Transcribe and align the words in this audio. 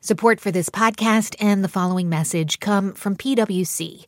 Support 0.00 0.38
for 0.38 0.52
this 0.52 0.70
podcast 0.70 1.34
and 1.40 1.64
the 1.64 1.68
following 1.68 2.08
message 2.08 2.60
come 2.60 2.94
from 2.94 3.16
PwC, 3.16 4.04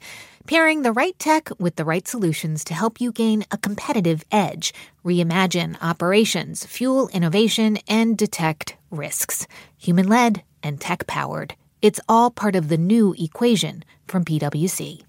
pairing 0.46 0.82
the 0.82 0.92
right 0.92 1.18
tech 1.18 1.50
with 1.58 1.74
the 1.74 1.84
right 1.84 2.06
solutions 2.06 2.62
to 2.64 2.74
help 2.74 3.00
you 3.00 3.10
gain 3.10 3.44
a 3.50 3.58
competitive 3.58 4.24
edge, 4.30 4.72
reimagine 5.04 5.76
operations, 5.82 6.64
fuel 6.64 7.08
innovation, 7.08 7.76
and 7.88 8.16
detect 8.16 8.76
risks. 8.92 9.48
Human 9.78 10.06
led 10.06 10.44
and 10.62 10.80
tech 10.80 11.08
powered. 11.08 11.56
It's 11.82 12.00
all 12.08 12.30
part 12.30 12.54
of 12.54 12.68
the 12.68 12.78
new 12.78 13.12
equation 13.18 13.84
from 14.06 14.24
PwC. 14.24 15.02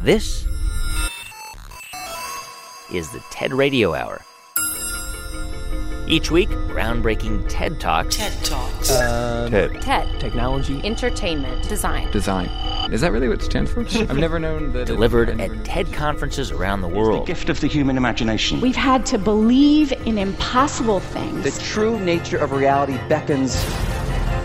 This 0.00 0.44
is 2.92 3.08
the 3.12 3.22
TED 3.30 3.52
Radio 3.52 3.94
Hour. 3.94 4.22
Each 6.06 6.30
week, 6.30 6.50
groundbreaking 6.50 7.46
TED 7.48 7.80
Talks. 7.80 8.16
TED 8.16 8.44
Talks. 8.44 8.90
Um, 8.90 9.50
TED. 9.50 9.80
TED. 9.80 10.20
Technology. 10.20 10.78
Entertainment. 10.84 11.66
Design. 11.66 12.10
Design. 12.10 12.46
Is 12.92 13.00
that 13.00 13.10
really 13.10 13.26
what 13.26 13.40
it 13.40 13.44
stands 13.44 13.72
for? 13.72 13.80
I've 14.00 14.16
never 14.18 14.38
known 14.38 14.74
that. 14.74 14.86
Delivered 14.86 15.30
it- 15.30 15.40
at 15.40 15.64
TED 15.64 15.90
conferences 15.94 16.50
around 16.50 16.82
the 16.82 16.88
world. 16.88 17.22
The 17.22 17.26
gift 17.32 17.48
of 17.48 17.60
the 17.60 17.68
human 17.68 17.96
imagination. 17.96 18.60
We've 18.60 18.76
had 18.76 19.06
to 19.06 19.18
believe 19.18 19.92
in 20.06 20.18
impossible 20.18 21.00
things. 21.00 21.42
The 21.42 21.62
true 21.64 21.98
nature 21.98 22.36
of 22.36 22.52
reality 22.52 22.98
beckons 23.08 23.62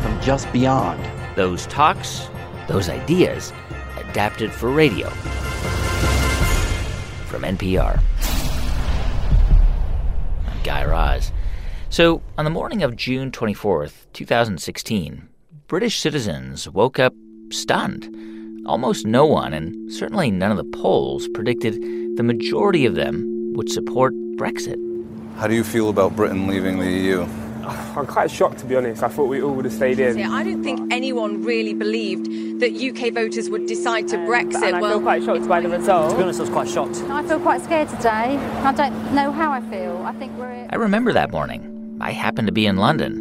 from 0.02 0.18
just 0.22 0.50
beyond. 0.54 1.04
Those 1.36 1.68
talks, 1.68 2.30
those 2.70 2.88
ideas, 2.88 3.52
adapted 3.98 4.54
for 4.54 4.70
radio. 4.70 5.10
From 7.28 7.42
NPR. 7.44 8.00
I'm 10.48 10.64
Guy 10.64 10.86
Raz. 10.86 11.34
So, 11.92 12.22
on 12.38 12.46
the 12.46 12.52
morning 12.52 12.84
of 12.84 12.96
June 12.96 13.32
24th, 13.32 14.06
2016, 14.14 15.28
British 15.68 16.00
citizens 16.00 16.70
woke 16.70 17.00
up 17.00 17.16
stunned. 17.50 18.08
Almost 18.68 19.08
no 19.08 19.26
one, 19.26 19.54
and 19.56 19.92
certainly 19.92 20.30
none 20.30 20.52
of 20.52 20.58
the 20.58 20.78
polls, 20.78 21.28
predicted 21.30 21.82
the 22.16 22.22
majority 22.22 22.86
of 22.86 22.94
them 22.94 23.26
would 23.56 23.72
support 23.72 24.14
Brexit. 24.38 24.78
How 25.38 25.48
do 25.48 25.56
you 25.56 25.64
feel 25.64 25.90
about 25.90 26.16
Britain 26.16 26.46
leaving 26.46 26.78
the 26.78 26.92
EU? 26.92 27.22
I'm 27.64 28.06
quite 28.06 28.30
shocked, 28.30 28.60
to 28.60 28.68
be 28.68 28.76
honest. 28.76 29.02
I 29.02 29.08
thought 29.08 29.26
we 29.26 29.42
all 29.42 29.56
would 29.56 29.66
have 29.66 29.74
stayed 29.74 30.00
in. 30.00 30.22
I 30.22 30.44
don't 30.44 30.64
think 30.64 30.94
anyone 30.94 31.44
really 31.44 31.74
believed 31.74 32.28
that 32.60 32.72
UK 32.72 33.12
voters 33.12 33.50
would 33.50 33.66
decide 33.66 34.08
to 34.10 34.18
Brexit. 34.18 34.62
And 34.62 34.76
I 34.76 34.82
well, 34.82 34.92
feel 34.92 35.02
quite 35.02 35.24
shocked 35.24 35.48
by 35.48 35.60
the 35.60 35.70
result. 35.70 36.12
To 36.12 36.18
be 36.18 36.22
honest, 36.22 36.40
I 36.40 36.44
was 36.44 36.52
quite 36.52 36.70
shocked. 36.70 36.98
I 37.10 37.24
feel 37.28 37.40
quite 37.40 37.64
scared 37.64 37.90
today. 37.90 38.38
I 38.38 38.72
don't 38.74 39.16
know 39.16 39.32
how 39.32 39.52
I 39.52 39.62
feel. 39.62 40.04
I 40.06 40.14
think 40.14 40.38
we're. 40.38 40.68
I 40.70 40.76
remember 40.76 41.14
that 41.14 41.32
morning. 41.32 41.78
I 42.02 42.12
happened 42.12 42.48
to 42.48 42.54
be 42.54 42.66
in 42.66 42.78
London. 42.78 43.18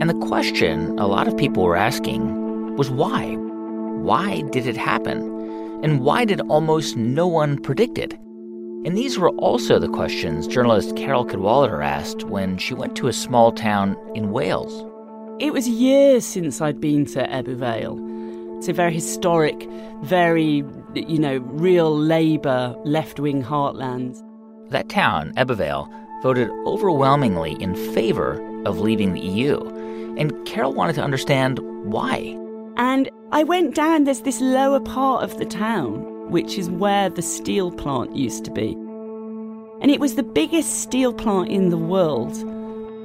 And 0.00 0.08
the 0.08 0.26
question 0.26 0.98
a 0.98 1.06
lot 1.06 1.28
of 1.28 1.36
people 1.36 1.62
were 1.62 1.76
asking 1.76 2.76
was 2.76 2.90
why? 2.90 3.34
Why 3.34 4.40
did 4.50 4.66
it 4.66 4.76
happen? 4.76 5.18
And 5.82 6.00
why 6.00 6.24
did 6.24 6.40
almost 6.42 6.96
no 6.96 7.26
one 7.26 7.58
predict 7.58 7.98
it? 7.98 8.14
And 8.84 8.96
these 8.96 9.18
were 9.18 9.30
also 9.30 9.78
the 9.78 9.88
questions 9.88 10.46
journalist 10.46 10.96
Carole 10.96 11.26
Cadwalladr 11.26 11.84
asked 11.84 12.24
when 12.24 12.58
she 12.58 12.74
went 12.74 12.96
to 12.96 13.08
a 13.08 13.12
small 13.12 13.52
town 13.52 13.96
in 14.14 14.32
Wales. 14.32 14.84
It 15.38 15.52
was 15.52 15.68
years 15.68 16.24
since 16.24 16.60
I'd 16.60 16.80
been 16.80 17.04
to 17.06 17.26
Ebbw 17.26 17.56
Vale. 17.56 17.98
It's 18.58 18.68
a 18.68 18.72
very 18.72 18.94
historic, 18.94 19.68
very, 20.02 20.64
you 20.94 21.18
know, 21.18 21.38
real 21.38 21.96
Labour 21.96 22.74
left 22.84 23.20
wing 23.20 23.42
heartland. 23.42 24.18
That 24.70 24.88
town, 24.88 25.32
Ebbw 25.36 26.03
voted 26.24 26.48
overwhelmingly 26.64 27.52
in 27.62 27.74
favor 27.92 28.40
of 28.64 28.80
leaving 28.80 29.12
the 29.12 29.20
EU. 29.20 29.60
And 30.16 30.32
Carole 30.46 30.72
wanted 30.72 30.94
to 30.94 31.02
understand 31.02 31.58
why. 31.84 32.34
And 32.78 33.10
I 33.30 33.44
went 33.44 33.74
down, 33.74 34.04
there's 34.04 34.22
this 34.22 34.40
lower 34.40 34.80
part 34.80 35.22
of 35.22 35.36
the 35.36 35.44
town, 35.44 36.30
which 36.30 36.56
is 36.56 36.70
where 36.70 37.10
the 37.10 37.20
steel 37.20 37.70
plant 37.70 38.16
used 38.16 38.42
to 38.46 38.50
be. 38.50 38.72
And 39.82 39.90
it 39.90 40.00
was 40.00 40.14
the 40.14 40.22
biggest 40.22 40.80
steel 40.80 41.12
plant 41.12 41.50
in 41.50 41.68
the 41.68 41.76
world, 41.76 42.32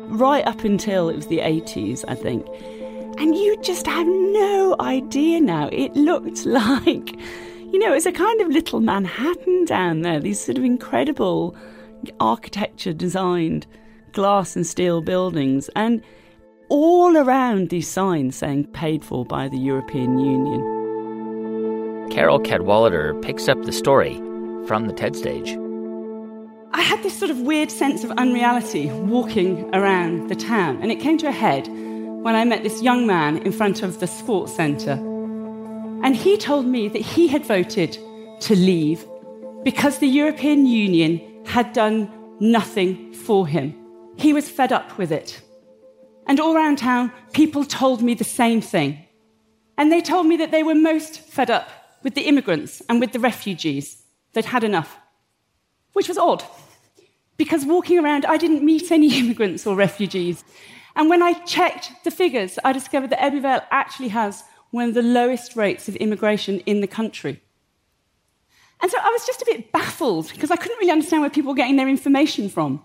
right 0.08 0.48
up 0.48 0.64
until 0.64 1.10
it 1.10 1.18
was 1.18 1.28
the 1.28 1.40
80s, 1.40 2.06
I 2.08 2.16
think. 2.16 2.48
And 3.20 3.36
you 3.36 3.58
just 3.62 3.86
have 3.86 4.08
no 4.08 4.78
idea 4.80 5.42
now. 5.42 5.68
It 5.74 5.94
looked 5.94 6.46
like, 6.46 7.20
you 7.74 7.80
know, 7.80 7.92
it 7.92 7.96
was 7.96 8.06
a 8.06 8.14
kind 8.14 8.40
of 8.40 8.48
little 8.48 8.80
Manhattan 8.80 9.66
down 9.66 10.04
there, 10.04 10.22
these 10.22 10.40
sort 10.40 10.58
of 10.58 10.64
incredible 10.64 11.54
architecture 12.20 12.94
designed 12.94 13.66
glass 14.12 14.56
and 14.56 14.66
steel 14.66 15.02
buildings. 15.02 15.70
And 15.76 16.02
all 16.70 17.18
around 17.18 17.70
these 17.70 17.88
signs 17.88 18.36
saying 18.36 18.66
paid 18.68 19.04
for 19.04 19.26
by 19.26 19.48
the 19.48 19.58
European 19.58 20.20
Union. 20.20 20.62
Carole 22.12 22.40
Cadwalladr 22.40 23.20
picks 23.22 23.48
up 23.48 23.62
the 23.64 23.72
story 23.72 24.16
from 24.68 24.88
the 24.88 24.94
TED 24.94 25.16
stage. 25.16 25.58
I 26.72 26.82
had 26.82 27.02
this 27.02 27.18
sort 27.18 27.32
of 27.32 27.40
weird 27.40 27.72
sense 27.72 28.04
of 28.04 28.12
unreality 28.12 28.90
walking 28.92 29.74
around 29.74 30.30
the 30.30 30.36
town, 30.36 30.80
and 30.82 30.92
it 30.92 31.00
came 31.00 31.18
to 31.18 31.28
a 31.28 31.32
head 31.32 31.68
when 31.68 32.36
I 32.36 32.46
met 32.46 32.64
this 32.64 32.84
young 32.84 33.08
man 33.08 33.38
in 33.38 33.52
front 33.52 33.82
of 33.82 34.00
the 34.00 34.08
sports 34.08 34.54
centre. 34.54 35.00
And 36.04 36.16
he 36.16 36.38
told 36.38 36.68
me 36.68 36.88
that 36.90 37.02
he 37.02 37.28
had 37.28 37.46
voted 37.46 37.98
to 38.42 38.56
leave 38.56 39.06
because 39.64 39.98
the 39.98 40.08
European 40.08 40.66
Union 40.68 41.20
had 41.50 41.74
done 41.74 42.10
nothing 42.40 43.12
for 43.12 43.48
him. 43.48 43.76
He 44.18 44.34
was 44.34 44.48
fed 44.48 44.72
up 44.72 44.98
with 45.00 45.12
it. 45.12 45.42
And 46.28 46.40
all 46.40 46.56
around 46.56 46.78
town, 46.78 47.12
people 47.34 47.66
told 47.66 48.04
me 48.04 48.14
the 48.14 48.24
same 48.24 48.62
thing. 48.62 49.04
And 49.76 49.92
they 49.92 50.02
told 50.02 50.28
me 50.28 50.38
that 50.38 50.52
they 50.52 50.62
were 50.62 50.76
most 50.76 51.22
fed 51.22 51.50
up 51.50 51.68
with 52.04 52.14
the 52.14 52.28
immigrants 52.28 52.84
and 52.88 53.00
with 53.00 53.14
the 53.14 53.20
refugees. 53.20 54.04
They'd 54.34 54.46
had 54.46 54.64
enough. 54.64 54.98
Which 55.94 56.08
was 56.08 56.20
odd, 56.20 56.44
because 57.36 57.66
walking 57.66 57.98
around, 57.98 58.26
I 58.26 58.38
didn't 58.38 58.64
meet 58.64 58.92
any 58.92 59.18
immigrants 59.22 59.66
or 59.66 59.76
refugees. 59.76 60.44
And 60.96 61.10
when 61.10 61.24
I 61.24 61.34
checked 61.46 61.92
the 62.04 62.12
figures, 62.12 62.60
I 62.64 62.74
discovered 62.74 63.10
that 63.10 63.20
Ebbw 63.20 63.64
actually 63.72 64.10
has 64.10 64.44
one 64.70 64.90
of 64.90 64.94
the 64.94 65.02
lowest 65.02 65.56
rates 65.56 65.90
of 65.90 65.96
immigration 65.96 66.60
in 66.68 66.82
the 66.82 66.88
country. 66.88 67.42
And 68.82 68.92
so 68.92 68.98
I 69.02 69.10
was 69.10 69.26
just 69.26 69.42
a 69.42 69.46
bit 69.46 69.72
baffled 69.72 70.32
because 70.32 70.52
I 70.52 70.56
couldn't 70.56 70.78
really 70.78 70.92
understand 70.92 71.22
where 71.22 71.30
people 71.30 71.52
were 71.52 71.58
getting 71.58 71.76
their 71.76 71.90
information 71.90 72.50
from. 72.50 72.82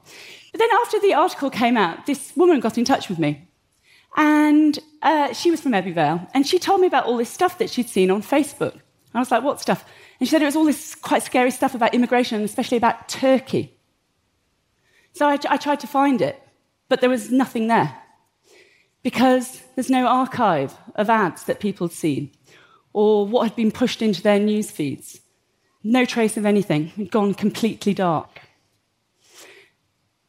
But 0.53 0.59
then 0.59 0.69
after 0.83 1.01
the 1.01 1.15
article 1.15 1.51
came 1.51 1.77
out, 1.77 2.07
this 2.07 2.33
woman 2.37 2.61
got 2.61 2.79
in 2.79 2.85
touch 2.85 3.09
with 3.09 3.19
me. 3.19 3.49
And 4.17 4.79
uh, 5.03 5.33
she 5.33 5.51
was 5.51 5.61
from 5.61 5.73
Vale. 5.73 6.29
And 6.35 6.47
she 6.47 6.59
told 6.59 6.81
me 6.81 6.87
about 6.87 7.07
all 7.07 7.17
this 7.17 7.31
stuff 7.31 7.59
that 7.59 7.71
she'd 7.71 7.89
seen 7.89 8.11
on 8.11 8.23
Facebook. 8.23 8.81
I 9.15 9.21
was 9.21 9.31
like, 9.31 9.45
what 9.45 9.61
stuff? 9.61 9.85
And 10.19 10.29
she 10.29 10.33
said 10.33 10.43
it 10.43 10.47
was 10.47 10.57
all 10.57 10.65
this 10.65 10.95
quite 10.95 11.23
scary 11.23 11.51
stuff 11.51 11.75
about 11.75 11.95
immigration, 11.95 12.43
especially 12.43 12.77
about 12.77 13.09
Turkey. 13.09 13.77
So 15.13 15.27
I, 15.27 15.39
I 15.49 15.57
tried 15.57 15.81
to 15.81 15.87
find 15.87 16.21
it, 16.21 16.41
but 16.89 17.01
there 17.01 17.11
was 17.11 17.31
nothing 17.31 17.69
there. 17.69 17.97
Because 19.03 19.63
there's 19.75 19.91
no 19.91 20.07
archive 20.07 20.75
of 20.97 21.11
ads 21.11 21.45
that 21.45 21.61
people 21.61 21.87
had 21.89 21.97
seen 21.97 22.31
or 22.93 23.27
what 23.27 23.45
had 23.45 23.57
been 23.57 23.71
pushed 23.71 24.03
into 24.03 24.23
their 24.23 24.39
news 24.39 24.71
feeds. 24.71 25.21
No 25.85 26.07
trace 26.07 26.39
of 26.39 26.47
anything. 26.47 27.09
Gone 27.13 27.35
completely 27.35 27.93
dark. 27.93 28.41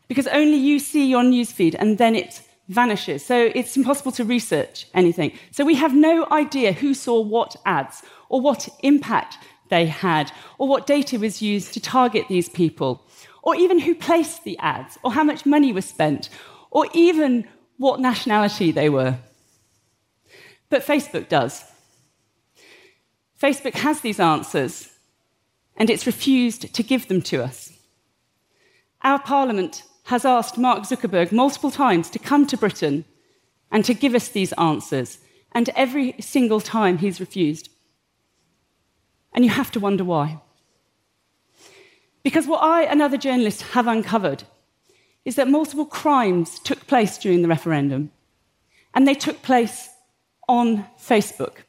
Because 0.09 0.27
only 0.27 0.57
you 0.57 0.79
see 0.79 1.07
your 1.07 1.23
newsfeed 1.23 1.75
and 1.79 1.97
then 1.97 2.13
it 2.13 2.41
vanishes. 2.67 3.25
So 3.25 3.51
it's 3.55 3.77
impossible 3.77 4.11
to 4.13 4.25
research 4.25 4.88
anything. 4.94 5.31
So 5.51 5.63
we 5.63 5.75
have 5.75 5.95
no 5.95 6.27
idea 6.29 6.73
who 6.73 6.94
saw 6.94 7.21
what 7.21 7.55
ads 7.65 8.03
or 8.29 8.41
what 8.41 8.67
impact 8.83 9.38
they 9.69 9.85
had 9.85 10.31
or 10.59 10.67
what 10.67 10.85
data 10.85 11.17
was 11.17 11.41
used 11.41 11.73
to 11.73 11.79
target 11.79 12.27
these 12.27 12.49
people 12.49 13.01
or 13.41 13.55
even 13.55 13.79
who 13.79 13.95
placed 13.95 14.44
the 14.44 14.57
ads 14.59 14.97
or 15.03 15.13
how 15.13 15.23
much 15.23 15.45
money 15.45 15.71
was 15.71 15.85
spent 15.85 16.29
or 16.69 16.88
even 16.94 17.47
what 17.77 17.99
nationality 17.99 18.71
they 18.71 18.89
were. 18.89 19.17
But 20.69 20.85
Facebook 20.85 21.29
does. 21.29 21.63
Facebook 23.41 23.74
has 23.75 24.01
these 24.01 24.19
answers 24.19 24.89
and 25.77 25.89
it's 25.89 26.06
refused 26.06 26.74
to 26.74 26.83
give 26.83 27.07
them 27.07 27.22
to 27.24 27.44
us. 27.44 27.74
Our 29.01 29.19
parliament 29.19 29.83
has 30.06 30.25
asked 30.25 30.57
Mark 30.57 30.83
Zuckerberg 30.83 31.31
multiple 31.31 31.72
times 31.72 32.10
to 32.12 32.19
come 32.19 32.45
to 32.48 32.57
Britain 32.57 33.06
and 33.72 33.83
to 33.86 33.94
give 33.94 34.16
us 34.16 34.30
these 34.30 34.54
answers, 34.54 35.19
and 35.51 35.69
every 35.69 36.16
single 36.19 36.62
time 36.62 37.00
he's 37.00 37.19
refused. 37.19 37.69
And 39.33 39.44
you 39.44 39.51
have 39.51 39.72
to 39.72 39.80
wonder 39.80 40.04
why. 40.04 40.39
Because 42.24 42.48
what 42.48 42.63
I 42.63 42.83
and 42.83 43.01
other 43.01 43.18
journalists 43.18 43.62
have 43.74 43.88
uncovered 43.88 44.44
is 45.25 45.36
that 45.36 45.48
multiple 45.48 45.86
crimes 45.86 46.60
took 46.60 46.88
place 46.88 47.18
during 47.18 47.42
the 47.42 47.48
referendum, 47.48 48.12
and 48.94 49.07
they 49.07 49.16
took 49.16 49.42
place 49.42 49.89
on 50.48 50.86
Facebook. 51.00 51.64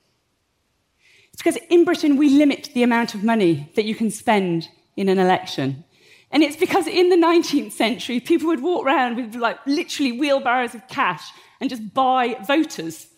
It's 1.37 1.43
because 1.43 1.59
in 1.69 1.85
Britain 1.85 2.17
we 2.17 2.31
limit 2.31 2.71
the 2.73 2.83
amount 2.83 3.15
of 3.15 3.23
money 3.23 3.71
that 3.77 3.85
you 3.85 3.95
can 3.95 4.11
spend 4.11 4.71
in 4.97 5.11
an 5.11 5.19
election. 5.19 5.85
And 6.31 6.43
it's 6.43 6.57
because 6.57 6.87
in 6.87 7.11
the 7.11 7.17
19th 7.17 7.73
century, 7.73 8.21
people 8.21 8.47
would 8.47 8.63
walk 8.63 8.87
around 8.87 9.17
with 9.17 9.35
like 9.35 9.59
literally 9.67 10.13
wheelbarrows 10.13 10.75
of 10.75 10.89
cash 10.89 11.31
and 11.61 11.69
just 11.69 11.93
buy 11.93 12.39
voters. 12.47 13.09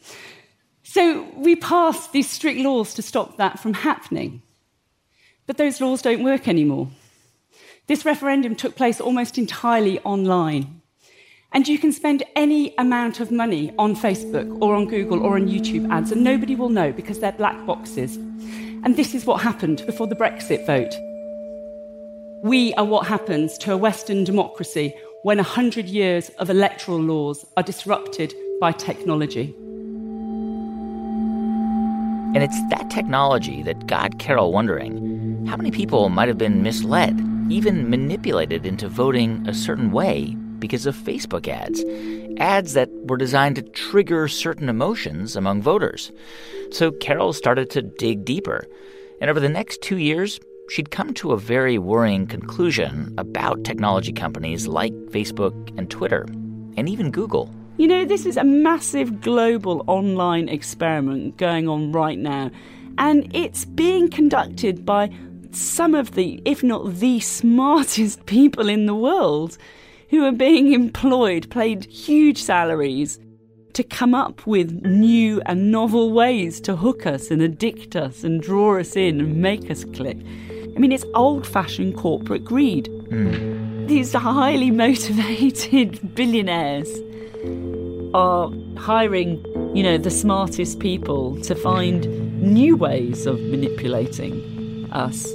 So 0.82 1.30
we 1.36 1.54
passed 1.54 2.10
these 2.10 2.28
strict 2.28 2.58
laws 2.58 2.92
to 2.94 3.02
stop 3.02 3.36
that 3.36 3.60
from 3.60 3.72
happening. 3.72 4.42
But 5.46 5.56
those 5.56 5.80
laws 5.80 6.02
don't 6.02 6.24
work 6.24 6.48
anymore. 6.48 6.88
This 7.86 8.04
referendum 8.04 8.56
took 8.56 8.74
place 8.74 9.00
almost 9.00 9.38
entirely 9.38 10.00
online. 10.00 10.77
And 11.52 11.66
you 11.66 11.78
can 11.78 11.92
spend 11.92 12.22
any 12.36 12.74
amount 12.76 13.20
of 13.20 13.30
money 13.30 13.72
on 13.78 13.96
Facebook 13.96 14.60
or 14.60 14.74
on 14.74 14.86
Google 14.86 15.22
or 15.22 15.36
on 15.36 15.48
YouTube 15.48 15.90
ads, 15.90 16.12
and 16.12 16.22
nobody 16.22 16.54
will 16.54 16.68
know 16.68 16.92
because 16.92 17.20
they're 17.20 17.32
black 17.32 17.64
boxes. 17.64 18.16
And 18.16 18.96
this 18.96 19.14
is 19.14 19.24
what 19.24 19.40
happened 19.40 19.82
before 19.86 20.06
the 20.06 20.14
Brexit 20.14 20.66
vote. 20.66 20.94
We 22.44 22.74
are 22.74 22.84
what 22.84 23.06
happens 23.06 23.56
to 23.58 23.72
a 23.72 23.76
Western 23.76 24.24
democracy 24.24 24.94
when 25.22 25.38
100 25.38 25.86
years 25.86 26.28
of 26.38 26.50
electoral 26.50 27.00
laws 27.00 27.46
are 27.56 27.62
disrupted 27.62 28.34
by 28.60 28.72
technology. 28.72 29.54
And 32.34 32.42
it's 32.44 32.60
that 32.68 32.90
technology 32.90 33.62
that 33.62 33.86
got 33.86 34.18
Carole 34.18 34.52
wondering 34.52 35.46
how 35.46 35.56
many 35.56 35.70
people 35.70 36.10
might 36.10 36.28
have 36.28 36.38
been 36.38 36.62
misled, 36.62 37.18
even 37.48 37.88
manipulated 37.88 38.66
into 38.66 38.86
voting 38.86 39.48
a 39.48 39.54
certain 39.54 39.90
way 39.92 40.36
because 40.58 40.86
of 40.86 40.96
Facebook 40.96 41.48
ads. 41.48 41.84
Ads 42.38 42.74
that 42.74 42.90
were 43.08 43.16
designed 43.16 43.56
to 43.56 43.62
trigger 43.62 44.28
certain 44.28 44.68
emotions 44.68 45.36
among 45.36 45.62
voters. 45.62 46.12
So 46.70 46.90
Carole 46.92 47.32
started 47.32 47.70
to 47.70 47.82
dig 47.82 48.24
deeper. 48.24 48.66
And 49.20 49.30
over 49.30 49.40
the 49.40 49.48
next 49.48 49.82
two 49.82 49.98
years, 49.98 50.38
she'd 50.68 50.90
come 50.90 51.14
to 51.14 51.32
a 51.32 51.38
very 51.38 51.78
worrying 51.78 52.26
conclusion 52.26 53.14
about 53.18 53.64
technology 53.64 54.12
companies 54.12 54.66
like 54.66 54.92
Facebook 55.10 55.76
and 55.76 55.90
Twitter, 55.90 56.26
and 56.76 56.88
even 56.88 57.10
Google. 57.10 57.52
You 57.78 57.88
know, 57.88 58.04
this 58.04 58.26
is 58.26 58.36
a 58.36 58.44
massive 58.44 59.20
global 59.20 59.84
online 59.86 60.48
experiment 60.48 61.36
going 61.36 61.68
on 61.68 61.92
right 61.92 62.18
now, 62.18 62.50
and 62.98 63.34
it's 63.34 63.64
being 63.64 64.10
conducted 64.10 64.84
by 64.84 65.10
some 65.52 65.94
of 65.94 66.12
the, 66.12 66.42
if 66.44 66.62
not 66.62 66.94
the 66.96 67.20
smartest 67.20 68.26
people 68.26 68.68
in 68.68 68.86
the 68.86 68.94
world 68.94 69.56
who 70.10 70.24
are 70.24 70.32
being 70.32 70.72
employed, 70.72 71.50
paid 71.50 71.84
huge 71.84 72.42
salaries 72.42 73.18
to 73.74 73.84
come 73.84 74.14
up 74.14 74.46
with 74.46 74.82
new 74.84 75.40
and 75.46 75.70
novel 75.70 76.12
ways 76.12 76.60
to 76.62 76.74
hook 76.74 77.06
us 77.06 77.30
and 77.30 77.40
addict 77.40 77.94
us 77.94 78.24
and 78.24 78.42
draw 78.42 78.78
us 78.78 78.96
in 78.96 79.20
and 79.20 79.36
make 79.36 79.70
us 79.70 79.84
click. 79.84 80.18
I 80.74 80.80
mean, 80.80 80.92
it's 80.92 81.04
old 81.14 81.46
fashioned 81.46 81.96
corporate 81.96 82.44
greed. 82.44 82.86
Mm. 83.10 83.86
These 83.88 84.12
highly 84.12 84.70
motivated 84.70 86.14
billionaires 86.14 86.88
are 88.14 88.50
hiring, 88.76 89.44
you 89.76 89.82
know, 89.82 89.98
the 89.98 90.10
smartest 90.10 90.80
people 90.80 91.40
to 91.42 91.54
find 91.54 92.42
new 92.42 92.76
ways 92.76 93.26
of 93.26 93.40
manipulating 93.40 94.88
us. 94.92 95.34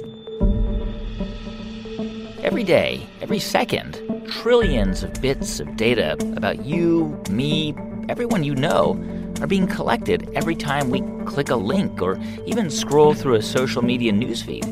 Every 2.42 2.64
day, 2.64 3.06
every 3.22 3.38
second, 3.38 4.00
trillions 4.42 5.04
of 5.04 5.12
bits 5.22 5.60
of 5.60 5.76
data 5.76 6.12
about 6.36 6.64
you, 6.64 7.16
me, 7.30 7.74
everyone 8.08 8.42
you 8.42 8.54
know 8.54 8.92
are 9.40 9.46
being 9.46 9.66
collected 9.66 10.28
every 10.34 10.56
time 10.56 10.90
we 10.90 11.00
click 11.24 11.48
a 11.48 11.56
link 11.56 12.02
or 12.02 12.18
even 12.44 12.68
scroll 12.68 13.14
through 13.14 13.34
a 13.34 13.42
social 13.42 13.80
media 13.80 14.12
newsfeed. 14.12 14.64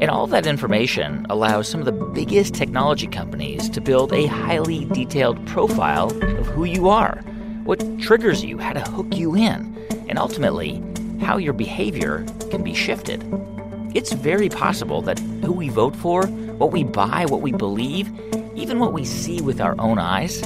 And 0.00 0.10
all 0.10 0.26
that 0.28 0.46
information 0.46 1.26
allows 1.28 1.68
some 1.68 1.80
of 1.80 1.86
the 1.86 1.92
biggest 1.92 2.54
technology 2.54 3.08
companies 3.08 3.68
to 3.70 3.80
build 3.80 4.12
a 4.12 4.26
highly 4.26 4.84
detailed 4.86 5.44
profile 5.46 6.06
of 6.38 6.46
who 6.46 6.64
you 6.64 6.88
are 6.88 7.20
what 7.64 7.84
triggers 8.00 8.42
you, 8.42 8.58
how 8.58 8.72
to 8.72 8.80
hook 8.80 9.14
you 9.14 9.36
in, 9.36 9.76
and 10.08 10.18
ultimately, 10.18 10.82
how 11.20 11.36
your 11.36 11.52
behavior 11.52 12.24
can 12.50 12.64
be 12.64 12.74
shifted. 12.74 13.22
It's 13.94 14.12
very 14.12 14.48
possible 14.48 15.02
that 15.02 15.18
who 15.18 15.52
we 15.52 15.68
vote 15.68 15.94
for, 15.94 16.26
what 16.26 16.72
we 16.72 16.82
buy, 16.82 17.26
what 17.26 17.42
we 17.42 17.52
believe, 17.52 18.08
even 18.60 18.78
what 18.78 18.92
we 18.92 19.06
see 19.06 19.40
with 19.40 19.58
our 19.58 19.74
own 19.78 19.98
eyes, 19.98 20.42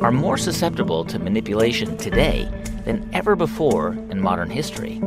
are 0.00 0.12
more 0.12 0.38
susceptible 0.38 1.04
to 1.04 1.18
manipulation 1.18 1.96
today 1.96 2.48
than 2.84 3.08
ever 3.12 3.34
before 3.34 3.92
in 4.10 4.20
modern 4.22 4.48
history. 4.48 5.00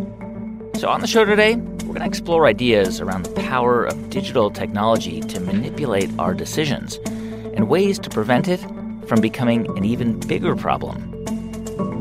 So, 0.75 0.89
on 0.89 0.99
the 0.99 1.07
show 1.07 1.23
today, 1.23 1.55
we're 1.55 1.93
going 1.93 2.01
to 2.01 2.05
explore 2.05 2.47
ideas 2.47 2.99
around 2.99 3.25
the 3.25 3.41
power 3.41 3.85
of 3.85 4.09
digital 4.09 4.51
technology 4.51 5.21
to 5.21 5.39
manipulate 5.39 6.09
our 6.19 6.33
decisions 6.33 6.99
and 7.05 7.69
ways 7.69 7.97
to 7.99 8.09
prevent 8.09 8.49
it 8.49 8.59
from 9.07 9.21
becoming 9.21 9.65
an 9.77 9.85
even 9.85 10.19
bigger 10.19 10.55
problem. 10.55 11.05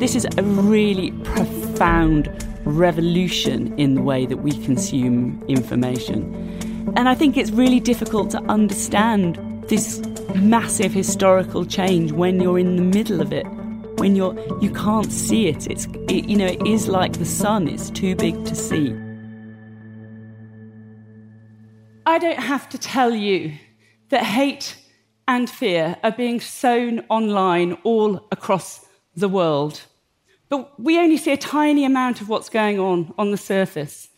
This 0.00 0.16
is 0.16 0.26
a 0.36 0.42
really 0.42 1.12
profound 1.22 2.28
revolution 2.64 3.78
in 3.78 3.94
the 3.94 4.02
way 4.02 4.26
that 4.26 4.38
we 4.38 4.52
consume 4.64 5.42
information. 5.46 6.92
And 6.96 7.08
I 7.08 7.14
think 7.14 7.36
it's 7.36 7.52
really 7.52 7.80
difficult 7.80 8.30
to 8.30 8.38
understand 8.44 9.36
this 9.68 10.00
massive 10.34 10.92
historical 10.92 11.64
change 11.64 12.12
when 12.12 12.40
you're 12.40 12.58
in 12.58 12.76
the 12.76 12.82
middle 12.82 13.20
of 13.20 13.32
it. 13.32 13.46
When 13.98 14.14
you're 14.14 14.34
you 14.60 14.70
can't 14.70 15.10
see 15.10 15.48
it. 15.48 15.66
It's 15.66 15.86
it, 16.08 16.28
you 16.28 16.36
know 16.36 16.46
it 16.46 16.66
is 16.66 16.88
like 16.88 17.14
the 17.14 17.24
sun. 17.24 17.68
It's 17.68 17.90
too 17.90 18.14
big 18.14 18.44
to 18.44 18.54
see. 18.54 18.94
I 22.06 22.18
don't 22.18 22.38
have 22.38 22.68
to 22.70 22.78
tell 22.78 23.14
you 23.14 23.52
that 24.08 24.24
hate 24.24 24.76
and 25.26 25.50
fear 25.50 25.96
are 26.02 26.12
being 26.12 26.40
sown 26.40 27.04
online 27.10 27.74
all 27.84 28.26
across 28.32 28.86
the 29.14 29.28
world. 29.28 29.82
But 30.48 30.80
we 30.80 30.98
only 30.98 31.18
see 31.18 31.32
a 31.32 31.36
tiny 31.36 31.84
amount 31.84 32.22
of 32.22 32.28
what's 32.28 32.48
going 32.48 32.78
on 32.78 33.12
on 33.18 33.30
the 33.30 33.36
surface. 33.36 34.08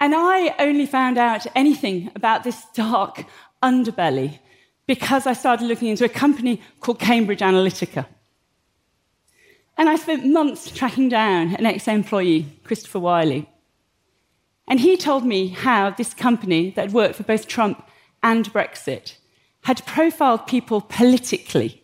And 0.00 0.14
I 0.14 0.54
only 0.58 0.86
found 0.86 1.18
out 1.18 1.46
anything 1.54 2.10
about 2.14 2.44
this 2.44 2.64
dark 2.74 3.26
underbelly 3.62 4.38
because 4.86 5.26
I 5.26 5.32
started 5.32 5.66
looking 5.66 5.88
into 5.88 6.04
a 6.04 6.08
company 6.08 6.60
called 6.80 6.98
Cambridge 6.98 7.40
Analytica. 7.40 8.06
And 9.76 9.88
I 9.88 9.96
spent 9.96 10.26
months 10.26 10.70
tracking 10.70 11.08
down 11.08 11.54
an 11.56 11.66
ex 11.66 11.88
employee, 11.88 12.46
Christopher 12.64 13.00
Wylie. 13.00 13.48
And 14.68 14.80
he 14.80 14.96
told 14.96 15.24
me 15.24 15.48
how 15.48 15.90
this 15.90 16.14
company 16.14 16.70
that 16.70 16.92
worked 16.92 17.16
for 17.16 17.24
both 17.24 17.48
Trump 17.48 17.86
and 18.22 18.50
Brexit 18.52 19.16
had 19.64 19.84
profiled 19.86 20.46
people 20.46 20.80
politically 20.80 21.82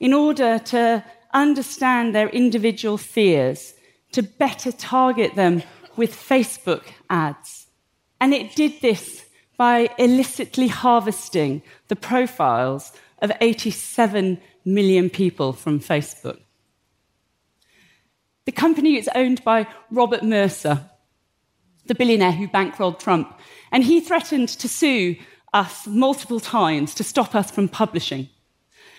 in 0.00 0.14
order 0.14 0.58
to 0.58 1.04
understand 1.34 2.14
their 2.14 2.28
individual 2.28 2.96
fears, 2.96 3.74
to 4.12 4.22
better 4.22 4.72
target 4.72 5.34
them 5.34 5.62
with 5.96 6.14
Facebook 6.14 6.84
ads. 7.10 7.66
And 8.20 8.32
it 8.32 8.54
did 8.54 8.80
this 8.80 9.24
by 9.58 9.90
illicitly 9.98 10.68
harvesting 10.68 11.60
the 11.88 11.96
profiles 11.96 12.92
of 13.20 13.32
87 13.40 14.40
million 14.64 15.10
people 15.10 15.52
from 15.52 15.80
Facebook. 15.80 16.38
The 18.46 18.52
company 18.52 18.96
is 18.96 19.10
owned 19.14 19.44
by 19.44 19.66
Robert 19.90 20.22
Mercer, 20.22 20.88
the 21.84 21.94
billionaire 21.94 22.32
who 22.32 22.48
bankrolled 22.48 22.98
Trump, 22.98 23.38
and 23.72 23.84
he 23.84 24.00
threatened 24.00 24.48
to 24.50 24.68
sue 24.68 25.16
us 25.52 25.86
multiple 25.86 26.40
times 26.40 26.94
to 26.94 27.04
stop 27.04 27.34
us 27.34 27.50
from 27.50 27.68
publishing. 27.68 28.28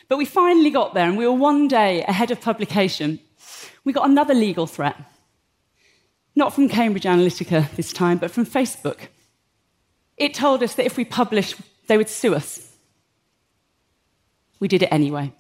But 0.08 0.18
we 0.18 0.26
finally 0.26 0.72
got 0.72 0.94
there, 0.94 1.08
and 1.08 1.18
we 1.18 1.26
were 1.26 1.34
one 1.34 1.68
day 1.68 2.04
ahead 2.04 2.32
of 2.32 2.42
publication. 2.42 3.20
We 3.86 3.94
got 3.94 4.10
another 4.10 4.34
legal 4.34 4.68
threat. 4.68 4.98
Not 6.36 6.54
from 6.54 6.68
Cambridge 6.68 7.04
Analytica 7.04 7.74
this 7.76 7.94
time, 7.94 8.18
but 8.18 8.32
from 8.32 8.46
Facebook. 8.46 9.08
It 10.20 10.34
told 10.34 10.62
us 10.62 10.76
that 10.76 10.86
if 10.86 10.98
we 10.98 11.06
published, 11.06 11.56
they 11.88 11.98
would 11.98 12.10
sue 12.10 12.36
us. 12.36 12.76
We 14.60 14.68
did 14.68 14.84
it 14.84 14.90
anyway. 14.92 15.34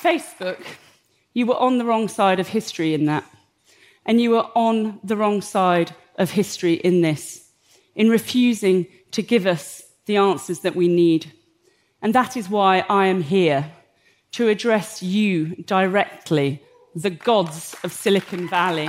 Facebook, 0.00 0.64
you 1.34 1.46
were 1.46 1.56
on 1.56 1.78
the 1.78 1.84
wrong 1.84 2.06
side 2.06 2.38
of 2.38 2.46
history 2.46 2.94
in 2.94 3.06
that. 3.06 3.24
And 4.04 4.20
you 4.20 4.30
were 4.30 4.46
on 4.54 5.00
the 5.02 5.16
wrong 5.16 5.42
side 5.42 5.92
of 6.16 6.30
history 6.30 6.74
in 6.74 7.00
this, 7.00 7.50
in 7.96 8.08
refusing 8.08 8.86
to 9.10 9.20
give 9.20 9.46
us 9.46 9.82
the 10.06 10.16
answers 10.16 10.60
that 10.60 10.76
we 10.76 10.86
need. 10.86 11.32
And 12.00 12.14
that 12.14 12.36
is 12.36 12.48
why 12.48 12.84
I 12.88 13.06
am 13.06 13.22
here 13.22 13.72
to 14.32 14.48
address 14.48 15.02
you 15.02 15.56
directly, 15.64 16.62
the 16.96 17.10
gods 17.10 17.76
of 17.84 17.92
Silicon 17.92 18.48
Valley. 18.48 18.86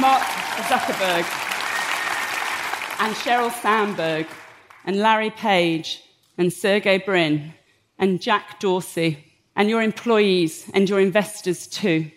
Mark 0.00 0.22
Zuckerberg 0.66 1.24
and 2.98 3.14
Sheryl 3.14 3.52
Sandberg 3.62 4.26
and 4.84 4.96
Larry 4.96 5.30
Page 5.30 6.02
and 6.36 6.52
Sergey 6.52 6.98
Brin 6.98 7.54
and 7.96 8.20
Jack 8.20 8.58
Dorsey 8.58 9.24
and 9.54 9.70
your 9.70 9.82
employees 9.82 10.68
and 10.74 10.88
your 10.88 10.98
investors 10.98 11.68
too. 11.68 12.10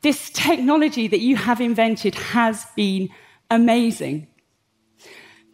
This 0.00 0.30
technology 0.30 1.06
that 1.06 1.20
you 1.20 1.36
have 1.36 1.60
invented 1.60 2.14
has 2.14 2.64
been 2.74 3.10
amazing. 3.50 4.26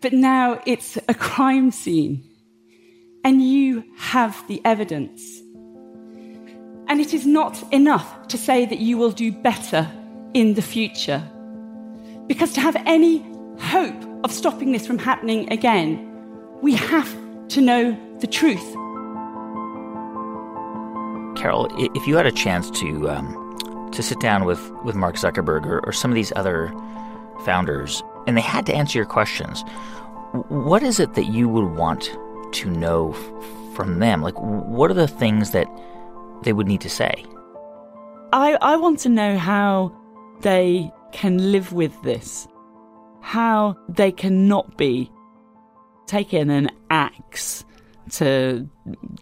But 0.01 0.13
now 0.13 0.63
it's 0.65 0.97
a 1.09 1.15
crime 1.15 1.73
scene. 1.73 2.28
And 3.29 3.43
you 3.43 3.85
have 3.99 4.43
the 4.49 4.59
evidence. 4.65 5.43
And 6.87 6.99
it 6.99 7.13
is 7.13 7.27
not 7.27 7.63
enough 7.75 8.27
to 8.29 8.39
say 8.39 8.65
that 8.65 8.79
you 8.79 8.97
will 8.97 9.11
do 9.11 9.31
better 9.31 9.87
in 10.33 10.55
the 10.55 10.63
future. 10.63 11.23
Because 12.27 12.55
to 12.55 12.63
have 12.63 12.75
any 12.87 13.19
hope 13.59 14.03
of 14.25 14.33
stopping 14.33 14.73
this 14.73 14.87
from 14.87 14.97
happening 14.97 15.53
again, 15.53 16.11
we 16.63 16.73
have 16.73 17.15
to 17.49 17.61
know 17.61 17.95
the 18.21 18.27
truth. 18.27 18.67
Carole, 21.39 21.69
if 21.95 22.07
you 22.07 22.17
had 22.17 22.25
a 22.25 22.33
chance 22.33 22.71
to 22.81 23.11
um, 23.11 23.91
to 23.93 24.03
sit 24.03 24.21
down 24.21 24.47
with, 24.47 24.73
with 24.85 24.97
Mark 24.97 25.17
Zuckerberg 25.17 25.67
or, 25.67 25.85
or 25.85 25.93
some 25.93 26.11
of 26.11 26.15
these 26.15 26.33
other 26.35 26.73
founders, 27.45 28.03
and 28.27 28.39
they 28.39 28.41
had 28.41 28.65
to 28.65 28.75
answer 28.75 28.99
your 28.99 29.05
questions, 29.05 29.65
what 30.49 30.83
is 30.83 30.99
it 30.99 31.13
that 31.13 31.27
you 31.27 31.47
would 31.47 31.77
want 31.77 32.17
to 32.53 32.71
know 32.71 33.13
f- 33.13 33.77
from 33.77 33.99
them? 33.99 34.23
Like, 34.23 34.39
what 34.39 34.91
are 34.91 34.95
the 34.95 35.09
things 35.09 35.51
that 35.53 35.67
they 36.43 36.53
would 36.53 36.67
need 36.67 36.81
to 36.83 36.91
say? 36.91 37.25
I, 38.33 38.59
I 38.61 38.77
want 38.77 38.99
to 39.01 39.09
know 39.09 39.39
how 39.39 39.93
they 40.43 40.91
can 41.13 41.53
live 41.53 41.73
with 41.73 42.01
this, 42.03 42.47
how 43.21 43.77
they 43.89 44.13
cannot 44.13 44.77
be 44.77 45.11
taking 46.07 46.51
an 46.51 46.71
axe 46.91 47.65
to, 48.13 48.69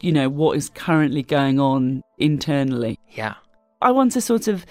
you 0.01 0.13
know, 0.13 0.29
what 0.29 0.57
is 0.57 0.69
currently 0.71 1.23
going 1.23 1.59
on 1.59 2.03
internally. 2.19 2.99
Yeah. 3.11 3.35
I 3.83 3.91
want 3.91 4.13
to 4.13 4.21
sort 4.21 4.49
of 4.49 4.65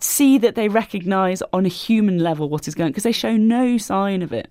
see 0.00 0.38
that 0.38 0.54
they 0.54 0.68
recognize 0.68 1.42
on 1.52 1.66
a 1.66 1.68
human 1.68 2.18
level 2.18 2.48
what 2.48 2.66
is 2.66 2.74
going 2.74 2.90
because 2.90 3.04
they 3.04 3.12
show 3.12 3.36
no 3.36 3.76
sign 3.78 4.22
of 4.22 4.32
it. 4.32 4.50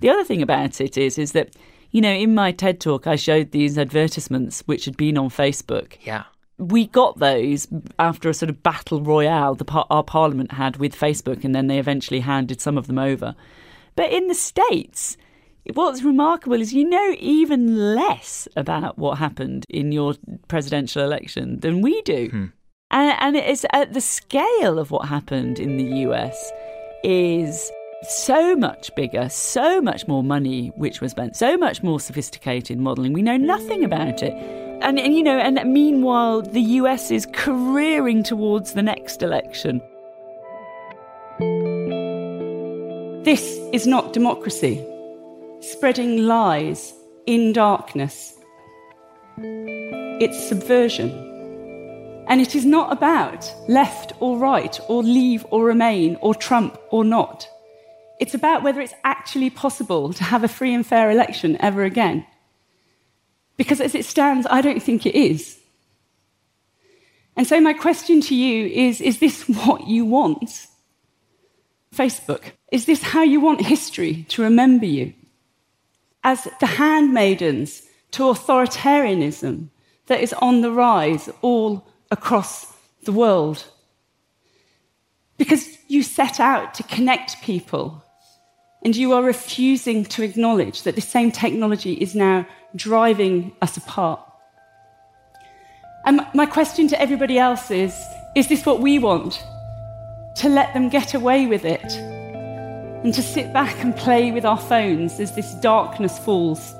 The 0.00 0.10
other 0.10 0.24
thing 0.24 0.42
about 0.42 0.80
it 0.80 0.98
is 0.98 1.16
is 1.18 1.32
that 1.32 1.54
you 1.94 2.00
know 2.00 2.12
in 2.12 2.34
my 2.34 2.50
TED 2.50 2.80
talk 2.80 3.06
I 3.06 3.16
showed 3.16 3.52
these 3.52 3.78
advertisements 3.78 4.62
which 4.66 4.84
had 4.84 4.96
been 4.96 5.16
on 5.16 5.30
Facebook. 5.30 5.94
Yeah. 6.02 6.24
We 6.58 6.86
got 6.88 7.18
those 7.18 7.66
after 7.98 8.28
a 8.28 8.34
sort 8.34 8.50
of 8.50 8.62
battle 8.62 9.00
royale 9.00 9.54
the 9.54 9.64
par- 9.64 9.86
our 9.90 10.02
parliament 10.02 10.52
had 10.52 10.76
with 10.76 10.94
Facebook 10.94 11.44
and 11.44 11.54
then 11.54 11.68
they 11.68 11.78
eventually 11.78 12.20
handed 12.20 12.60
some 12.60 12.76
of 12.76 12.88
them 12.88 12.98
over. 12.98 13.36
But 13.94 14.12
in 14.12 14.26
the 14.26 14.34
states 14.34 15.16
what's 15.72 16.02
remarkable 16.02 16.60
is 16.60 16.74
you 16.74 16.88
know 16.88 17.14
even 17.20 17.94
less 17.94 18.48
about 18.56 18.98
what 18.98 19.18
happened 19.18 19.64
in 19.68 19.92
your 19.92 20.14
presidential 20.48 21.02
election 21.02 21.60
than 21.60 21.80
we 21.80 22.02
do. 22.02 22.28
Hmm. 22.28 22.46
And, 22.90 23.16
and 23.20 23.36
it's 23.36 23.64
at 23.72 23.92
the 23.92 24.00
scale 24.00 24.78
of 24.78 24.90
what 24.90 25.08
happened 25.08 25.60
in 25.60 25.76
the 25.76 26.00
US 26.08 26.52
is 27.04 27.70
so 28.06 28.56
much 28.56 28.94
bigger, 28.94 29.28
so 29.28 29.80
much 29.80 30.06
more 30.06 30.22
money 30.22 30.68
which 30.76 31.00
was 31.00 31.12
spent, 31.12 31.36
so 31.36 31.56
much 31.56 31.82
more 31.82 32.00
sophisticated 32.00 32.78
modelling. 32.78 33.12
We 33.12 33.22
know 33.22 33.36
nothing 33.36 33.84
about 33.84 34.22
it. 34.22 34.32
And, 34.82 34.98
and, 34.98 35.14
you 35.14 35.22
know, 35.22 35.38
and 35.38 35.60
meanwhile, 35.72 36.42
the 36.42 36.60
US 36.60 37.10
is 37.10 37.26
careering 37.26 38.22
towards 38.22 38.72
the 38.72 38.82
next 38.82 39.22
election. 39.22 39.80
This 43.24 43.58
is 43.72 43.86
not 43.86 44.12
democracy. 44.12 44.84
Spreading 45.60 46.26
lies 46.26 46.92
in 47.26 47.52
darkness. 47.52 48.34
It's 49.38 50.48
subversion. 50.48 51.10
And 52.28 52.40
it 52.40 52.54
is 52.54 52.64
not 52.64 52.92
about 52.92 53.50
left 53.68 54.12
or 54.20 54.38
right, 54.38 54.78
or 54.88 55.02
leave 55.02 55.46
or 55.50 55.64
remain, 55.64 56.16
or 56.20 56.34
Trump 56.34 56.78
or 56.90 57.04
not. 57.04 57.48
It's 58.20 58.34
about 58.34 58.62
whether 58.62 58.80
it's 58.80 58.94
actually 59.04 59.50
possible 59.50 60.12
to 60.12 60.24
have 60.24 60.44
a 60.44 60.48
free 60.48 60.72
and 60.72 60.86
fair 60.86 61.10
election 61.10 61.56
ever 61.60 61.84
again. 61.84 62.26
Because 63.56 63.80
as 63.80 63.94
it 63.94 64.04
stands, 64.04 64.46
I 64.50 64.60
don't 64.60 64.82
think 64.82 65.06
it 65.06 65.14
is. 65.14 65.58
And 67.36 67.46
so, 67.46 67.60
my 67.60 67.72
question 67.72 68.20
to 68.22 68.34
you 68.34 68.66
is 68.66 69.00
Is 69.00 69.18
this 69.18 69.48
what 69.48 69.86
you 69.86 70.04
want? 70.04 70.66
Facebook, 71.94 72.52
is 72.72 72.86
this 72.86 73.02
how 73.02 73.22
you 73.22 73.40
want 73.40 73.64
history 73.64 74.26
to 74.28 74.42
remember 74.42 74.86
you? 74.86 75.14
As 76.24 76.48
the 76.58 76.66
handmaidens 76.66 77.82
to 78.12 78.24
authoritarianism 78.24 79.68
that 80.06 80.20
is 80.20 80.32
on 80.34 80.60
the 80.60 80.70
rise 80.70 81.28
all 81.42 81.86
across 82.10 82.72
the 83.04 83.12
world. 83.12 83.64
Because 85.36 85.76
you 85.88 86.02
set 86.02 86.38
out 86.40 86.74
to 86.74 86.82
connect 86.84 87.42
people 87.42 88.03
and 88.84 88.94
you 88.94 89.12
are 89.12 89.22
refusing 89.22 90.04
to 90.04 90.22
acknowledge 90.22 90.82
that 90.82 90.94
the 90.94 91.00
same 91.00 91.32
technology 91.32 91.94
is 91.94 92.14
now 92.14 92.46
driving 92.76 93.52
us 93.62 93.76
apart. 93.76 94.20
And 96.04 96.20
my 96.34 96.44
question 96.44 96.86
to 96.88 97.00
everybody 97.00 97.38
else 97.38 97.70
is 97.70 97.94
is 98.36 98.48
this 98.48 98.66
what 98.66 98.80
we 98.80 98.98
want? 98.98 99.44
To 100.36 100.48
let 100.48 100.74
them 100.74 100.88
get 100.88 101.14
away 101.14 101.46
with 101.46 101.64
it 101.64 101.92
and 103.04 103.14
to 103.14 103.22
sit 103.22 103.52
back 103.52 103.82
and 103.82 103.96
play 103.96 104.32
with 104.32 104.44
our 104.44 104.58
phones 104.58 105.20
as 105.20 105.34
this 105.34 105.54
darkness 105.54 106.18
falls. 106.18 106.74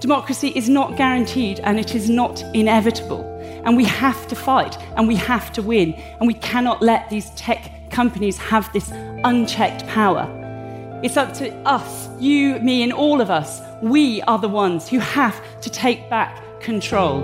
Democracy 0.00 0.48
is 0.54 0.68
not 0.68 0.96
guaranteed 0.96 1.60
and 1.60 1.78
it 1.78 1.94
is 1.94 2.08
not 2.08 2.42
inevitable. 2.54 3.24
And 3.64 3.76
we 3.76 3.84
have 3.84 4.26
to 4.28 4.36
fight 4.36 4.76
and 4.96 5.08
we 5.08 5.16
have 5.16 5.52
to 5.52 5.62
win. 5.62 5.94
And 6.18 6.26
we 6.26 6.34
cannot 6.34 6.82
let 6.82 7.10
these 7.10 7.30
tech 7.30 7.90
companies 7.90 8.38
have 8.38 8.72
this 8.72 8.90
unchecked 9.24 9.86
power. 9.86 10.28
It's 11.02 11.16
up 11.16 11.32
to 11.34 11.52
us, 11.66 12.08
you, 12.20 12.58
me, 12.60 12.82
and 12.82 12.92
all 12.92 13.20
of 13.20 13.30
us. 13.30 13.60
We 13.82 14.22
are 14.22 14.38
the 14.38 14.48
ones 14.48 14.88
who 14.88 14.98
have 14.98 15.40
to 15.62 15.70
take 15.70 16.08
back 16.08 16.60
control. 16.60 17.20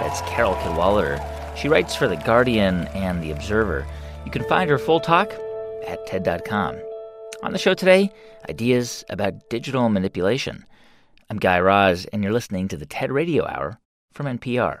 That's 0.00 0.22
Carole 0.22 0.56
Cadwalladr. 0.56 1.24
She 1.56 1.68
writes 1.68 1.94
for 1.94 2.08
The 2.08 2.16
Guardian 2.16 2.88
and 2.88 3.22
The 3.22 3.30
Observer. 3.30 3.86
You 4.24 4.30
can 4.30 4.44
find 4.44 4.68
her 4.70 4.78
full 4.78 5.00
talk 5.00 5.32
at 5.86 6.04
TED.com. 6.06 6.76
On 7.42 7.52
the 7.52 7.58
show 7.58 7.74
today, 7.74 8.10
ideas 8.48 9.04
about 9.08 9.48
digital 9.50 9.88
manipulation. 9.88 10.64
I'm 11.28 11.38
Guy 11.38 11.60
Raz, 11.60 12.06
and 12.06 12.22
you're 12.24 12.32
listening 12.32 12.68
to 12.68 12.76
the 12.76 12.86
TED 12.86 13.12
Radio 13.12 13.46
Hour 13.46 13.78
from 14.12 14.26
NPR. 14.26 14.80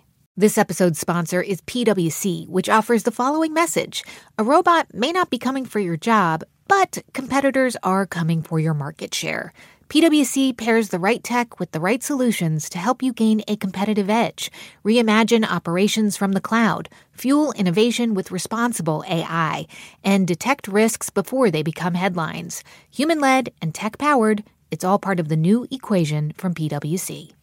This 0.37 0.57
episode's 0.57 0.97
sponsor 0.97 1.41
is 1.41 1.59
PwC, 1.63 2.47
which 2.47 2.69
offers 2.69 3.03
the 3.03 3.11
following 3.11 3.53
message 3.53 4.01
A 4.37 4.45
robot 4.45 4.87
may 4.93 5.11
not 5.11 5.29
be 5.29 5.37
coming 5.37 5.65
for 5.65 5.81
your 5.81 5.97
job, 5.97 6.45
but 6.69 7.03
competitors 7.11 7.75
are 7.83 8.05
coming 8.05 8.41
for 8.41 8.57
your 8.57 8.73
market 8.73 9.13
share. 9.13 9.51
PwC 9.89 10.55
pairs 10.55 10.87
the 10.87 10.99
right 10.99 11.21
tech 11.21 11.59
with 11.59 11.73
the 11.73 11.81
right 11.81 12.01
solutions 12.01 12.69
to 12.69 12.77
help 12.77 13.03
you 13.03 13.11
gain 13.11 13.41
a 13.45 13.57
competitive 13.57 14.09
edge, 14.09 14.49
reimagine 14.85 15.45
operations 15.45 16.15
from 16.15 16.31
the 16.31 16.39
cloud, 16.39 16.87
fuel 17.11 17.51
innovation 17.51 18.13
with 18.13 18.31
responsible 18.31 19.03
AI, 19.09 19.67
and 20.01 20.25
detect 20.25 20.69
risks 20.69 21.09
before 21.09 21.51
they 21.51 21.61
become 21.61 21.95
headlines. 21.95 22.63
Human 22.89 23.19
led 23.19 23.51
and 23.61 23.75
tech 23.75 23.97
powered, 23.97 24.45
it's 24.71 24.85
all 24.85 24.97
part 24.97 25.19
of 25.19 25.27
the 25.27 25.35
new 25.35 25.67
equation 25.69 26.31
from 26.37 26.53
PwC. 26.53 27.33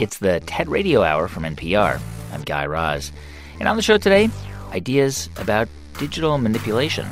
It's 0.00 0.16
the 0.16 0.40
TED 0.40 0.70
Radio 0.70 1.02
Hour 1.02 1.28
from 1.28 1.42
NPR. 1.42 2.00
I'm 2.32 2.40
Guy 2.40 2.64
Raz. 2.64 3.12
And 3.58 3.68
on 3.68 3.76
the 3.76 3.82
show 3.82 3.98
today, 3.98 4.30
ideas 4.72 5.28
about 5.36 5.68
digital 5.98 6.38
manipulation. 6.38 7.06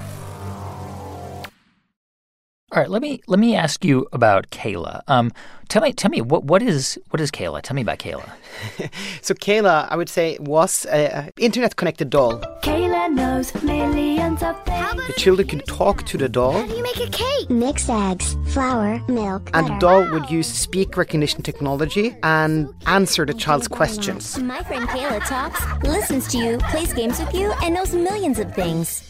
All 2.71 2.83
right, 2.83 2.91
let 2.91 3.01
me 3.01 3.23
let 3.27 3.41
me 3.41 3.57
ask 3.57 3.83
you 3.83 4.07
about 4.13 4.51
Kayla. 4.51 5.01
Um, 5.09 5.33
tell 5.69 5.81
me 5.81 5.91
tell 5.95 6.11
me 6.11 6.21
what 6.21 6.45
what 6.45 6.61
is 6.61 6.99
what 7.09 7.19
is 7.19 7.31
Kayla? 7.31 7.63
Tell 7.63 7.75
me 7.75 7.81
about 7.81 7.99
Kayla. 7.99 8.29
so 9.23 9.33
Kayla, 9.33 9.89
I 9.91 9.97
would 9.97 10.11
say, 10.11 10.37
was 10.39 10.85
an 10.85 11.31
internet 11.39 11.77
connected 11.77 12.11
doll. 12.11 12.41
Kayla 12.63 13.11
knows 13.11 13.55
millions 13.63 14.43
of 14.43 14.63
things. 14.67 15.07
The 15.07 15.15
children 15.17 15.49
could 15.49 15.65
talk 15.67 16.05
to 16.09 16.19
the 16.19 16.29
doll. 16.29 16.53
How 16.53 16.67
do 16.67 16.77
you 16.77 16.83
make 16.83 17.01
a 17.01 17.09
cake? 17.09 17.49
Mix 17.49 17.89
eggs, 17.89 18.37
flour, 18.49 19.01
milk, 19.09 19.49
and 19.55 19.67
butter. 19.67 19.75
the 19.75 19.79
doll 19.81 20.11
would 20.11 20.31
use 20.31 20.47
speak 20.47 20.99
recognition 20.99 21.43
technology 21.43 22.15
and 22.23 22.69
answer 22.85 23.25
the 23.25 23.33
child's 23.33 23.67
questions. 23.67 24.39
My 24.39 24.63
friend 24.65 24.87
Kayla 24.87 25.27
talks, 25.27 25.59
listens 25.85 26.29
to 26.33 26.37
you, 26.37 26.59
plays 26.59 26.93
games 26.93 27.19
with 27.19 27.33
you, 27.33 27.51
and 27.63 27.73
knows 27.73 27.95
millions 27.95 28.39
of 28.39 28.55
things. 28.55 29.08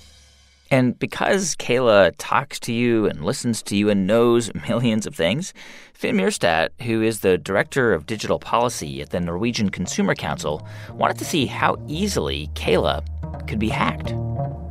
And 0.71 0.99
because 0.99 1.57
Kayla 1.57 2.13
talks 2.19 2.61
to 2.61 2.73
you 2.73 3.07
and 3.07 3.25
listens 3.25 3.63
to 3.63 3.77
you 3.77 3.89
and 3.89 4.07
knows 4.07 4.53
millions 4.69 5.07
of 5.07 5.15
things, 5.15 5.55
Finn 5.95 6.17
Myrstad, 6.17 6.69
who 6.83 7.03
is 7.03 7.21
the 7.21 7.39
director 7.39 7.93
of 7.93 8.07
digital 8.07 8.39
policy 8.39 9.01
at 9.01 9.11
the 9.11 9.21
Norwegian 9.21 9.71
Consumer 9.71 10.15
Council, 10.15 10.67
wanted 10.93 11.19
to 11.19 11.25
see 11.25 11.47
how 11.47 11.77
easily 11.89 12.51
Kayla 12.55 13.03
could 13.49 13.59
be 13.59 13.69
hacked. 13.69 14.13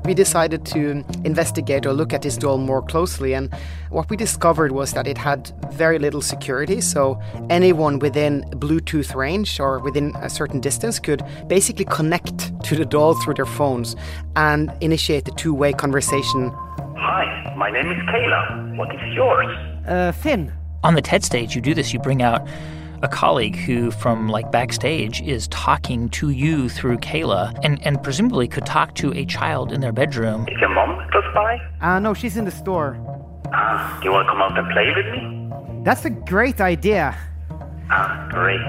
We 0.08 0.14
decided 0.14 0.66
to 0.68 1.04
investigate 1.26 1.86
or 1.86 1.92
look 1.92 2.14
at 2.14 2.22
this 2.22 2.38
doll 2.38 2.60
more 2.60 2.82
closely, 2.82 3.34
and 3.34 3.54
what 3.90 4.10
we 4.10 4.16
discovered 4.16 4.72
was 4.72 4.94
that 4.94 5.06
it 5.06 5.18
had 5.18 5.52
very 5.74 6.00
little 6.00 6.22
security. 6.22 6.80
So, 6.80 7.20
anyone 7.50 8.00
within 8.00 8.46
Bluetooth 8.52 9.14
range 9.16 9.60
or 9.60 9.80
within 9.80 10.16
a 10.22 10.30
certain 10.30 10.62
distance 10.62 10.98
could 10.98 11.24
basically 11.50 11.84
connect 11.84 12.40
to 12.64 12.76
the 12.78 12.86
doll 12.86 13.22
through 13.22 13.34
their 13.34 13.46
phones 13.46 13.98
and 14.38 14.72
initiate 14.80 15.28
a 15.28 15.32
two 15.32 15.54
way 15.54 15.74
conversation. 15.74 16.54
Hi, 16.96 17.54
my 17.58 17.70
name 17.70 17.92
is 17.92 17.98
Kayla. 18.08 18.78
What 18.78 18.96
is 18.96 19.14
yours? 19.14 19.58
Uh, 19.86 20.14
Finn. 20.14 20.54
On 20.86 20.96
the 20.96 21.02
TED 21.02 21.26
stage, 21.26 21.54
you 21.54 21.60
do 21.60 21.74
this. 21.74 21.92
You 21.92 22.00
bring 22.00 22.22
out 22.22 22.48
a 23.02 23.08
colleague 23.08 23.56
who, 23.56 23.92
from 23.92 24.28
like 24.28 24.52
backstage, 24.52 25.22
is 25.22 25.48
talking 25.50 26.10
to 26.10 26.30
you 26.30 26.70
through 26.70 26.98
Kayla 26.98 27.58
and, 27.64 27.86
and 27.86 28.02
presumably 28.02 28.48
could 28.48 28.66
talk 28.66 28.96
to 28.96 29.14
a 29.14 29.26
child 29.26 29.72
in 29.72 29.82
their 29.82 29.92
bedroom. 29.92 30.48
Is 30.48 30.60
your 30.60 30.70
mom 30.70 31.08
close 31.12 31.24
by? 31.34 31.62
Uh, 31.82 32.00
no, 32.00 32.14
she's 32.14 32.38
in 32.38 32.46
the 32.46 32.52
store. 32.52 32.98
Ah, 33.54 34.02
you 34.04 34.12
want 34.12 34.26
to 34.28 34.32
come 34.32 34.42
out 34.42 34.58
and 34.58 34.70
play 34.72 34.94
with 34.96 35.06
me? 35.14 35.84
That's 35.84 36.06
a 36.06 36.10
great 36.10 36.60
idea. 36.60 37.16
Ah, 37.90 38.28
great. 38.32 38.60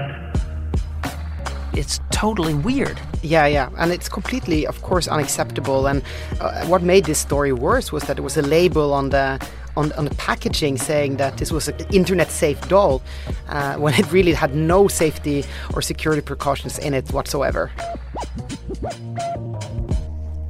It's 1.73 1.99
totally 2.11 2.53
weird. 2.53 2.99
Yeah, 3.21 3.45
yeah, 3.47 3.69
and 3.77 3.91
it's 3.91 4.09
completely, 4.09 4.65
of 4.65 4.81
course, 4.81 5.07
unacceptable. 5.07 5.87
And 5.87 6.03
uh, 6.39 6.65
what 6.67 6.81
made 6.81 7.05
this 7.05 7.19
story 7.19 7.51
worse 7.51 7.91
was 7.91 8.03
that 8.03 8.17
it 8.17 8.21
was 8.21 8.37
a 8.37 8.41
label 8.41 8.93
on 8.93 9.09
the 9.09 9.45
on, 9.75 9.91
on 9.93 10.05
the 10.05 10.15
packaging 10.15 10.77
saying 10.77 11.17
that 11.17 11.37
this 11.37 11.51
was 11.51 11.67
an 11.67 11.77
internet 11.91 12.29
safe 12.29 12.59
doll 12.67 13.01
uh, 13.47 13.75
when 13.75 13.93
it 13.93 14.11
really 14.11 14.33
had 14.33 14.55
no 14.55 14.87
safety 14.87 15.43
or 15.73 15.81
security 15.81 16.21
precautions 16.21 16.77
in 16.79 16.93
it 16.93 17.11
whatsoever. 17.11 17.71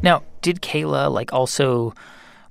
Now, 0.02 0.24
did 0.42 0.62
Kayla 0.62 1.12
like 1.12 1.34
also 1.34 1.94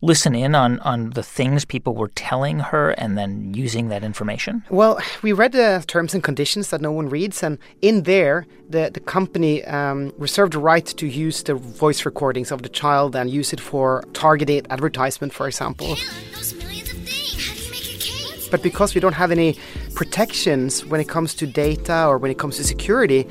listen 0.00 0.34
in 0.34 0.54
on, 0.54 0.78
on 0.80 1.10
the 1.10 1.22
things 1.22 1.64
people 1.64 1.94
were 1.94 2.08
telling 2.08 2.60
her 2.60 2.90
and 2.90 3.18
then 3.18 3.52
using 3.54 3.88
that 3.88 4.04
information? 4.04 4.62
Well, 4.70 5.00
we 5.22 5.32
read 5.32 5.52
the 5.52 5.82
terms 5.86 6.14
and 6.14 6.22
conditions 6.22 6.70
that 6.70 6.80
no 6.80 6.92
one 6.92 7.08
reads, 7.08 7.42
and 7.42 7.58
in 7.82 8.04
there, 8.04 8.46
the, 8.68 8.90
the 8.92 9.00
company 9.00 9.64
um, 9.64 10.12
reserved 10.18 10.52
the 10.52 10.58
right 10.58 10.86
to 10.86 11.06
use 11.06 11.42
the 11.42 11.54
voice 11.54 12.04
recordings 12.04 12.52
of 12.52 12.62
the 12.62 12.68
child 12.68 13.16
and 13.16 13.30
use 13.30 13.52
it 13.52 13.60
for 13.60 14.04
targeted 14.12 14.66
advertisement, 14.70 15.32
for 15.32 15.48
example. 15.48 15.96
But 18.50 18.62
because 18.62 18.94
we 18.94 19.00
don't 19.00 19.14
have 19.14 19.30
any 19.30 19.56
protections 19.94 20.84
when 20.86 21.00
it 21.00 21.08
comes 21.08 21.34
to 21.34 21.46
data 21.46 22.06
or 22.06 22.18
when 22.18 22.30
it 22.30 22.38
comes 22.38 22.56
to 22.56 22.64
security, 22.64 23.26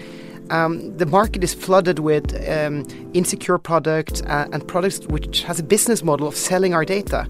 um, 0.50 0.96
the 0.98 1.06
market 1.06 1.44
is 1.44 1.54
flooded 1.54 2.00
with 2.00 2.34
um, 2.50 2.86
insecure 3.14 3.58
products 3.58 4.22
uh, 4.22 4.48
and 4.52 4.68
products 4.68 5.06
which 5.08 5.44
has 5.44 5.60
a 5.60 5.64
business 5.64 6.04
model 6.04 6.28
of 6.28 6.36
selling 6.36 6.74
our 6.74 6.86
data. 6.86 7.28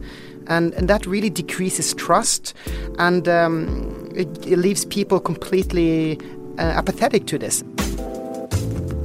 And, 0.48 0.74
and 0.76 0.88
that 0.90 1.06
really 1.06 1.30
decreases 1.30 1.94
trust 1.94 2.54
and 3.00 3.28
um, 3.28 4.10
it, 4.16 4.28
it, 4.48 4.58
leaves 4.58 4.86
people 4.86 5.20
completely 5.20 6.20
uh, 6.58 6.62
apathetic 6.62 7.26
to 7.28 7.38
this. 7.38 7.64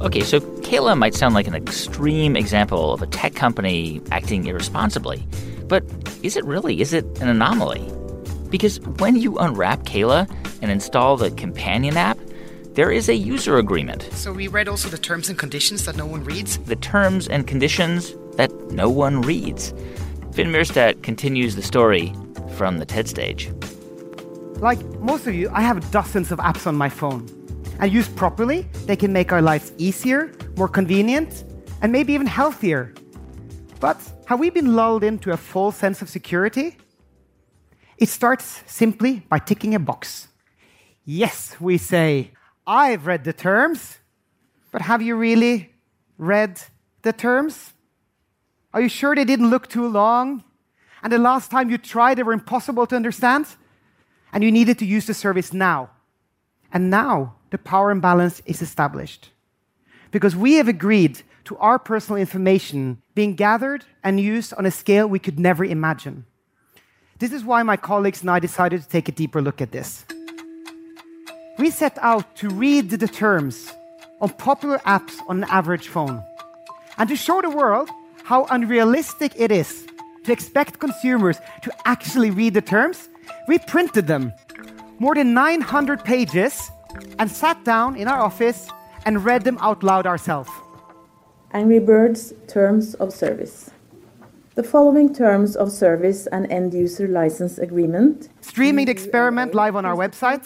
Okay, 0.01 0.21
so 0.21 0.39
Kayla 0.61 0.97
might 0.97 1.15
sound 1.15 1.33
like 1.33 1.47
an 1.47 1.55
extreme 1.55 2.35
example 2.35 2.93
of 2.93 3.01
a 3.01 3.07
tech 3.07 3.35
company 3.35 4.01
acting 4.11 4.45
irresponsibly. 4.45 5.25
But 5.67 5.83
is 6.23 6.37
it 6.37 6.45
really? 6.45 6.81
Is 6.81 6.93
it 6.93 7.05
an 7.19 7.27
anomaly? 7.29 7.89
Because 8.53 8.79
when 8.99 9.15
you 9.15 9.39
unwrap 9.39 9.79
Kayla 9.79 10.29
and 10.61 10.69
install 10.69 11.17
the 11.17 11.31
companion 11.31 11.97
app, 11.97 12.19
there 12.73 12.91
is 12.91 13.09
a 13.09 13.15
user 13.15 13.57
agreement. 13.57 14.03
So 14.11 14.31
we 14.31 14.47
read 14.47 14.67
also 14.67 14.89
the 14.89 14.97
terms 14.99 15.27
and 15.27 15.39
conditions 15.39 15.85
that 15.85 15.95
no 15.95 16.05
one 16.05 16.23
reads? 16.23 16.59
The 16.59 16.75
terms 16.75 17.27
and 17.27 17.47
conditions 17.47 18.13
that 18.35 18.51
no 18.69 18.91
one 18.91 19.23
reads. 19.23 19.73
Finn 20.33 20.51
Myrstad 20.51 21.01
continues 21.01 21.55
the 21.55 21.63
story 21.63 22.13
from 22.55 22.77
the 22.77 22.85
TED 22.85 23.07
stage. 23.09 23.51
Like 24.57 24.79
most 24.99 25.25
of 25.25 25.33
you, 25.33 25.49
I 25.51 25.61
have 25.61 25.89
dozens 25.89 26.31
of 26.31 26.37
apps 26.37 26.67
on 26.67 26.75
my 26.75 26.89
phone. 26.89 27.27
And 27.79 27.91
used 27.91 28.15
properly, 28.15 28.67
they 28.85 28.95
can 28.95 29.11
make 29.11 29.31
our 29.31 29.41
lives 29.41 29.73
easier, 29.79 30.31
more 30.57 30.67
convenient, 30.67 31.43
and 31.81 31.91
maybe 31.91 32.13
even 32.13 32.27
healthier. 32.27 32.93
But 33.79 33.97
have 34.27 34.39
we 34.39 34.51
been 34.51 34.75
lulled 34.75 35.03
into 35.03 35.31
a 35.31 35.37
false 35.37 35.75
sense 35.75 36.03
of 36.03 36.07
security? 36.07 36.77
It 38.03 38.09
starts 38.09 38.63
simply 38.67 39.21
by 39.29 39.39
ticking 39.39 39.73
a 39.73 39.79
box. 39.79 40.27
Yes, 41.05 41.55
we 41.57 41.77
say, 41.77 42.31
I've 42.67 43.07
read 43.07 43.23
the 43.23 43.31
terms, 43.31 43.99
but 44.73 44.81
have 44.81 45.01
you 45.01 45.15
really 45.15 45.71
read 46.17 46.61
the 47.03 47.13
terms? 47.13 47.71
Are 48.73 48.81
you 48.81 48.89
sure 48.89 49.15
they 49.15 49.23
didn't 49.23 49.49
look 49.49 49.69
too 49.69 49.87
long? 49.87 50.43
And 51.01 51.13
the 51.13 51.17
last 51.17 51.49
time 51.49 51.69
you 51.69 51.77
tried, 51.77 52.17
they 52.17 52.23
were 52.23 52.33
impossible 52.33 52.85
to 52.87 52.95
understand? 52.97 53.45
And 54.33 54.43
you 54.43 54.51
needed 54.51 54.79
to 54.79 54.85
use 54.85 55.05
the 55.05 55.13
service 55.13 55.53
now. 55.53 55.89
And 56.73 56.89
now 56.89 57.35
the 57.51 57.57
power 57.57 57.89
imbalance 57.89 58.41
is 58.45 58.61
established. 58.61 59.29
Because 60.11 60.35
we 60.35 60.55
have 60.55 60.67
agreed 60.67 61.21
to 61.45 61.55
our 61.55 61.79
personal 61.79 62.19
information 62.19 63.01
being 63.15 63.35
gathered 63.35 63.85
and 64.03 64.19
used 64.19 64.53
on 64.55 64.65
a 64.65 64.71
scale 64.71 65.07
we 65.07 65.19
could 65.19 65.39
never 65.39 65.63
imagine. 65.63 66.25
This 67.19 67.31
is 67.31 67.43
why 67.43 67.63
my 67.63 67.77
colleagues 67.77 68.21
and 68.21 68.31
I 68.31 68.39
decided 68.39 68.81
to 68.81 68.87
take 68.87 69.07
a 69.07 69.11
deeper 69.11 69.41
look 69.41 69.61
at 69.61 69.71
this. 69.71 70.05
We 71.59 71.69
set 71.69 71.97
out 72.01 72.35
to 72.37 72.49
read 72.49 72.89
the 72.89 73.07
terms 73.07 73.71
on 74.19 74.29
popular 74.29 74.79
apps 74.79 75.13
on 75.27 75.43
an 75.43 75.49
average 75.49 75.87
phone 75.87 76.23
and 76.97 77.07
to 77.09 77.15
show 77.15 77.41
the 77.41 77.49
world 77.49 77.89
how 78.23 78.45
unrealistic 78.45 79.33
it 79.35 79.51
is 79.51 79.85
to 80.23 80.31
expect 80.31 80.79
consumers 80.79 81.37
to 81.61 81.71
actually 81.85 82.31
read 82.31 82.53
the 82.53 82.61
terms. 82.61 83.09
We 83.47 83.59
printed 83.59 84.07
them, 84.07 84.33
more 84.99 85.15
than 85.15 85.33
900 85.33 86.03
pages, 86.03 86.71
and 87.19 87.29
sat 87.29 87.63
down 87.63 87.95
in 87.95 88.07
our 88.07 88.19
office 88.19 88.67
and 89.05 89.23
read 89.23 89.43
them 89.43 89.57
out 89.59 89.83
loud 89.83 90.07
ourselves. 90.07 90.49
Angry 91.51 91.79
Birds 91.79 92.33
Terms 92.47 92.95
of 92.95 93.13
Service. 93.13 93.69
The 94.55 94.61
following 94.61 95.11
terms 95.15 95.55
of 95.55 95.71
service 95.71 96.27
and 96.27 96.45
end 96.51 96.75
user 96.75 97.07
license 97.07 97.57
agreement. 97.57 98.29
Streaming 98.41 98.85
the 98.85 98.91
experiment 98.91 99.55
live 99.55 99.75
on 99.75 99.83
our 99.83 99.95
website 99.95 100.45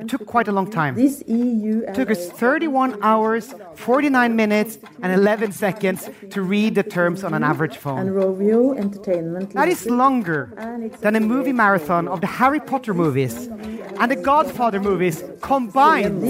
it 0.00 0.08
took 0.08 0.24
quite 0.26 0.46
a 0.46 0.52
long 0.52 0.70
time. 0.70 0.94
This 0.94 1.24
EU 1.26 1.80
it 1.88 1.94
took 1.94 2.12
us 2.12 2.30
31 2.30 3.02
hours, 3.02 3.52
49 3.74 4.36
minutes, 4.36 4.78
and 5.02 5.12
11 5.12 5.50
seconds 5.50 6.08
to 6.30 6.40
read 6.40 6.76
the 6.76 6.84
terms 6.84 7.24
on 7.24 7.34
an 7.34 7.42
average 7.42 7.78
phone. 7.78 7.98
And 7.98 8.10
Rovio 8.10 8.78
Entertainment. 8.78 9.54
That 9.54 9.66
is 9.66 9.86
longer 9.86 10.52
than 11.00 11.16
a 11.16 11.20
movie 11.20 11.52
marathon 11.52 12.06
of 12.06 12.20
the 12.20 12.28
Harry 12.28 12.60
Potter 12.60 12.94
movies 12.94 13.48
and 13.98 14.08
the 14.08 14.16
Godfather 14.16 14.78
movies 14.78 15.24
combined. 15.40 16.22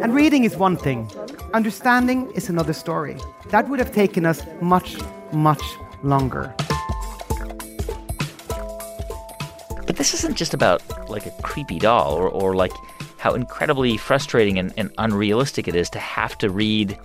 And 0.00 0.14
reading 0.14 0.44
is 0.44 0.56
one 0.56 0.76
thing, 0.76 1.10
understanding 1.54 2.30
is 2.32 2.48
another 2.48 2.72
story. 2.72 3.16
That 3.50 3.68
would 3.68 3.78
have 3.78 3.92
taken 3.92 4.26
us 4.26 4.42
much, 4.60 4.96
much 5.32 5.62
longer. 6.02 6.54
But 9.86 9.96
this 9.96 10.12
isn't 10.14 10.36
just 10.36 10.52
about 10.54 10.82
like 11.08 11.26
a 11.26 11.30
creepy 11.42 11.78
doll 11.78 12.14
or, 12.14 12.28
or 12.28 12.54
like 12.54 12.72
how 13.16 13.34
incredibly 13.34 13.96
frustrating 13.96 14.58
and, 14.58 14.72
and 14.76 14.92
unrealistic 14.98 15.66
it 15.66 15.74
is 15.74 15.88
to 15.90 15.98
have 15.98 16.36
to 16.38 16.50
read 16.50 16.98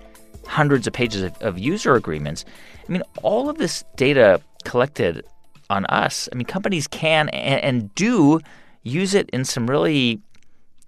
hundreds 0.45 0.85
of 0.87 0.93
pages 0.93 1.21
of, 1.23 1.41
of 1.41 1.57
user 1.57 1.95
agreements. 1.95 2.43
I 2.87 2.91
mean, 2.91 3.03
all 3.21 3.49
of 3.49 3.57
this 3.57 3.83
data 3.95 4.41
collected 4.65 5.25
on 5.69 5.85
us, 5.85 6.27
I 6.31 6.35
mean, 6.35 6.45
companies 6.45 6.87
can 6.87 7.29
and, 7.29 7.63
and 7.63 7.95
do 7.95 8.41
use 8.83 9.13
it 9.13 9.29
in 9.29 9.45
some 9.45 9.69
really, 9.69 10.21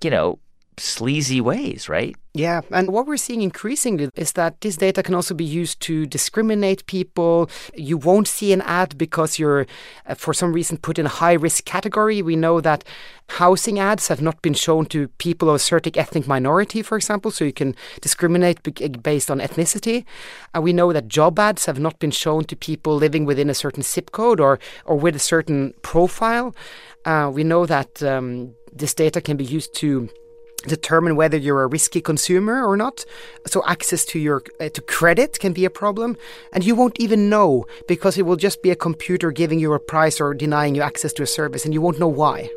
you 0.04 0.10
know, 0.10 0.38
sleazy 0.78 1.42
ways, 1.42 1.90
right? 1.90 2.16
Yeah, 2.34 2.62
and 2.70 2.92
what 2.92 3.08
we're 3.08 3.16
seeing 3.16 3.42
increasingly 3.42 4.10
is 4.14 4.34
that 4.34 4.60
this 4.60 4.76
data 4.76 5.02
can 5.02 5.16
also 5.16 5.34
be 5.34 5.46
used 5.46 5.80
to 5.82 6.06
discriminate 6.06 6.86
people. 6.86 7.50
You 7.76 7.98
won't 7.98 8.28
see 8.28 8.52
an 8.52 8.62
ad 8.64 8.98
because 8.98 9.40
you're, 9.40 9.66
uh, 10.06 10.16
for 10.16 10.34
some 10.34 10.52
reason, 10.52 10.76
put 10.76 11.00
in 11.00 11.06
a 11.06 11.10
high 11.10 11.34
risk 11.34 11.64
category. 11.64 12.22
We 12.22 12.36
know 12.36 12.60
that 12.60 12.84
housing 13.30 13.80
ads 13.80 14.10
have 14.10 14.22
not 14.22 14.42
been 14.42 14.54
shown 14.54 14.86
to 14.88 15.08
people 15.18 15.50
of 15.50 15.56
a 15.56 15.60
certain 15.60 15.98
ethnic 15.98 16.28
minority, 16.28 16.82
for 16.82 16.98
example, 16.98 17.32
so 17.32 17.46
you 17.46 17.54
can 17.54 17.74
discriminate 18.02 18.62
based 19.02 19.32
on 19.32 19.40
ethnicity. 19.40 20.04
And 20.54 20.62
we 20.62 20.74
know 20.74 20.92
that 20.92 21.08
job 21.08 21.40
ads 21.40 21.68
have 21.68 21.80
not 21.80 22.00
been 22.00 22.12
shown 22.12 22.44
to 22.46 22.56
people 22.58 22.98
living 22.98 23.24
within 23.24 23.50
a 23.50 23.54
certain 23.54 23.82
zip 23.82 24.12
code 24.12 24.42
or, 24.42 24.60
or 24.84 24.98
with 24.98 25.16
a 25.16 25.20
certain 25.20 25.74
profile. 25.84 26.54
Uh, 27.06 27.32
we 27.34 27.46
know 27.46 27.66
that 27.66 28.04
um, 28.04 28.54
this 28.74 28.94
data 28.94 29.22
can 29.22 29.38
be 29.38 29.46
used 29.46 29.74
to 29.76 30.10
determine 30.67 31.15
whether 31.15 31.38
you're 31.38 31.63
a 31.63 31.67
risky 31.67 32.01
consumer 32.01 32.65
or 32.65 32.78
not. 32.78 33.06
So 33.45 33.63
access 33.65 34.06
to 34.06 34.19
your 34.19 34.43
uh, 34.60 34.69
to 34.69 34.82
credit 34.82 35.39
can 35.39 35.54
be 35.54 35.65
a 35.65 35.69
problem, 35.69 36.17
and 36.51 36.63
you 36.63 36.75
won't 36.75 36.99
even 36.99 37.30
know 37.30 37.65
because 37.88 38.17
it 38.17 38.23
will 38.23 38.36
just 38.36 38.62
be 38.62 38.71
a 38.71 38.75
computer 38.75 39.32
giving 39.32 39.60
you 39.60 39.73
a 39.73 39.80
price 39.80 40.19
or 40.19 40.34
denying 40.34 40.75
you 40.75 40.82
access 40.82 41.13
to 41.13 41.23
a 41.23 41.28
service, 41.28 41.65
and 41.65 41.73
you 41.73 41.82
won't 41.82 41.99
know 41.99 42.08
why. 42.08 42.49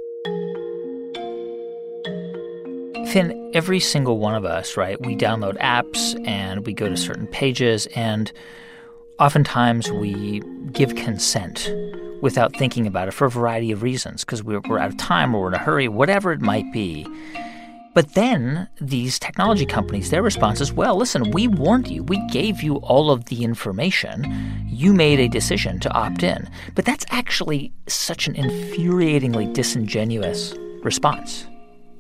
Finn, 3.13 3.51
every 3.55 3.81
single 3.81 4.19
one 4.19 4.35
of 4.35 4.45
us, 4.45 4.77
right? 4.77 5.01
We 5.01 5.17
download 5.17 5.59
apps 5.59 6.15
and 6.29 6.67
we 6.67 6.75
go 6.75 6.89
to 6.89 6.97
certain 6.97 7.27
pages, 7.27 7.87
and 7.95 8.31
oftentimes 9.19 9.91
we 9.91 10.43
give 10.73 10.95
consent 10.95 11.73
without 12.21 12.55
thinking 12.57 12.87
about 12.87 13.09
it 13.09 13.13
for 13.13 13.27
a 13.27 13.31
variety 13.31 13.73
of 13.73 13.83
reasons 13.83 14.25
because 14.25 14.43
we're, 14.43 14.61
we're 14.69 14.79
out 14.79 14.91
of 14.91 14.97
time 14.97 15.35
or 15.35 15.43
we're 15.43 15.49
in 15.49 15.55
a 15.55 15.59
hurry, 15.59 15.89
whatever 15.89 16.33
it 16.33 16.41
might 16.41 16.71
be. 16.73 17.07
But 17.99 18.15
then 18.15 18.69
these 18.81 19.19
technology 19.19 19.67
companies, 19.67 20.11
their 20.11 20.23
response 20.23 20.61
is, 20.61 20.73
well, 20.73 20.95
listen, 20.95 21.33
we 21.33 21.49
warned 21.49 21.89
you. 21.89 22.05
We 22.05 22.25
gave 22.29 22.63
you 22.63 22.77
all 22.77 23.11
of 23.11 23.25
the 23.25 23.43
information. 23.43 24.65
You 24.69 24.95
made 24.95 25.19
a 25.19 25.27
decision 25.27 25.81
to 25.81 25.93
opt 25.93 26.23
in. 26.23 26.49
But 26.77 26.85
that's 26.85 27.05
actually 27.11 27.73
such 27.89 28.29
an 28.29 28.35
infuriatingly 28.35 29.53
disingenuous 29.53 30.55
response. 30.85 31.48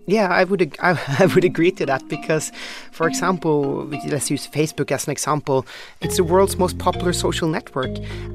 Yeah, 0.08 0.28
I 0.28 0.44
would 0.44 0.62
ag- 0.62 0.78
I 0.82 1.26
would 1.34 1.44
agree 1.44 1.70
to 1.72 1.84
that 1.86 2.08
because, 2.08 2.50
for 2.92 3.06
example, 3.06 3.84
let's 4.08 4.30
use 4.30 4.48
Facebook 4.48 4.90
as 4.90 5.06
an 5.06 5.12
example. 5.12 5.66
It's 6.00 6.16
the 6.16 6.24
world's 6.24 6.56
most 6.56 6.78
popular 6.78 7.12
social 7.12 7.46
network, 7.46 7.90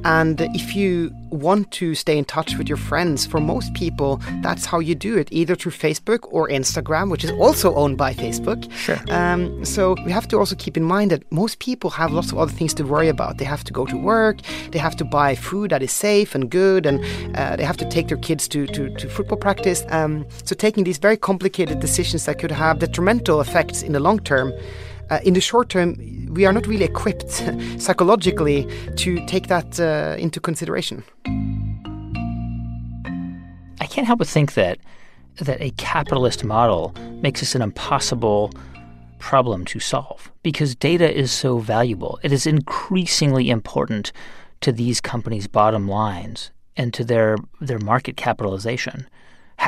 and 0.05 0.39
if 0.53 0.75
you 0.75 1.11
want 1.31 1.71
to 1.71 1.95
stay 1.95 2.15
in 2.15 2.25
touch 2.25 2.57
with 2.57 2.69
your 2.69 2.77
friends, 2.77 3.25
for 3.25 3.39
most 3.39 3.73
people, 3.73 4.21
that's 4.43 4.65
how 4.67 4.79
you 4.79 4.93
do 4.93 5.17
it, 5.17 5.27
either 5.31 5.55
through 5.55 5.71
Facebook 5.71 6.19
or 6.31 6.47
Instagram, 6.47 7.09
which 7.09 7.23
is 7.23 7.31
also 7.31 7.73
owned 7.73 7.97
by 7.97 8.13
Facebook. 8.13 8.71
Sure. 8.73 8.99
Um, 9.09 9.65
so 9.65 9.95
we 10.05 10.11
have 10.11 10.27
to 10.27 10.37
also 10.37 10.55
keep 10.55 10.77
in 10.77 10.83
mind 10.83 11.09
that 11.09 11.23
most 11.31 11.57
people 11.57 11.89
have 11.89 12.11
lots 12.11 12.31
of 12.31 12.37
other 12.37 12.51
things 12.51 12.75
to 12.75 12.83
worry 12.83 13.09
about. 13.09 13.39
They 13.39 13.45
have 13.45 13.63
to 13.63 13.73
go 13.73 13.87
to 13.87 13.97
work, 13.97 14.37
they 14.69 14.79
have 14.79 14.95
to 14.97 15.05
buy 15.05 15.33
food 15.33 15.71
that 15.71 15.81
is 15.81 15.91
safe 15.91 16.35
and 16.35 16.51
good, 16.51 16.85
and 16.85 17.03
uh, 17.35 17.55
they 17.55 17.63
have 17.63 17.77
to 17.77 17.89
take 17.89 18.09
their 18.09 18.17
kids 18.17 18.47
to 18.49 18.67
to, 18.67 18.93
to 18.95 19.09
football 19.09 19.39
practice. 19.39 19.83
Um, 19.89 20.27
so 20.43 20.53
taking 20.53 20.83
these 20.83 20.99
very 20.99 21.17
complicated 21.17 21.62
decisions 21.65 22.25
that 22.25 22.39
could 22.39 22.51
have 22.51 22.79
detrimental 22.79 23.41
effects 23.41 23.81
in 23.81 23.93
the 23.93 23.99
long 23.99 24.19
term. 24.19 24.53
Uh, 25.09 25.19
in 25.23 25.33
the 25.33 25.41
short 25.41 25.69
term, 25.69 25.95
we 26.31 26.45
are 26.45 26.53
not 26.53 26.65
really 26.65 26.85
equipped 26.85 27.31
psychologically 27.77 28.67
to 28.95 29.25
take 29.25 29.47
that 29.47 29.79
uh, 29.79 30.15
into 30.17 30.39
consideration. 30.39 31.03
I 33.81 33.85
can't 33.87 34.07
help 34.07 34.19
but 34.19 34.27
think 34.27 34.53
that 34.53 34.79
that 35.41 35.61
a 35.61 35.71
capitalist 35.71 36.43
model 36.43 36.93
makes 37.21 37.39
this 37.39 37.55
an 37.55 37.61
impossible 37.61 38.51
problem 39.19 39.65
to 39.65 39.79
solve 39.79 40.31
because 40.43 40.75
data 40.75 41.11
is 41.11 41.31
so 41.31 41.57
valuable. 41.57 42.19
It 42.23 42.31
is 42.31 42.45
increasingly 42.45 43.49
important 43.49 44.11
to 44.61 44.71
these 44.71 45.01
companies' 45.01 45.47
bottom 45.47 45.87
lines 45.87 46.51
and 46.75 46.93
to 46.93 47.03
their 47.03 47.37
their 47.61 47.79
market 47.79 48.17
capitalization. 48.17 49.07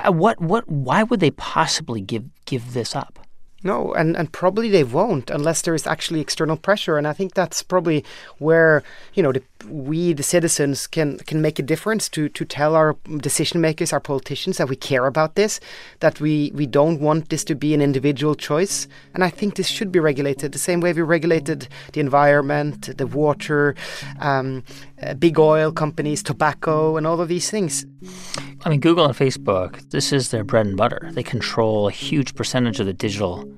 What 0.07 0.39
what 0.39 0.67
why 0.69 1.03
would 1.03 1.19
they 1.19 1.31
possibly 1.31 2.01
give 2.01 2.25
give 2.45 2.73
this 2.73 2.95
up? 2.95 3.19
No, 3.65 3.93
and, 3.95 4.15
and 4.15 4.31
probably 4.31 4.69
they 4.69 4.83
won't 4.83 5.31
unless 5.31 5.63
there 5.63 5.73
is 5.73 5.87
actually 5.87 6.21
external 6.21 6.55
pressure. 6.55 6.99
And 6.99 7.07
I 7.07 7.13
think 7.13 7.33
that's 7.33 7.63
probably 7.63 8.05
where 8.37 8.83
you 9.15 9.23
know 9.23 9.31
the, 9.31 9.41
we, 9.67 10.13
the 10.13 10.21
citizens, 10.21 10.85
can 10.85 11.17
can 11.17 11.41
make 11.41 11.57
a 11.57 11.63
difference 11.63 12.07
to 12.09 12.29
to 12.29 12.45
tell 12.45 12.75
our 12.75 12.95
decision 13.17 13.61
makers, 13.61 13.91
our 13.91 13.99
politicians, 13.99 14.57
that 14.57 14.69
we 14.69 14.75
care 14.75 15.07
about 15.07 15.33
this, 15.33 15.59
that 16.01 16.21
we 16.21 16.51
we 16.53 16.67
don't 16.67 17.01
want 17.01 17.29
this 17.29 17.43
to 17.45 17.55
be 17.55 17.73
an 17.73 17.81
individual 17.81 18.35
choice. 18.35 18.87
And 19.15 19.23
I 19.23 19.31
think 19.31 19.55
this 19.55 19.67
should 19.67 19.91
be 19.91 19.99
regulated 19.99 20.51
the 20.51 20.59
same 20.59 20.79
way 20.79 20.93
we 20.93 21.01
regulated 21.01 21.67
the 21.93 22.01
environment, 22.01 22.95
the 22.95 23.07
water, 23.07 23.73
um, 24.19 24.63
uh, 25.01 25.13
big 25.13 25.39
oil 25.39 25.71
companies, 25.71 26.23
tobacco, 26.23 26.97
and 26.97 27.05
all 27.05 27.19
of 27.19 27.27
these 27.27 27.49
things. 27.49 27.85
I 28.63 28.69
mean, 28.69 28.79
Google 28.79 29.05
and 29.05 29.15
Facebook, 29.15 29.89
this 29.91 30.11
is 30.11 30.31
their 30.31 30.43
bread 30.43 30.65
and 30.65 30.77
butter. 30.77 31.09
They 31.13 31.23
control 31.23 31.87
a 31.87 31.91
huge 31.91 32.35
percentage 32.35 32.79
of 32.79 32.85
the 32.85 32.93
digital 32.93 33.49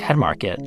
ad 0.00 0.16
market. 0.16 0.60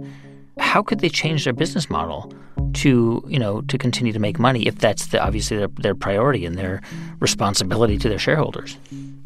How 0.60 0.82
could 0.82 1.00
they 1.00 1.10
change 1.10 1.44
their 1.44 1.54
business 1.54 1.90
model 1.90 2.34
to, 2.74 3.24
you 3.28 3.40
know, 3.40 3.62
to 3.62 3.78
continue 3.78 4.12
to 4.12 4.20
make 4.20 4.40
money 4.40 4.68
if 4.68 4.80
that's 4.80 5.08
the, 5.08 5.24
obviously 5.24 5.58
their, 5.58 5.68
their 5.68 5.96
priority 5.96 6.46
and 6.46 6.58
their 6.58 6.82
responsibility 7.20 7.98
to 7.98 8.10
their 8.10 8.20
shareholders? 8.20 8.78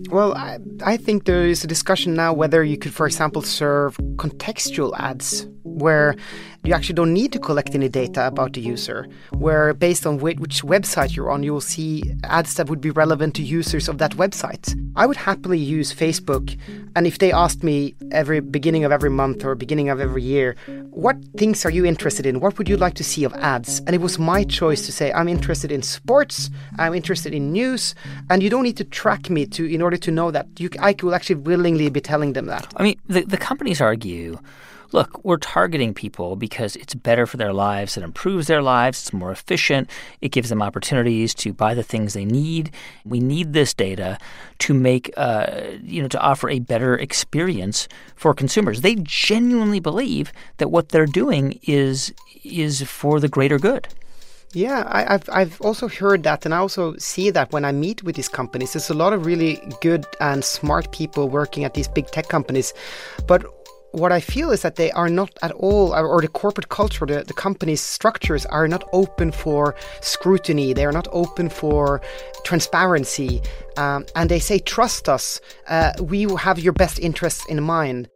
Well, 0.10 0.34
I, 0.34 0.60
I 0.84 0.98
think 0.98 1.26
there 1.26 1.46
is 1.48 1.64
a 1.64 1.68
discussion 1.68 2.16
now 2.16 2.34
whether 2.34 2.64
you 2.64 2.78
could, 2.78 2.94
for 2.94 3.06
example, 3.06 3.42
serve 3.42 3.98
contextual 4.18 4.94
ads 5.00 5.46
where 5.64 6.16
you 6.64 6.74
actually 6.74 6.94
don't 6.94 7.14
need 7.14 7.32
to 7.34 7.40
collect 7.40 7.74
any 7.74 7.90
data 7.90 8.28
about 8.28 8.54
the 8.54 8.62
user, 8.62 9.08
where 9.32 9.74
based 9.74 10.06
on 10.06 10.18
which, 10.20 10.62
website 10.62 11.16
you're 11.16 11.32
on, 11.32 11.42
you 11.42 11.54
will 11.54 11.62
see 11.62 12.04
ads 12.24 12.54
that 12.56 12.70
would 12.70 12.82
be 12.82 12.92
relevant 12.92 13.36
to 13.36 13.42
users 13.42 13.88
of 13.88 13.98
that 13.98 14.12
website. 14.12 14.78
I 14.96 15.08
would 15.08 15.18
happily 15.18 15.58
use 15.58 15.94
Facebook, 15.94 16.56
and 16.96 17.08
if 17.08 17.18
they 17.18 17.32
asked 17.32 17.64
me 17.64 17.96
every 18.12 18.42
beginning 18.42 18.84
of 18.84 18.92
every 18.92 19.10
month 19.10 19.44
or 19.44 19.56
beginning 19.56 19.90
of 19.90 20.00
every 20.00 20.22
year, 20.22 20.56
what 20.92 21.18
things 21.38 21.66
are 21.66 21.72
you 21.72 21.86
interested 21.86 22.26
in? 22.26 22.42
What 22.42 22.58
would 22.58 22.70
you 22.70 22.78
like 22.78 22.94
to 22.96 23.04
see 23.04 23.24
of 23.24 23.34
ads? 23.36 23.80
And 23.88 23.96
it 23.96 24.02
was 24.02 24.20
my 24.20 24.44
choice 24.44 24.86
to 24.86 24.92
say, 24.92 25.12
I'm 25.14 25.28
interested 25.30 25.72
in 25.72 25.82
sports, 25.82 26.52
I'm 26.78 26.94
interested 26.94 27.34
in 27.34 27.52
news, 27.52 27.96
and 28.30 28.44
you 28.44 28.50
don't 28.50 28.64
need 28.64 28.78
to 28.78 28.84
track 28.84 29.30
me 29.30 29.46
to 29.48 29.66
in 29.66 29.82
order 29.82 29.91
to 29.98 30.12
know 30.12 30.32
that. 30.32 30.48
You, 30.58 30.70
I 30.80 30.96
will 31.02 31.16
actually 31.16 31.36
willingly 31.36 31.90
be 31.90 32.02
telling 32.02 32.34
them 32.34 32.46
that. 32.48 32.72
I 32.78 32.84
mean, 32.84 33.00
the, 33.08 33.22
the 33.22 33.38
companies 33.38 33.82
argue 33.82 34.40
look, 34.94 35.24
we're 35.24 35.38
targeting 35.38 35.94
people 35.94 36.36
because 36.36 36.76
it's 36.76 36.94
better 36.94 37.26
for 37.26 37.38
their 37.38 37.54
lives, 37.54 37.98
it 37.98 38.04
improves 38.04 38.48
their 38.48 38.62
lives, 38.62 39.02
it's 39.02 39.14
more 39.14 39.32
efficient, 39.32 39.90
it 40.22 40.30
gives 40.30 40.50
them 40.50 40.62
opportunities 40.62 41.34
to 41.36 41.54
buy 41.54 41.74
the 41.74 41.84
things 41.84 42.14
they 42.14 42.26
need. 42.26 42.72
We 43.06 43.20
need 43.20 43.54
this 43.54 43.74
data 43.74 44.18
to 44.60 44.74
make, 44.74 45.12
uh, 45.18 45.62
you 45.82 46.02
know, 46.02 46.08
to 46.10 46.20
offer 46.20 46.50
a 46.50 46.60
better 46.60 46.96
experience 46.96 47.88
for 48.16 48.34
consumers. 48.34 48.82
They 48.82 48.96
genuinely 48.96 49.80
believe 49.80 50.32
that 50.58 50.70
what 50.70 50.90
they're 50.90 51.06
doing 51.06 51.60
is 51.64 52.14
is 52.44 52.82
for 52.82 53.20
the 53.20 53.30
greater 53.30 53.60
good. 53.60 53.88
Yeah, 54.54 54.84
I, 54.88 55.14
have 55.14 55.30
I've 55.32 55.62
also 55.62 55.88
heard 55.88 56.24
that, 56.24 56.46
and 56.46 56.54
I 56.54 56.58
also 56.58 56.96
see 56.98 57.30
that 57.30 57.54
when 57.54 57.64
I 57.64 57.72
meet 57.72 58.04
with 58.04 58.18
these 58.18 58.28
companies. 58.28 58.74
There's 58.74 58.90
a 58.90 58.94
lot 58.94 59.14
of 59.14 59.26
really 59.26 59.62
good 59.80 60.06
and 60.20 60.44
smart 60.44 60.92
people 60.92 61.30
working 61.30 61.64
at 61.64 61.74
these 61.74 61.88
big 61.88 62.08
tech 62.08 62.28
companies, 62.28 62.74
but 63.28 63.46
what 63.92 64.12
I 64.12 64.20
feel 64.20 64.52
is 64.52 64.62
that 64.62 64.76
they 64.76 64.92
are 64.92 65.10
not 65.10 65.38
at 65.42 65.52
all, 65.52 65.94
or 65.94 66.22
the 66.22 66.28
corporate 66.28 66.70
culture, 66.70 67.06
the, 67.06 67.24
the 67.24 67.34
company's 67.34 67.82
structures 67.82 68.46
are 68.46 68.68
not 68.68 68.88
open 68.94 69.32
for 69.32 69.76
scrutiny. 70.02 70.74
They 70.74 70.86
are 70.86 70.94
not 70.94 71.08
open 71.12 71.50
for 71.50 72.02
transparency. 72.44 73.42
Um, 73.78 74.06
and 74.16 74.30
they 74.30 74.40
say, 74.40 74.60
trust 74.60 75.10
us, 75.10 75.42
uh, 75.68 75.92
we 76.02 76.24
have 76.36 76.60
your 76.60 76.74
best 76.74 77.00
interests 77.00 77.46
in 77.48 77.62
mind. 77.62 78.10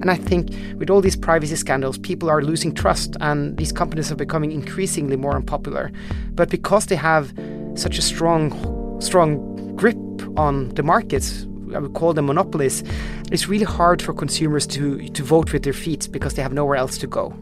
And 0.00 0.10
I 0.10 0.16
think 0.16 0.50
with 0.78 0.90
all 0.90 1.00
these 1.00 1.16
privacy 1.16 1.56
scandals, 1.56 1.98
people 1.98 2.30
are 2.30 2.42
losing 2.42 2.74
trust, 2.74 3.16
and 3.20 3.56
these 3.56 3.72
companies 3.72 4.12
are 4.12 4.16
becoming 4.16 4.52
increasingly 4.52 5.16
more 5.16 5.34
unpopular. 5.34 5.90
But 6.32 6.50
because 6.50 6.86
they 6.86 6.96
have 6.96 7.32
such 7.74 7.98
a 7.98 8.02
strong, 8.02 9.00
strong 9.00 9.76
grip 9.76 9.96
on 10.38 10.68
the 10.70 10.82
markets, 10.82 11.46
I 11.74 11.78
would 11.78 11.94
call 11.94 12.12
them 12.14 12.26
monopolies, 12.26 12.82
it's 13.30 13.48
really 13.48 13.64
hard 13.64 14.00
for 14.00 14.12
consumers 14.12 14.66
to, 14.68 15.08
to 15.08 15.22
vote 15.22 15.52
with 15.52 15.64
their 15.64 15.72
feet 15.72 16.08
because 16.10 16.34
they 16.34 16.42
have 16.42 16.52
nowhere 16.52 16.76
else 16.76 16.98
to 16.98 17.06
go. 17.06 17.34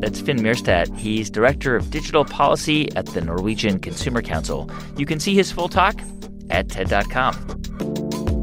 That's 0.00 0.20
Finn 0.20 0.38
Myrstad. 0.38 0.96
He's 0.96 1.28
Director 1.28 1.76
of 1.76 1.90
Digital 1.90 2.24
Policy 2.24 2.90
at 2.96 3.06
the 3.06 3.20
Norwegian 3.20 3.78
Consumer 3.78 4.22
Council. 4.22 4.70
You 4.96 5.04
can 5.04 5.20
see 5.20 5.34
his 5.34 5.52
full 5.52 5.68
talk 5.68 6.00
at 6.48 6.70
TED.com. 6.70 8.39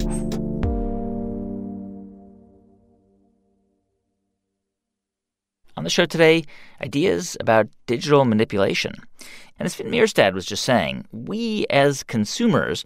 On 5.77 5.83
the 5.83 5.91
show 5.91 6.07
today, 6.07 6.43
ideas 6.81 7.37
about 7.39 7.67
digital 7.85 8.25
manipulation. 8.25 8.95
And 9.59 9.67
as 9.67 9.75
Finn 9.75 9.91
Myrstad 9.91 10.33
was 10.33 10.47
just 10.47 10.65
saying, 10.65 11.05
we 11.11 11.67
as 11.69 12.01
consumers 12.01 12.83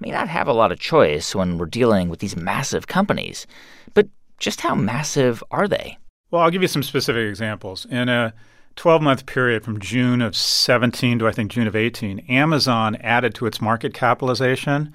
may 0.00 0.10
not 0.10 0.26
have 0.28 0.48
a 0.48 0.54
lot 0.54 0.72
of 0.72 0.80
choice 0.80 1.34
when 1.34 1.58
we're 1.58 1.66
dealing 1.66 2.08
with 2.08 2.20
these 2.20 2.36
massive 2.36 2.86
companies. 2.86 3.46
But 3.92 4.08
just 4.38 4.62
how 4.62 4.74
massive 4.74 5.44
are 5.50 5.68
they? 5.68 5.98
Well, 6.30 6.40
I'll 6.40 6.50
give 6.50 6.62
you 6.62 6.68
some 6.68 6.82
specific 6.82 7.28
examples. 7.28 7.84
In 7.90 8.08
a 8.08 8.32
12 8.76 9.02
month 9.02 9.26
period 9.26 9.62
from 9.62 9.78
June 9.78 10.22
of 10.22 10.34
17 10.34 11.18
to 11.18 11.28
I 11.28 11.32
think 11.32 11.50
June 11.50 11.66
of 11.66 11.76
18, 11.76 12.20
Amazon 12.20 12.96
added 12.96 13.34
to 13.34 13.44
its 13.44 13.60
market 13.60 13.92
capitalization 13.92 14.94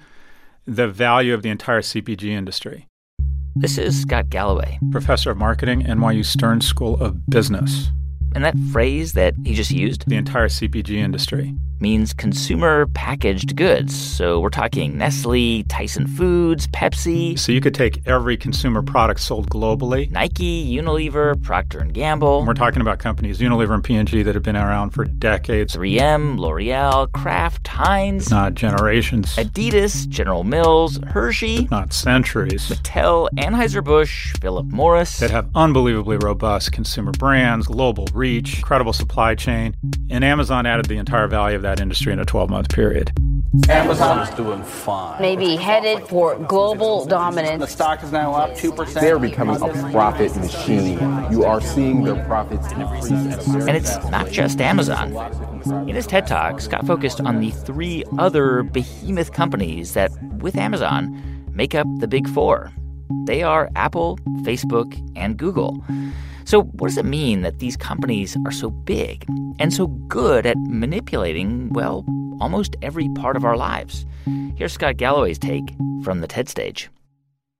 the 0.66 0.88
value 0.88 1.32
of 1.32 1.42
the 1.42 1.50
entire 1.50 1.80
CPG 1.80 2.24
industry. 2.24 2.88
This 3.58 3.78
is 3.78 3.98
Scott 3.98 4.28
Galloway, 4.28 4.78
professor 4.90 5.30
of 5.30 5.38
marketing, 5.38 5.80
NYU 5.84 6.26
Stern 6.26 6.60
School 6.60 7.02
of 7.02 7.24
Business. 7.26 7.88
And 8.34 8.44
that 8.44 8.54
phrase 8.70 9.14
that 9.14 9.32
he 9.46 9.54
just 9.54 9.70
used? 9.70 10.06
The 10.06 10.16
entire 10.16 10.48
CPG 10.48 10.90
industry. 10.90 11.54
Means 11.80 12.12
consumer 12.12 12.86
packaged 12.86 13.56
goods. 13.56 13.94
So 13.94 14.40
we're 14.40 14.50
talking 14.50 14.96
Nestle, 14.96 15.62
Tyson 15.64 16.06
Foods, 16.06 16.66
Pepsi. 16.68 17.38
So 17.38 17.52
you 17.52 17.60
could 17.60 17.74
take 17.74 18.06
every 18.06 18.36
consumer 18.36 18.82
product 18.82 19.20
sold 19.20 19.50
globally. 19.50 20.10
Nike, 20.10 20.74
Unilever, 20.74 21.40
Procter 21.42 21.80
& 21.84 21.92
Gamble. 21.92 22.38
And 22.38 22.46
we're 22.46 22.54
talking 22.54 22.80
about 22.80 22.98
companies, 22.98 23.38
Unilever 23.38 23.74
and 23.74 23.84
P&G, 23.84 24.22
that 24.22 24.34
have 24.34 24.44
been 24.44 24.56
around 24.56 24.90
for 24.90 25.04
decades. 25.04 25.74
3M, 25.76 26.38
L'Oreal, 26.38 27.10
Kraft, 27.12 27.66
Heinz. 27.68 28.30
Not 28.30 28.54
generations. 28.54 29.36
Adidas, 29.36 30.08
General 30.08 30.44
Mills, 30.44 30.98
Hershey. 31.08 31.68
Not 31.70 31.92
centuries. 31.92 32.68
Mattel, 32.68 33.28
Anheuser-Busch, 33.36 34.34
Philip 34.40 34.66
Morris. 34.66 35.18
That 35.18 35.30
have 35.30 35.48
unbelievably 35.54 36.18
robust 36.18 36.72
consumer 36.72 37.12
brands, 37.12 37.66
global 37.66 38.06
reach, 38.12 38.56
incredible 38.56 38.92
supply 38.92 39.34
chain. 39.34 39.74
And 40.10 40.24
Amazon 40.24 40.66
added 40.66 40.86
the 40.86 40.96
entire 40.96 41.26
value 41.26 41.56
of 41.56 41.62
that 41.66 41.80
industry 41.80 42.12
in 42.12 42.20
a 42.20 42.24
12 42.24 42.48
month 42.48 42.68
period. 42.68 43.12
Amazon 43.68 44.20
is 44.20 44.34
doing 44.36 44.62
fine. 44.62 45.20
Maybe 45.20 45.56
headed 45.56 46.06
for 46.06 46.36
global 46.36 47.04
dominance. 47.06 47.60
The 47.60 47.66
stock 47.66 48.02
is 48.04 48.12
now 48.12 48.34
up 48.34 48.50
2%. 48.52 49.00
They're 49.00 49.18
becoming 49.18 49.56
a 49.60 49.90
profit 49.90 50.36
machine. 50.36 50.98
You 51.30 51.44
are 51.44 51.60
seeing 51.60 52.04
their 52.04 52.22
profits 52.24 52.70
increase. 52.72 53.10
And 53.10 53.70
it's 53.70 53.96
not 54.10 54.30
just 54.30 54.60
Amazon. 54.60 55.12
In 55.88 55.96
his 55.96 56.06
TED 56.06 56.26
Talk, 56.28 56.60
Scott 56.60 56.86
focused 56.86 57.20
on 57.20 57.40
the 57.40 57.50
three 57.50 58.04
other 58.18 58.62
behemoth 58.62 59.32
companies 59.32 59.94
that, 59.94 60.12
with 60.38 60.56
Amazon, 60.56 61.20
make 61.52 61.74
up 61.74 61.86
the 61.98 62.06
big 62.06 62.28
four. 62.28 62.72
They 63.24 63.42
are 63.42 63.70
Apple, 63.74 64.18
Facebook, 64.42 64.94
and 65.16 65.36
Google. 65.36 65.82
So, 66.46 66.62
what 66.62 66.86
does 66.86 66.96
it 66.96 67.04
mean 67.04 67.42
that 67.42 67.58
these 67.58 67.76
companies 67.76 68.36
are 68.46 68.52
so 68.52 68.70
big 68.70 69.26
and 69.58 69.74
so 69.74 69.88
good 69.88 70.46
at 70.46 70.56
manipulating, 70.56 71.70
well, 71.70 72.04
almost 72.40 72.76
every 72.82 73.08
part 73.08 73.36
of 73.36 73.44
our 73.44 73.56
lives? 73.56 74.06
Here's 74.54 74.72
Scott 74.72 74.96
Galloway's 74.96 75.40
take 75.40 75.74
from 76.04 76.20
the 76.20 76.28
TED 76.28 76.48
stage. 76.48 76.88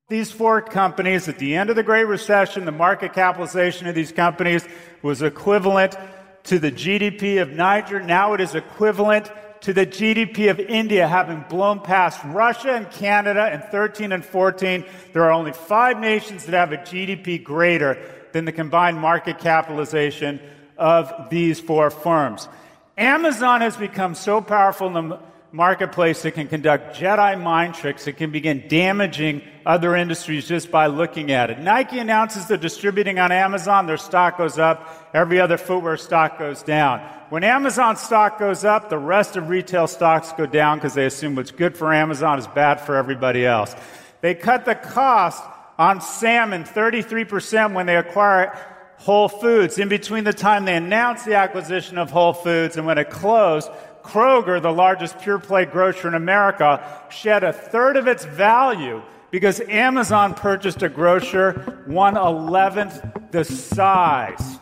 These 0.08 0.30
four 0.30 0.62
companies, 0.62 1.26
at 1.26 1.40
the 1.40 1.56
end 1.56 1.68
of 1.68 1.74
the 1.74 1.82
Great 1.82 2.04
Recession, 2.04 2.64
the 2.64 2.70
market 2.70 3.12
capitalization 3.12 3.88
of 3.88 3.96
these 3.96 4.12
companies 4.12 4.64
was 5.02 5.20
equivalent 5.20 5.96
to 6.44 6.60
the 6.60 6.70
GDP 6.70 7.42
of 7.42 7.50
Niger. 7.50 8.00
Now 8.00 8.34
it 8.34 8.40
is 8.40 8.54
equivalent 8.54 9.32
to 9.62 9.72
the 9.72 9.84
GDP 9.84 10.48
of 10.48 10.60
India, 10.60 11.08
having 11.08 11.44
blown 11.48 11.80
past 11.80 12.20
Russia 12.26 12.70
and 12.70 12.88
Canada 12.92 13.52
in 13.52 13.62
13 13.62 14.12
and 14.12 14.24
14. 14.24 14.84
There 15.12 15.24
are 15.24 15.32
only 15.32 15.52
five 15.52 15.98
nations 15.98 16.44
that 16.46 16.54
have 16.54 16.70
a 16.70 16.76
GDP 16.76 17.42
greater 17.42 17.98
than 18.36 18.44
the 18.44 18.52
combined 18.52 18.98
market 18.98 19.38
capitalization 19.38 20.38
of 20.76 21.30
these 21.30 21.58
four 21.58 21.88
firms. 21.88 22.50
Amazon 22.98 23.62
has 23.62 23.78
become 23.78 24.14
so 24.14 24.42
powerful 24.42 24.94
in 24.94 25.08
the 25.08 25.18
marketplace 25.52 26.22
it 26.26 26.32
can 26.32 26.46
conduct 26.46 26.94
Jedi 26.94 27.42
mind 27.42 27.72
tricks. 27.72 28.06
It 28.06 28.18
can 28.18 28.30
begin 28.30 28.68
damaging 28.68 29.40
other 29.64 29.96
industries 29.96 30.46
just 30.46 30.70
by 30.70 30.88
looking 30.88 31.32
at 31.32 31.48
it. 31.48 31.58
Nike 31.60 31.98
announces 31.98 32.46
they're 32.46 32.58
distributing 32.58 33.18
on 33.18 33.32
Amazon, 33.32 33.86
their 33.86 33.96
stock 33.96 34.36
goes 34.36 34.58
up. 34.58 35.10
Every 35.14 35.40
other 35.40 35.56
footwear 35.56 35.96
stock 35.96 36.38
goes 36.38 36.62
down. 36.62 37.00
When 37.30 37.42
Amazon 37.42 37.96
stock 37.96 38.38
goes 38.38 38.66
up, 38.66 38.90
the 38.90 38.98
rest 38.98 39.36
of 39.36 39.48
retail 39.48 39.86
stocks 39.86 40.30
go 40.32 40.44
down 40.44 40.76
because 40.76 40.92
they 40.92 41.06
assume 41.06 41.36
what's 41.36 41.52
good 41.52 41.74
for 41.74 41.94
Amazon 41.94 42.38
is 42.38 42.46
bad 42.48 42.82
for 42.82 42.96
everybody 42.96 43.46
else. 43.46 43.74
They 44.20 44.34
cut 44.34 44.66
the 44.66 44.74
cost 44.74 45.42
on 45.78 46.00
salmon 46.00 46.64
33% 46.64 47.74
when 47.74 47.86
they 47.86 47.96
acquire 47.96 48.56
Whole 48.98 49.28
Foods. 49.28 49.78
In 49.78 49.88
between 49.88 50.24
the 50.24 50.32
time 50.32 50.64
they 50.64 50.76
announced 50.76 51.26
the 51.26 51.34
acquisition 51.34 51.98
of 51.98 52.10
Whole 52.10 52.32
Foods 52.32 52.76
and 52.76 52.86
when 52.86 52.98
it 52.98 53.10
closed, 53.10 53.70
Kroger, 54.02 54.62
the 54.62 54.72
largest 54.72 55.18
pure 55.20 55.38
play 55.38 55.64
grocer 55.64 56.08
in 56.08 56.14
America, 56.14 56.82
shed 57.10 57.44
a 57.44 57.52
third 57.52 57.96
of 57.96 58.06
its 58.06 58.24
value 58.24 59.02
because 59.30 59.60
Amazon 59.60 60.32
purchased 60.32 60.82
a 60.82 60.88
grocer 60.88 61.82
one 61.86 62.16
eleventh 62.16 63.04
the 63.32 63.44
size 63.44 64.58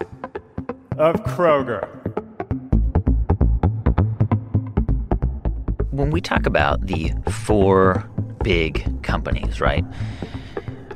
of 0.98 1.16
Kroger. 1.24 1.88
When 5.90 6.10
we 6.10 6.20
talk 6.20 6.46
about 6.46 6.86
the 6.86 7.12
four 7.30 8.08
big 8.42 9.02
companies, 9.02 9.60
right? 9.60 9.84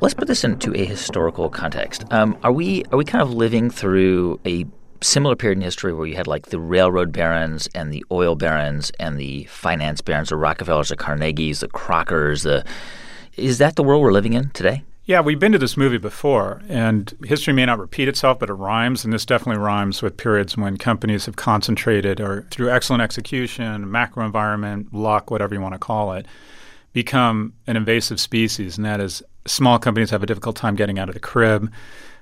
Let's 0.01 0.13
put 0.13 0.29
this 0.29 0.45
into 0.45 0.73
a 0.75 0.85
historical 0.85 1.49
context. 1.49 2.05
Um, 2.11 2.37
are 2.41 2.53
we 2.53 2.85
are 2.85 2.97
we 2.97 3.03
kind 3.03 3.21
of 3.21 3.33
living 3.33 3.69
through 3.69 4.39
a 4.45 4.65
similar 5.01 5.35
period 5.35 5.57
in 5.57 5.61
history 5.61 5.93
where 5.93 6.07
you 6.07 6.15
had 6.15 6.25
like 6.25 6.47
the 6.47 6.59
railroad 6.59 7.11
barons 7.11 7.67
and 7.75 7.91
the 7.91 8.05
oil 8.09 8.35
barons 8.35 8.91
and 8.97 9.17
the 9.17 9.43
finance 9.45 9.99
barons, 9.99 10.29
the 10.29 10.37
Rockefellers, 10.37 10.87
the 10.87 10.95
Carnegies, 10.95 11.59
the 11.59 11.67
Crockers? 11.67 12.43
The 12.43 12.63
is 13.35 13.57
that 13.57 13.75
the 13.75 13.83
world 13.83 14.01
we're 14.01 14.13
living 14.13 14.33
in 14.33 14.51
today? 14.51 14.83
Yeah, 15.03 15.19
we've 15.19 15.39
been 15.39 15.51
to 15.53 15.57
this 15.57 15.75
movie 15.75 15.97
before, 15.97 16.61
and 16.69 17.11
history 17.25 17.51
may 17.51 17.65
not 17.65 17.79
repeat 17.79 18.07
itself, 18.07 18.37
but 18.39 18.49
it 18.49 18.53
rhymes, 18.53 19.03
and 19.03 19.11
this 19.11 19.25
definitely 19.25 19.59
rhymes 19.59 20.03
with 20.03 20.17
periods 20.17 20.55
when 20.55 20.77
companies 20.77 21.25
have 21.25 21.35
concentrated 21.35 22.21
or 22.21 22.43
through 22.51 22.69
excellent 22.69 23.01
execution, 23.01 23.89
macro 23.89 24.23
environment, 24.23 24.93
luck, 24.93 25.31
whatever 25.31 25.55
you 25.55 25.61
want 25.61 25.73
to 25.73 25.79
call 25.79 26.13
it, 26.13 26.27
become 26.93 27.53
an 27.65 27.75
invasive 27.75 28.19
species, 28.19 28.77
and 28.77 28.85
that 28.85 29.01
is 29.01 29.23
small 29.49 29.79
companies 29.79 30.09
have 30.11 30.23
a 30.23 30.25
difficult 30.25 30.55
time 30.55 30.75
getting 30.75 30.99
out 30.99 31.09
of 31.09 31.13
the 31.13 31.19
crib. 31.19 31.71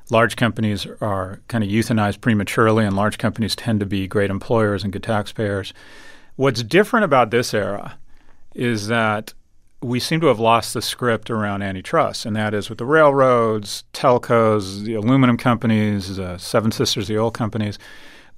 Large 0.10 0.36
companies 0.38 0.88
are 1.02 1.42
kind 1.48 1.64
of 1.64 1.70
euthanized 1.70 2.22
prematurely, 2.22 2.86
and 2.86 2.96
large 2.96 3.18
companies 3.18 3.56
tend 3.56 3.80
to 3.82 3.86
be 3.86 4.08
great 4.08 4.30
employers 4.30 4.84
and 4.84 4.94
good 4.94 5.04
taxpayers. 5.04 5.74
What's 6.38 6.64
different 6.64 7.04
about 7.04 7.32
this 7.32 7.54
era 7.54 7.98
is 8.56 8.88
that 8.88 9.34
we 9.82 10.00
seem 10.00 10.22
to 10.22 10.28
have 10.28 10.40
lost 10.40 10.74
the 10.74 10.82
script 10.82 11.30
around 11.30 11.62
antitrust, 11.62 12.26
and 12.26 12.36
that 12.36 12.54
is 12.54 12.70
with 12.70 12.80
the 12.80 12.86
railroads, 12.86 13.84
telcos, 13.94 14.84
the 14.84 14.96
aluminum 14.96 15.38
companies, 15.38 16.16
the 16.16 16.38
Seven 16.38 16.72
Sisters, 16.72 17.08
the 17.08 17.20
oil 17.20 17.30
companies. 17.30 17.78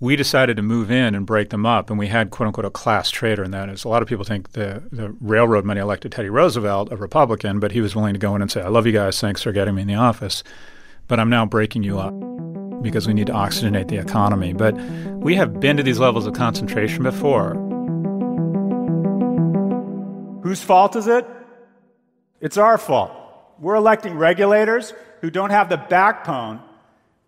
We 0.02 0.16
decided 0.16 0.56
to 0.56 0.64
move 0.64 0.90
in 0.90 1.14
and 1.14 1.26
break 1.26 1.50
them 1.50 1.66
up, 1.66 1.90
and 1.90 2.00
we 2.00 2.08
had 2.08 2.30
"quote 2.30 2.48
unquote" 2.48 2.66
a 2.66 2.70
class 2.70 3.12
trader, 3.12 3.44
that. 3.44 3.52
that 3.52 3.70
is 3.70 3.84
a 3.84 3.90
lot 3.90 4.02
of 4.02 4.08
people 4.08 4.24
think 4.24 4.54
the 4.54 4.82
the 4.94 5.14
railroad 5.20 5.66
money 5.66 5.82
elected 5.82 6.14
Teddy 6.14 6.30
Roosevelt, 6.30 6.90
a 6.92 6.96
Republican, 6.96 7.60
but 7.60 7.74
he 7.74 7.82
was 7.82 7.98
willing 7.98 8.14
to 8.14 8.20
go 8.20 8.34
in 8.34 8.42
and 8.42 8.50
say, 8.50 8.62
"I 8.62 8.70
love 8.70 8.86
you 8.86 8.94
guys, 8.94 9.20
thanks 9.20 9.42
for 9.42 9.52
getting 9.52 9.76
me 9.76 9.82
in 9.82 9.90
the 9.90 9.96
office, 9.96 10.42
but 11.10 11.20
I'm 11.20 11.30
now 11.30 11.46
breaking 11.46 11.84
you 11.84 12.00
up." 12.00 12.14
Because 12.82 13.08
we 13.08 13.14
need 13.14 13.28
to 13.28 13.34
oxygenate 13.34 13.90
the 13.90 13.98
economy. 13.98 14.54
But 14.54 14.74
we 14.76 15.36
have 15.36 15.60
been 15.60 15.76
to 15.76 15.84
these 15.84 16.00
levels 16.00 16.26
of 16.26 16.34
concentration 16.34 17.04
before. 17.04 17.56
Whose 20.44 20.64
fault 20.64 20.96
is 20.96 21.08
it? 21.08 21.28
It's 22.40 22.58
our 22.58 22.78
fault. 22.78 23.12
We're 23.60 23.76
electing 23.76 24.18
regulators 24.18 24.94
who 25.20 25.30
don't 25.30 25.50
have 25.50 25.68
the 25.68 25.76
backbone 25.76 26.62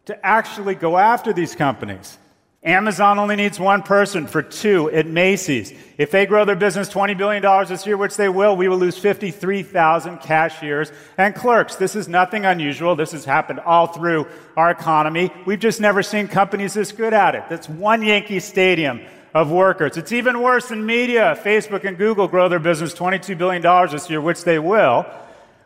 to 0.06 0.26
actually 0.26 0.76
go 0.76 0.98
after 0.98 1.34
these 1.34 1.54
companies. 1.54 2.18
Amazon 2.64 3.18
only 3.18 3.36
needs 3.36 3.60
one 3.60 3.82
person 3.82 4.28
for 4.28 4.44
two 4.44 4.92
at 4.92 5.08
Macy's. 5.08 5.74
If 5.98 6.12
they 6.12 6.28
grow 6.28 6.46
their 6.46 6.56
business 6.56 6.90
$20 6.90 7.18
billion 7.18 7.42
this 7.68 7.88
year, 7.88 7.98
which 7.98 8.18
they 8.18 8.30
will, 8.30 8.56
we 8.56 8.68
will 8.68 8.78
lose 8.78 9.00
53,000 9.00 10.20
cashiers 10.20 10.92
and 11.18 11.34
clerks. 11.34 11.78
This 11.78 11.96
is 11.96 12.08
nothing 12.08 12.46
unusual. 12.46 12.96
This 12.96 13.14
has 13.14 13.26
happened 13.26 13.62
all 13.62 13.88
through 13.88 14.28
our 14.56 14.70
economy. 14.70 15.32
We've 15.48 15.60
just 15.60 15.82
never 15.82 16.04
seen 16.04 16.28
companies 16.28 16.76
this 16.76 16.92
good 16.92 17.16
at 17.16 17.34
it. 17.34 17.46
That's 17.50 17.68
one 17.68 18.04
Yankee 18.04 18.40
Stadium 18.40 19.02
of 19.34 19.50
workers. 19.50 19.98
It's 19.98 20.12
even 20.12 20.40
worse 20.40 20.70
in 20.70 20.86
media. 20.86 21.40
Facebook 21.44 21.84
and 21.84 21.98
Google 21.98 22.28
grow 22.28 22.48
their 22.48 22.60
business 22.60 22.94
$22 22.94 23.40
billion 23.40 23.90
this 23.90 24.08
year, 24.08 24.22
which 24.22 24.44
they 24.44 24.60
will. 24.60 25.08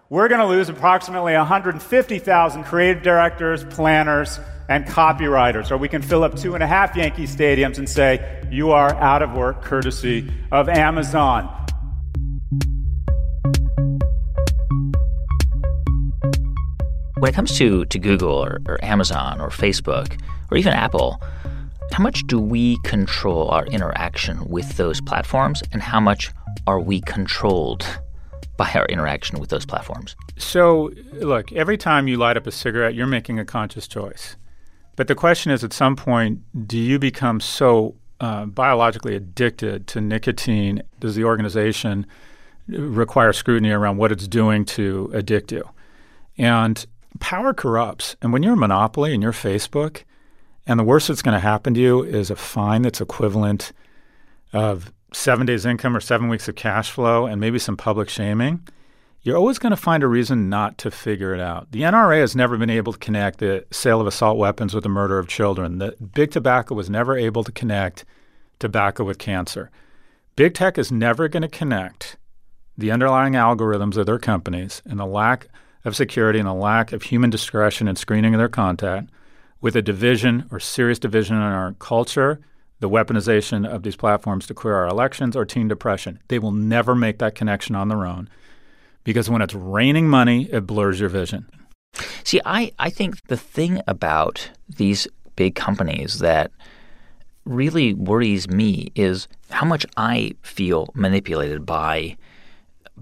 We're 0.07 0.27
going 0.27 0.39
to 0.39 0.45
lose 0.45 0.69
approximately 0.69 1.33
150,000 1.33 2.63
creative 2.65 3.01
directors, 3.01 3.63
planners, 3.63 4.39
and 4.69 4.85
copywriters, 4.85 5.71
or 5.71 5.77
we 5.77 5.89
can 5.89 6.03
fill 6.03 6.23
up 6.23 6.35
two 6.35 6.53
and 6.53 6.61
a 6.61 6.67
half 6.67 6.95
Yankee 6.95 7.25
stadiums 7.25 7.79
and 7.79 7.89
say, 7.89 8.43
you 8.51 8.69
are 8.69 8.93
out 8.97 9.23
of 9.23 9.31
work 9.31 9.63
courtesy 9.63 10.31
of 10.51 10.69
Amazon. 10.69 11.45
When 17.17 17.31
it 17.31 17.33
comes 17.33 17.57
to, 17.57 17.85
to 17.85 17.97
Google 17.97 18.31
or, 18.31 18.61
or 18.67 18.83
Amazon 18.85 19.41
or 19.41 19.49
Facebook 19.49 20.21
or 20.51 20.57
even 20.57 20.73
Apple, 20.73 21.19
how 21.93 22.03
much 22.03 22.21
do 22.27 22.39
we 22.39 22.77
control 22.83 23.49
our 23.49 23.65
interaction 23.65 24.45
with 24.45 24.77
those 24.77 25.01
platforms 25.01 25.63
and 25.71 25.81
how 25.81 25.99
much 25.99 26.31
are 26.67 26.79
we 26.79 27.01
controlled 27.01 27.87
by 28.57 28.71
our 28.73 28.85
interaction 28.85 29.39
with 29.39 29.49
those 29.49 29.65
platforms? 29.65 30.15
So, 30.37 30.91
look, 31.13 31.51
every 31.53 31.77
time 31.77 32.07
you 32.07 32.17
light 32.17 32.37
up 32.37 32.47
a 32.47 32.51
cigarette, 32.51 32.95
you're 32.95 33.07
making 33.07 33.39
a 33.39 33.45
conscious 33.45 33.87
choice. 33.87 34.35
But 34.95 35.07
the 35.07 35.15
question 35.15 35.51
is 35.51 35.63
at 35.63 35.73
some 35.73 35.95
point, 35.95 36.41
do 36.67 36.77
you 36.77 36.99
become 36.99 37.39
so 37.39 37.95
uh, 38.19 38.45
biologically 38.45 39.15
addicted 39.15 39.87
to 39.87 40.01
nicotine? 40.01 40.81
Does 40.99 41.15
the 41.15 41.25
organization 41.25 42.05
require 42.67 43.33
scrutiny 43.33 43.71
around 43.71 43.97
what 43.97 44.11
it's 44.11 44.27
doing 44.27 44.65
to 44.65 45.11
addict 45.13 45.51
you? 45.51 45.69
And 46.37 46.85
power 47.19 47.53
corrupts. 47.53 48.15
And 48.21 48.31
when 48.31 48.43
you're 48.43 48.53
a 48.53 48.57
monopoly 48.57 49.13
and 49.13 49.21
you're 49.21 49.33
Facebook, 49.33 50.03
and 50.67 50.79
the 50.79 50.83
worst 50.83 51.07
that's 51.07 51.21
going 51.21 51.33
to 51.33 51.39
happen 51.39 51.73
to 51.75 51.79
you 51.79 52.03
is 52.03 52.31
a 52.31 52.35
fine 52.35 52.81
that's 52.81 53.01
equivalent 53.01 53.71
of 54.53 54.91
seven 55.15 55.45
days 55.45 55.65
income 55.65 55.95
or 55.95 56.01
seven 56.01 56.27
weeks 56.27 56.47
of 56.47 56.55
cash 56.55 56.91
flow 56.91 57.25
and 57.25 57.39
maybe 57.39 57.57
some 57.57 57.77
public 57.77 58.09
shaming, 58.09 58.67
you're 59.21 59.37
always 59.37 59.57
going 59.57 59.71
to 59.71 59.77
find 59.77 60.03
a 60.03 60.07
reason 60.07 60.49
not 60.49 60.77
to 60.77 60.91
figure 60.91 61.33
it 61.33 61.39
out. 61.39 61.71
The 61.71 61.81
NRA 61.81 62.19
has 62.19 62.35
never 62.35 62.57
been 62.57 62.69
able 62.69 62.93
to 62.93 62.99
connect 62.99 63.39
the 63.39 63.65
sale 63.71 63.99
of 63.99 64.07
assault 64.07 64.37
weapons 64.37 64.73
with 64.73 64.83
the 64.83 64.89
murder 64.89 65.17
of 65.17 65.27
children. 65.27 65.79
The 65.79 65.95
big 66.13 66.31
tobacco 66.31 66.75
was 66.75 66.89
never 66.89 67.17
able 67.17 67.43
to 67.43 67.51
connect 67.51 68.05
tobacco 68.59 69.03
with 69.03 69.17
cancer. 69.17 69.71
Big 70.35 70.53
tech 70.53 70.77
is 70.77 70.91
never 70.91 71.27
going 71.27 71.41
to 71.41 71.47
connect 71.47 72.17
the 72.77 72.91
underlying 72.91 73.33
algorithms 73.33 73.97
of 73.97 74.05
their 74.05 74.19
companies 74.19 74.81
and 74.85 74.99
the 74.99 75.05
lack 75.05 75.47
of 75.85 75.95
security 75.95 76.39
and 76.39 76.47
the 76.47 76.53
lack 76.53 76.91
of 76.91 77.03
human 77.03 77.29
discretion 77.29 77.87
and 77.87 77.97
screening 77.97 78.33
of 78.33 78.37
their 78.37 78.49
content 78.49 79.09
with 79.61 79.75
a 79.75 79.81
division 79.81 80.47
or 80.51 80.59
serious 80.59 80.99
division 80.99 81.37
in 81.37 81.41
our 81.41 81.73
culture, 81.79 82.41
the 82.85 82.89
weaponization 82.89 83.67
of 83.67 83.81
these 83.81 83.95
platforms 83.95 84.45
to 84.45 84.53
clear 84.53 84.75
our 84.75 84.87
elections, 84.87 85.35
or 85.35 85.43
teen 85.43 85.67
depression. 85.67 86.19
They 86.27 86.37
will 86.37 86.51
never 86.51 86.93
make 86.93 87.17
that 87.17 87.33
connection 87.33 87.73
on 87.73 87.87
their 87.87 88.05
own 88.05 88.29
because 89.03 89.27
when 89.27 89.41
it's 89.41 89.55
raining 89.55 90.07
money, 90.07 90.47
it 90.51 90.67
blurs 90.67 90.99
your 90.99 91.09
vision. 91.09 91.47
See, 92.23 92.41
I, 92.45 92.71
I 92.77 92.91
think 92.91 93.25
the 93.25 93.37
thing 93.37 93.81
about 93.87 94.51
these 94.77 95.07
big 95.35 95.55
companies 95.55 96.19
that 96.19 96.51
really 97.43 97.95
worries 97.95 98.47
me 98.47 98.91
is 98.93 99.27
how 99.49 99.65
much 99.65 99.87
I 99.97 100.35
feel 100.43 100.89
manipulated 100.93 101.65
by 101.65 102.17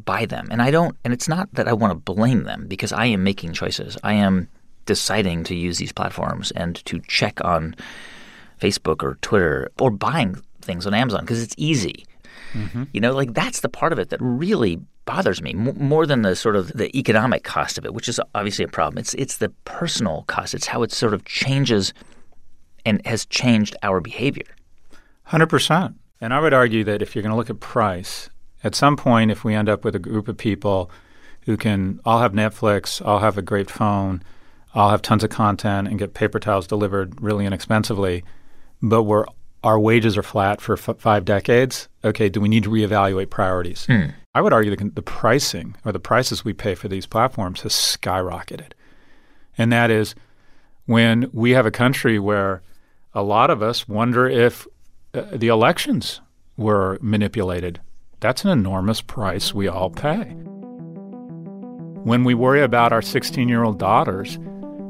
by 0.05 0.25
them. 0.25 0.47
And 0.49 0.61
I 0.61 0.71
don't 0.71 0.95
and 1.03 1.11
it's 1.11 1.27
not 1.27 1.53
that 1.55 1.67
I 1.67 1.73
want 1.73 1.91
to 1.91 2.13
blame 2.13 2.43
them 2.43 2.67
because 2.67 2.93
I 2.93 3.07
am 3.07 3.23
making 3.23 3.51
choices. 3.51 3.97
I 4.01 4.13
am 4.13 4.47
deciding 4.85 5.43
to 5.45 5.55
use 5.55 5.77
these 5.77 5.91
platforms 5.91 6.51
and 6.51 6.77
to 6.85 7.01
check 7.01 7.43
on 7.43 7.75
Facebook 8.63 9.03
or 9.03 9.15
Twitter 9.21 9.69
or 9.79 9.91
buying 9.91 10.41
things 10.61 10.87
on 10.87 10.93
Amazon 10.93 11.21
because 11.21 11.41
it's 11.43 11.55
easy. 11.57 12.05
Mm-hmm. 12.53 12.83
You 12.93 13.01
know, 13.01 13.13
like 13.13 13.33
that's 13.33 13.61
the 13.61 13.69
part 13.69 13.93
of 13.93 13.99
it 13.99 14.09
that 14.09 14.19
really 14.21 14.79
bothers 15.05 15.41
me 15.41 15.51
m- 15.51 15.75
more 15.77 16.05
than 16.05 16.21
the 16.21 16.35
sort 16.35 16.55
of 16.55 16.67
the 16.69 16.95
economic 16.97 17.43
cost 17.43 17.77
of 17.77 17.85
it, 17.85 17.93
which 17.93 18.07
is 18.07 18.19
obviously 18.35 18.63
a 18.63 18.67
problem. 18.67 18.99
It's 18.99 19.13
it's 19.15 19.37
the 19.37 19.49
personal 19.65 20.23
cost. 20.27 20.53
It's 20.53 20.67
how 20.67 20.83
it 20.83 20.91
sort 20.91 21.13
of 21.13 21.25
changes 21.25 21.93
and 22.85 23.05
has 23.05 23.25
changed 23.25 23.75
our 23.83 23.99
behavior. 23.99 24.55
Hundred 25.23 25.47
percent. 25.47 25.95
And 26.21 26.33
I 26.33 26.39
would 26.39 26.53
argue 26.53 26.83
that 26.85 27.01
if 27.01 27.15
you're 27.15 27.23
going 27.23 27.31
to 27.31 27.35
look 27.35 27.49
at 27.49 27.59
price, 27.59 28.29
at 28.63 28.75
some 28.75 28.95
point, 28.95 29.31
if 29.31 29.43
we 29.43 29.53
end 29.53 29.67
up 29.67 29.83
with 29.83 29.95
a 29.95 29.99
group 29.99 30.27
of 30.27 30.37
people 30.37 30.89
who 31.41 31.57
can 31.57 31.99
all 32.05 32.19
have 32.19 32.31
Netflix, 32.31 33.05
all 33.05 33.19
have 33.19 33.37
a 33.37 33.41
great 33.41 33.69
phone, 33.69 34.23
all 34.73 34.89
have 34.89 35.01
tons 35.01 35.23
of 35.23 35.29
content, 35.29 35.87
and 35.87 35.99
get 35.99 36.13
paper 36.13 36.39
towels 36.39 36.67
delivered 36.67 37.21
really 37.21 37.45
inexpensively, 37.45 38.23
but 38.83 39.03
we're 39.03 39.25
our 39.63 39.79
wages 39.79 40.17
are 40.17 40.23
flat 40.23 40.59
for 40.59 40.73
f- 40.73 40.97
five 40.99 41.23
decades. 41.23 41.87
Okay, 42.03 42.27
do 42.27 42.41
we 42.41 42.49
need 42.49 42.63
to 42.63 42.69
reevaluate 42.69 43.29
priorities? 43.29 43.85
Hmm. 43.85 44.07
I 44.35 44.41
would 44.41 44.51
argue 44.51 44.75
that 44.75 44.95
the 44.95 45.01
pricing 45.01 45.77
or 45.85 45.93
the 45.93 45.99
prices 45.99 46.43
we 46.43 46.51
pay 46.51 46.75
for 46.75 46.89
these 46.89 47.05
platforms 47.05 47.61
has 47.61 47.71
skyrocketed. 47.71 48.73
And 49.57 49.71
that 49.71 49.89
is 49.89 50.15
when 50.85 51.29
we 51.31 51.51
have 51.51 51.65
a 51.65 51.71
country 51.71 52.19
where 52.19 52.61
a 53.13 53.23
lot 53.23 53.49
of 53.49 53.61
us 53.61 53.87
wonder 53.87 54.27
if 54.27 54.67
uh, 55.13 55.23
the 55.31 55.47
elections 55.47 56.19
were 56.57 56.97
manipulated. 57.01 57.79
That's 58.19 58.43
an 58.43 58.51
enormous 58.51 59.01
price 59.01 59.53
we 59.53 59.69
all 59.69 59.91
pay. 59.91 60.35
When 62.03 62.25
we 62.25 62.33
worry 62.33 62.61
about 62.61 62.91
our 62.91 63.01
16 63.01 63.47
year 63.47 63.63
old 63.63 63.79
daughters 63.79 64.37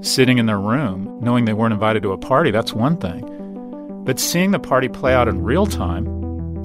sitting 0.01 0.39
in 0.39 0.47
their 0.47 0.59
room 0.59 1.19
knowing 1.21 1.45
they 1.45 1.53
weren't 1.53 1.73
invited 1.73 2.01
to 2.03 2.11
a 2.11 2.17
party, 2.17 2.49
that's 2.49 2.73
one 2.73 2.97
thing. 2.97 3.32
But 4.05 4.19
seeing 4.19 4.51
the 4.51 4.59
party 4.59 4.89
play 4.89 5.13
out 5.13 5.27
in 5.27 5.43
real 5.43 5.65
time 5.65 6.07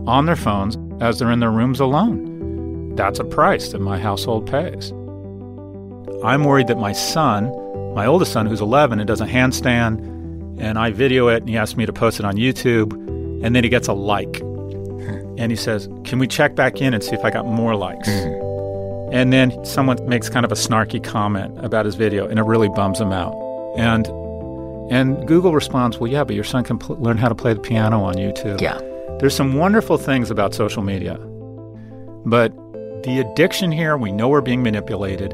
on 0.08 0.26
their 0.26 0.36
phones 0.36 0.76
as 1.00 1.18
they're 1.18 1.30
in 1.30 1.40
their 1.40 1.50
rooms 1.50 1.78
alone, 1.78 2.94
that's 2.96 3.20
a 3.20 3.24
price 3.24 3.68
that 3.68 3.80
my 3.80 3.98
household 3.98 4.50
pays. 4.50 4.92
I'm 6.24 6.42
worried 6.42 6.66
that 6.66 6.78
my 6.78 6.92
son, 6.92 7.52
my 7.94 8.06
oldest 8.06 8.32
son, 8.32 8.46
who's 8.46 8.60
11 8.60 8.98
and 8.98 9.06
does 9.06 9.20
a 9.20 9.26
handstand, 9.26 10.00
and 10.60 10.78
I 10.78 10.90
video 10.90 11.28
it 11.28 11.42
and 11.42 11.48
he 11.48 11.56
asks 11.56 11.76
me 11.76 11.86
to 11.86 11.92
post 11.92 12.18
it 12.18 12.26
on 12.26 12.34
YouTube, 12.34 12.92
and 13.44 13.54
then 13.54 13.62
he 13.62 13.70
gets 13.70 13.88
a 13.88 13.92
like. 13.92 14.42
And 15.38 15.52
he 15.52 15.56
says, 15.56 15.88
Can 16.02 16.18
we 16.18 16.26
check 16.26 16.56
back 16.56 16.80
in 16.80 16.92
and 16.92 17.00
see 17.00 17.14
if 17.14 17.24
I 17.24 17.30
got 17.30 17.46
more 17.46 17.76
likes? 17.76 18.08
Hmm. 18.08 19.12
And 19.12 19.32
then 19.32 19.64
someone 19.64 19.96
makes 20.08 20.28
kind 20.28 20.44
of 20.44 20.50
a 20.50 20.56
snarky 20.56 21.00
comment 21.02 21.56
about 21.64 21.86
his 21.86 21.94
video, 21.94 22.26
and 22.26 22.40
it 22.40 22.42
really 22.42 22.68
bums 22.68 23.00
him 23.00 23.12
out. 23.12 23.32
And 23.76 24.08
and 24.90 25.26
Google 25.26 25.52
responds, 25.52 25.98
well, 25.98 26.10
yeah, 26.10 26.24
but 26.24 26.34
your 26.34 26.44
son 26.44 26.64
can 26.64 26.78
pl- 26.78 26.96
learn 26.96 27.18
how 27.18 27.28
to 27.28 27.34
play 27.34 27.52
the 27.52 27.60
piano 27.60 28.02
on 28.02 28.14
YouTube. 28.14 28.60
Yeah. 28.60 28.80
There's 29.18 29.34
some 29.34 29.54
wonderful 29.54 29.98
things 29.98 30.30
about 30.30 30.54
social 30.54 30.82
media. 30.82 31.18
But 32.24 32.54
the 33.02 33.20
addiction 33.20 33.70
here, 33.72 33.96
we 33.96 34.12
know 34.12 34.28
we're 34.28 34.40
being 34.40 34.62
manipulated. 34.62 35.32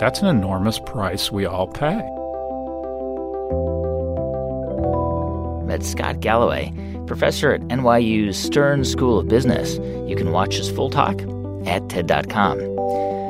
That's 0.00 0.20
an 0.20 0.28
enormous 0.28 0.78
price 0.78 1.30
we 1.30 1.44
all 1.44 1.68
pay. 1.68 2.02
That's 5.68 5.88
Scott 5.88 6.20
Galloway, 6.20 6.72
professor 7.06 7.52
at 7.52 7.60
NYU's 7.62 8.36
Stern 8.36 8.84
School 8.84 9.18
of 9.18 9.28
Business. 9.28 9.76
You 10.08 10.14
can 10.16 10.30
watch 10.30 10.56
his 10.56 10.70
full 10.70 10.90
talk 10.90 11.20
at 11.66 11.88
TED.com. 11.88 12.60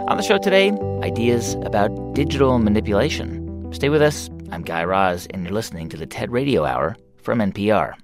On 0.08 0.16
the 0.16 0.22
show 0.22 0.38
today, 0.38 0.72
ideas 1.02 1.54
about 1.62 1.88
digital 2.14 2.58
manipulation. 2.58 3.72
Stay 3.72 3.88
with 3.88 4.02
us. 4.02 4.28
I'm 4.50 4.62
Guy 4.62 4.84
Raz, 4.84 5.26
and 5.30 5.44
you're 5.44 5.52
listening 5.52 5.88
to 5.90 5.96
the 5.96 6.06
TED 6.06 6.30
Radio 6.30 6.64
Hour 6.64 6.96
from 7.22 7.38
NPR. 7.38 7.94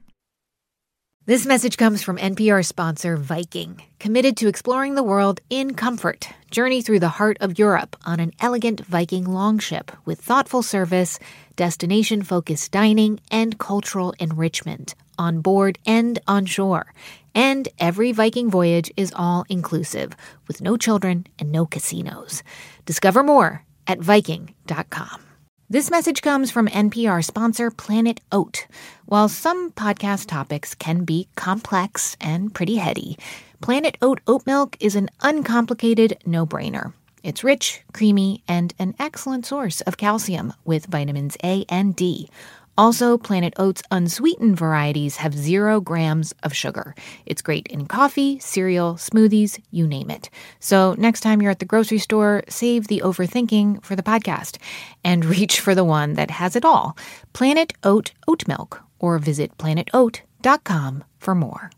This 1.26 1.46
message 1.46 1.76
comes 1.76 2.02
from 2.02 2.16
NPR 2.16 2.64
sponsor 2.64 3.16
Viking, 3.16 3.82
committed 3.98 4.36
to 4.38 4.48
exploring 4.48 4.94
the 4.94 5.02
world 5.02 5.40
in 5.48 5.74
comfort. 5.74 6.28
Journey 6.50 6.82
through 6.82 6.98
the 6.98 7.08
heart 7.08 7.36
of 7.40 7.58
Europe 7.58 7.94
on 8.04 8.18
an 8.18 8.32
elegant 8.40 8.80
Viking 8.80 9.24
longship 9.24 9.92
with 10.04 10.20
thoughtful 10.20 10.62
service, 10.62 11.18
destination 11.56 12.22
focused 12.22 12.72
dining, 12.72 13.20
and 13.30 13.58
cultural 13.58 14.12
enrichment 14.18 14.94
on 15.18 15.40
board 15.40 15.78
and 15.86 16.18
on 16.26 16.46
shore. 16.46 16.92
And 17.34 17.68
every 17.78 18.10
Viking 18.10 18.50
voyage 18.50 18.90
is 18.96 19.12
all 19.14 19.44
inclusive, 19.48 20.16
with 20.48 20.60
no 20.60 20.76
children 20.76 21.26
and 21.38 21.52
no 21.52 21.66
casinos. 21.66 22.42
Discover 22.86 23.22
more 23.22 23.64
at 23.86 24.00
Viking.com. 24.00 25.29
This 25.72 25.88
message 25.88 26.20
comes 26.20 26.50
from 26.50 26.66
NPR 26.66 27.24
sponsor 27.24 27.70
Planet 27.70 28.20
Oat. 28.32 28.66
While 29.06 29.28
some 29.28 29.70
podcast 29.70 30.26
topics 30.26 30.74
can 30.74 31.04
be 31.04 31.28
complex 31.36 32.16
and 32.20 32.52
pretty 32.52 32.74
heady, 32.74 33.16
Planet 33.60 33.96
Oat 34.02 34.20
oat 34.26 34.44
milk 34.46 34.76
is 34.80 34.96
an 34.96 35.10
uncomplicated 35.20 36.18
no 36.26 36.44
brainer. 36.44 36.92
It's 37.22 37.44
rich, 37.44 37.82
creamy, 37.92 38.42
and 38.48 38.74
an 38.80 38.96
excellent 38.98 39.46
source 39.46 39.80
of 39.82 39.96
calcium 39.96 40.54
with 40.64 40.86
vitamins 40.86 41.36
A 41.44 41.64
and 41.68 41.94
D. 41.94 42.28
Also, 42.78 43.18
Planet 43.18 43.52
Oats 43.58 43.82
unsweetened 43.90 44.56
varieties 44.56 45.16
have 45.16 45.34
zero 45.34 45.80
grams 45.80 46.32
of 46.42 46.54
sugar. 46.54 46.94
It's 47.26 47.42
great 47.42 47.66
in 47.66 47.86
coffee, 47.86 48.38
cereal, 48.38 48.94
smoothies, 48.94 49.60
you 49.70 49.86
name 49.86 50.10
it. 50.10 50.30
So, 50.60 50.94
next 50.96 51.20
time 51.20 51.42
you're 51.42 51.50
at 51.50 51.58
the 51.58 51.64
grocery 51.64 51.98
store, 51.98 52.42
save 52.48 52.88
the 52.88 53.02
overthinking 53.04 53.82
for 53.84 53.96
the 53.96 54.02
podcast 54.02 54.56
and 55.04 55.24
reach 55.36 55.60
for 55.60 55.74
the 55.74 55.84
one 55.84 56.14
that 56.14 56.30
has 56.30 56.56
it 56.56 56.64
all 56.64 56.96
Planet 57.32 57.72
Oat 57.84 58.12
Oat 58.26 58.48
Milk, 58.48 58.82
or 58.98 59.18
visit 59.18 59.56
planetoat.com 59.58 61.04
for 61.18 61.34
more. 61.34 61.70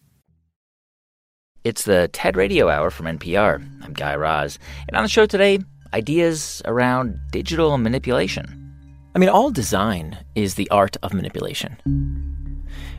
It's 1.64 1.84
the 1.84 2.08
TED 2.08 2.36
Radio 2.36 2.68
Hour 2.68 2.90
from 2.90 3.06
NPR. 3.06 3.64
I'm 3.84 3.92
Guy 3.92 4.16
Raz. 4.16 4.58
And 4.88 4.96
on 4.96 5.04
the 5.04 5.08
show 5.08 5.26
today, 5.26 5.60
ideas 5.94 6.60
around 6.64 7.18
digital 7.30 7.78
manipulation. 7.78 8.61
I 9.14 9.18
mean, 9.18 9.28
all 9.28 9.50
design 9.50 10.16
is 10.34 10.54
the 10.54 10.68
art 10.70 10.96
of 11.02 11.12
manipulation. 11.12 11.76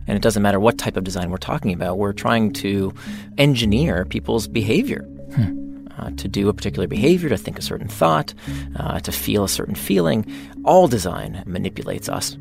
And 0.06 0.16
it 0.16 0.22
doesn't 0.22 0.44
matter 0.44 0.60
what 0.60 0.78
type 0.78 0.98
of 0.98 1.04
design 1.04 1.32
we're 1.32 1.38
talking 1.38 1.74
about, 1.74 1.98
we're 1.98 2.14
trying 2.14 2.52
to 2.54 2.94
engineer 3.38 4.06
people's 4.06 4.48
behavior. 4.48 5.04
Hmm. 5.36 5.88
Uh, 5.96 6.10
to 6.18 6.28
do 6.28 6.50
a 6.50 6.54
particular 6.54 6.88
behavior, 6.88 7.30
to 7.30 7.38
think 7.38 7.60
a 7.60 7.62
certain 7.62 7.88
thought, 7.88 8.34
uh, 8.78 9.00
to 9.00 9.12
feel 9.12 9.44
a 9.44 9.48
certain 9.48 9.76
feeling. 9.76 10.26
All 10.66 10.88
design 10.88 11.44
manipulates 11.46 12.10
us. 12.10 12.36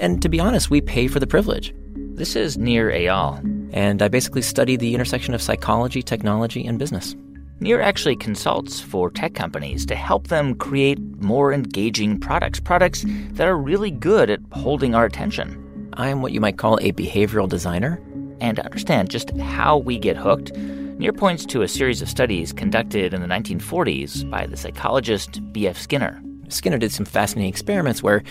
And 0.00 0.20
to 0.20 0.28
be 0.28 0.40
honest, 0.40 0.68
we 0.68 0.80
pay 0.80 1.06
for 1.06 1.20
the 1.20 1.26
privilege. 1.26 1.72
This 1.94 2.34
is 2.34 2.58
Nir 2.58 2.90
Eyal. 2.90 3.38
And 3.72 4.02
I 4.02 4.08
basically 4.08 4.42
study 4.42 4.74
the 4.74 4.94
intersection 4.94 5.32
of 5.32 5.40
psychology, 5.40 6.02
technology, 6.02 6.66
and 6.66 6.76
business. 6.76 7.14
Nir 7.62 7.80
actually 7.80 8.16
consults 8.16 8.80
for 8.80 9.08
tech 9.08 9.34
companies 9.34 9.86
to 9.86 9.94
help 9.94 10.26
them 10.26 10.56
create 10.56 10.98
more 11.22 11.52
engaging 11.52 12.18
products, 12.18 12.58
products 12.58 13.04
that 13.06 13.46
are 13.46 13.56
really 13.56 13.92
good 13.92 14.30
at 14.30 14.40
holding 14.50 14.96
our 14.96 15.04
attention. 15.04 15.88
I 15.92 16.08
am 16.08 16.22
what 16.22 16.32
you 16.32 16.40
might 16.40 16.58
call 16.58 16.80
a 16.80 16.90
behavioral 16.90 17.48
designer. 17.48 18.02
And 18.40 18.56
to 18.56 18.64
understand 18.64 19.10
just 19.10 19.30
how 19.38 19.78
we 19.78 19.96
get 19.96 20.16
hooked, 20.16 20.52
Nir 20.56 21.12
points 21.12 21.46
to 21.46 21.62
a 21.62 21.68
series 21.68 22.02
of 22.02 22.08
studies 22.08 22.52
conducted 22.52 23.14
in 23.14 23.20
the 23.20 23.28
1940s 23.28 24.28
by 24.28 24.44
the 24.44 24.56
psychologist 24.56 25.40
B.F. 25.52 25.78
Skinner. 25.78 26.20
Skinner 26.52 26.78
did 26.78 26.92
some 26.92 27.06
fascinating 27.06 27.48
experiments 27.48 28.02
where 28.02 28.22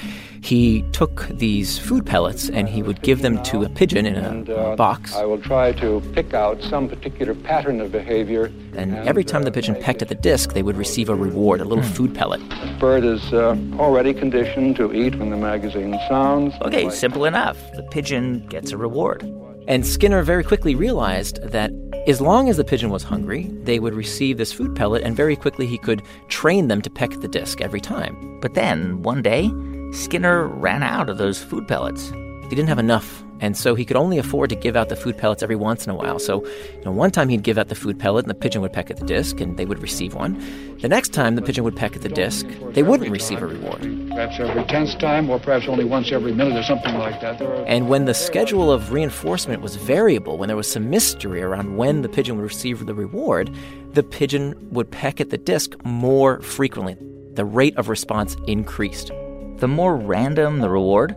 he 0.41 0.84
took 0.91 1.28
these 1.30 1.78
food 1.78 2.05
pellets 2.05 2.49
and 2.49 2.69
he 2.69 2.82
would 2.84 3.01
give 3.01 3.22
them 3.22 3.41
to 3.43 3.63
a 3.63 3.69
pigeon 3.69 4.05
in 4.05 4.15
a 4.15 4.30
and, 4.30 4.49
uh, 4.49 4.76
box. 4.76 5.15
I 5.15 5.26
will 5.26 5.41
try 5.41 5.72
to 5.74 6.01
pick 6.13 6.34
out 6.34 6.61
some 6.61 6.88
particular 6.88 7.36
pattern 7.36 7.82
of 7.82 7.91
behavior. 7.91 8.51
And 8.76 8.95
every 8.95 9.24
time 9.24 9.43
the 9.43 9.51
pigeon 9.51 9.76
pecked 9.76 10.01
at 10.01 10.07
the 10.07 10.15
disc, 10.15 10.53
they 10.53 10.63
would 10.63 10.78
receive 10.78 11.09
a 11.09 11.15
reward, 11.15 11.61
a 11.61 11.65
little 11.65 11.84
food 11.84 12.15
pellet. 12.15 12.39
The 12.49 12.78
bird 12.80 13.03
is 13.03 13.34
uh, 13.34 13.57
already 13.78 14.13
conditioned 14.13 14.76
to 14.78 14.93
eat 14.93 15.15
when 15.15 15.30
the 15.30 15.38
magazine 15.38 15.99
sounds. 16.07 16.53
Okay, 16.61 16.89
simple 16.89 17.26
enough. 17.26 17.57
The 17.76 17.84
pigeon 17.84 18.45
gets 18.47 18.72
a 18.72 18.78
reward. 18.78 19.24
And 19.68 19.86
Skinner 19.86 20.24
very 20.24 20.43
quickly 20.43 20.76
realized 20.76 21.41
that 21.43 21.72
as 22.07 22.20
long 22.20 22.49
as 22.49 22.57
the 22.57 22.64
pigeon 22.64 22.89
was 22.89 23.03
hungry, 23.03 23.43
they 23.64 23.80
would 23.80 23.93
receive 23.93 24.38
this 24.38 24.51
food 24.51 24.76
pellet, 24.76 25.03
and 25.03 25.16
very 25.16 25.36
quickly 25.36 25.68
he 25.68 25.78
could 25.78 26.01
train 26.30 26.68
them 26.68 26.82
to 26.82 26.89
peck 26.89 27.12
the 27.12 27.28
disc 27.28 27.62
every 27.62 27.80
time. 27.80 28.39
But 28.41 28.55
then, 28.55 29.03
one 29.03 29.22
day, 29.22 29.51
Skinner 29.91 30.47
ran 30.47 30.82
out 30.82 31.09
of 31.09 31.18
those 31.18 31.41
food 31.41 31.68
pellets. 31.68 32.09
He 32.09 32.55
didn't 32.55 32.70
have 32.70 32.80
enough, 32.80 33.24
and 33.42 33.58
so 33.58 33.76
he 33.76 33.84
could 33.84 33.98
only 33.98 34.18
afford 34.18 34.50
to 34.52 34.56
give 34.56 34.76
out 34.76 34.89
the 34.89 34.96
food 34.96 35.18
pellets 35.18 35.44
every 35.44 35.56
once 35.56 35.86
in 35.86 35.92
a 35.92 35.96
while. 35.96 36.20
So, 36.20 36.46
you 36.46 36.86
know, 36.86 36.92
one 36.92 37.12
time 37.12 37.28
he'd 37.30 37.44
give 37.44 37.58
out 37.58 37.68
the 37.68 37.76
food 37.76 38.00
pellet, 38.00 38.24
and 38.26 38.30
the 38.30 38.36
pigeon 38.36 38.62
would 38.62 38.72
peck 38.72 38.89
at 38.89 38.98
the 38.98 39.06
disc, 39.06 39.42
and 39.42 39.58
they 39.58 39.66
would 39.66 39.82
receive 39.82 40.14
one. 40.14 40.78
The 40.80 40.88
next 40.88 41.10
time 41.10 41.36
the 41.36 41.42
pigeon 41.42 41.64
would 41.64 41.76
peck 41.76 41.96
at 41.96 42.04
the 42.04 42.10
disc, 42.10 42.48
they 42.70 42.84
wouldn't 42.84 43.12
receive 43.12 43.42
a 43.42 43.48
reward. 43.48 43.82
Perhaps 44.10 44.39
every 44.39 44.64
tenth 44.66 44.98
time, 45.00 45.30
or 45.30 45.39
perhaps 45.39 45.68
only 45.68 45.84
once 45.84 46.12
every 46.12 46.34
minute, 46.34 46.58
or 46.58 46.64
something 46.64 46.96
like 46.96 47.20
that. 47.22 47.42
And 47.68 47.89
when 47.89 48.06
the 48.06 48.14
schedule 48.14 48.72
of 48.72 48.92
reinforcement 48.92 49.62
was 49.62 49.76
variable, 49.76 50.38
when 50.38 50.48
there 50.48 50.58
was 50.58 50.72
some 50.72 50.89
mystery 50.89 51.42
around 51.42 51.78
when 51.78 52.04
the 52.04 52.10
pigeon 52.10 52.38
would 52.38 52.44
receive 52.44 52.86
the 52.86 52.94
reward, 52.94 53.54
the 53.94 54.04
pigeon 54.04 54.56
would 54.72 54.92
peck 54.92 55.20
at 55.20 55.32
the 55.32 55.38
disc 55.38 55.76
more 55.84 56.39
frequently. 56.42 56.96
The 57.34 57.46
rate 57.46 57.76
of 57.78 57.89
response 57.89 58.36
increased. 58.46 59.12
The 59.58 59.68
more 59.68 59.96
random 59.96 60.60
the 60.60 60.70
reward, 60.70 61.16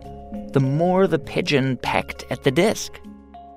the 0.53 0.59
more 0.59 1.07
the 1.07 1.19
pigeon 1.19 1.77
pecked 1.77 2.25
at 2.29 2.43
the 2.43 2.51
disc. 2.51 2.99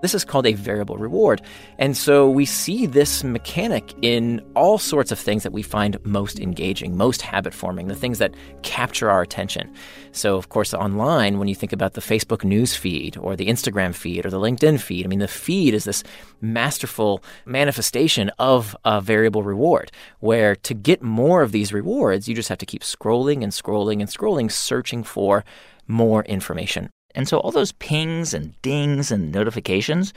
This 0.00 0.14
is 0.14 0.24
called 0.24 0.46
a 0.46 0.52
variable 0.52 0.96
reward. 0.96 1.42
And 1.78 1.96
so 1.96 2.30
we 2.30 2.44
see 2.44 2.86
this 2.86 3.24
mechanic 3.24 3.94
in 4.00 4.40
all 4.54 4.78
sorts 4.78 5.10
of 5.10 5.18
things 5.18 5.42
that 5.42 5.52
we 5.52 5.62
find 5.62 5.96
most 6.04 6.38
engaging, 6.38 6.96
most 6.96 7.20
habit 7.20 7.52
forming, 7.52 7.88
the 7.88 7.96
things 7.96 8.18
that 8.18 8.34
capture 8.62 9.10
our 9.10 9.22
attention. 9.22 9.72
So, 10.12 10.36
of 10.36 10.50
course, 10.50 10.72
online, 10.72 11.38
when 11.38 11.48
you 11.48 11.54
think 11.54 11.72
about 11.72 11.94
the 11.94 12.00
Facebook 12.00 12.44
news 12.44 12.76
feed 12.76 13.16
or 13.16 13.34
the 13.34 13.48
Instagram 13.48 13.94
feed 13.94 14.24
or 14.24 14.30
the 14.30 14.38
LinkedIn 14.38 14.80
feed, 14.80 15.04
I 15.04 15.08
mean, 15.08 15.18
the 15.18 15.28
feed 15.28 15.74
is 15.74 15.84
this 15.84 16.04
masterful 16.40 17.22
manifestation 17.44 18.30
of 18.38 18.76
a 18.84 19.00
variable 19.00 19.42
reward 19.42 19.90
where 20.20 20.54
to 20.54 20.74
get 20.74 21.02
more 21.02 21.42
of 21.42 21.50
these 21.50 21.72
rewards, 21.72 22.28
you 22.28 22.34
just 22.34 22.48
have 22.48 22.58
to 22.58 22.66
keep 22.66 22.82
scrolling 22.82 23.42
and 23.42 23.52
scrolling 23.52 24.00
and 24.00 24.08
scrolling, 24.08 24.50
searching 24.50 25.02
for 25.02 25.44
more 25.88 26.22
information. 26.24 26.90
And 27.18 27.28
so 27.28 27.38
all 27.38 27.50
those 27.50 27.72
pings 27.72 28.32
and 28.32 28.54
dings 28.62 29.10
and 29.10 29.32
notifications, 29.32 30.14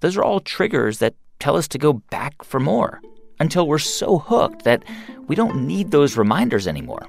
those 0.00 0.16
are 0.16 0.22
all 0.22 0.38
triggers 0.38 1.00
that 1.00 1.14
tell 1.40 1.56
us 1.56 1.66
to 1.68 1.78
go 1.78 1.94
back 1.94 2.44
for 2.44 2.60
more 2.60 3.02
until 3.40 3.66
we're 3.66 3.78
so 3.78 4.18
hooked 4.18 4.62
that 4.62 4.84
we 5.26 5.34
don't 5.34 5.66
need 5.66 5.90
those 5.90 6.16
reminders 6.16 6.68
anymore. 6.68 7.08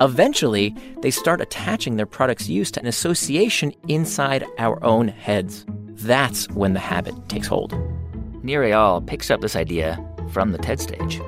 Eventually, 0.00 0.74
they 1.02 1.10
start 1.10 1.40
attaching 1.40 1.96
their 1.96 2.06
product's 2.06 2.48
use 2.48 2.70
to 2.70 2.80
an 2.80 2.86
association 2.86 3.72
inside 3.88 4.44
our 4.58 4.82
own 4.84 5.08
heads. 5.08 5.66
That's 5.96 6.48
when 6.50 6.74
the 6.74 6.80
habit 6.80 7.14
takes 7.28 7.48
hold. 7.48 7.72
Nir 8.44 8.62
Eyal 8.62 9.04
picks 9.04 9.28
up 9.28 9.40
this 9.40 9.56
idea 9.56 9.98
from 10.30 10.52
the 10.52 10.58
TED 10.58 10.78
stage. 10.78 11.20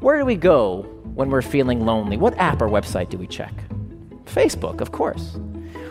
Where 0.00 0.18
do 0.18 0.24
we 0.24 0.34
go 0.34 0.82
when 1.14 1.30
we're 1.30 1.42
feeling 1.42 1.86
lonely? 1.86 2.16
What 2.16 2.36
app 2.38 2.60
or 2.60 2.68
website 2.68 3.10
do 3.10 3.18
we 3.18 3.28
check? 3.28 3.52
Facebook, 4.26 4.80
of 4.80 4.90
course. 4.90 5.36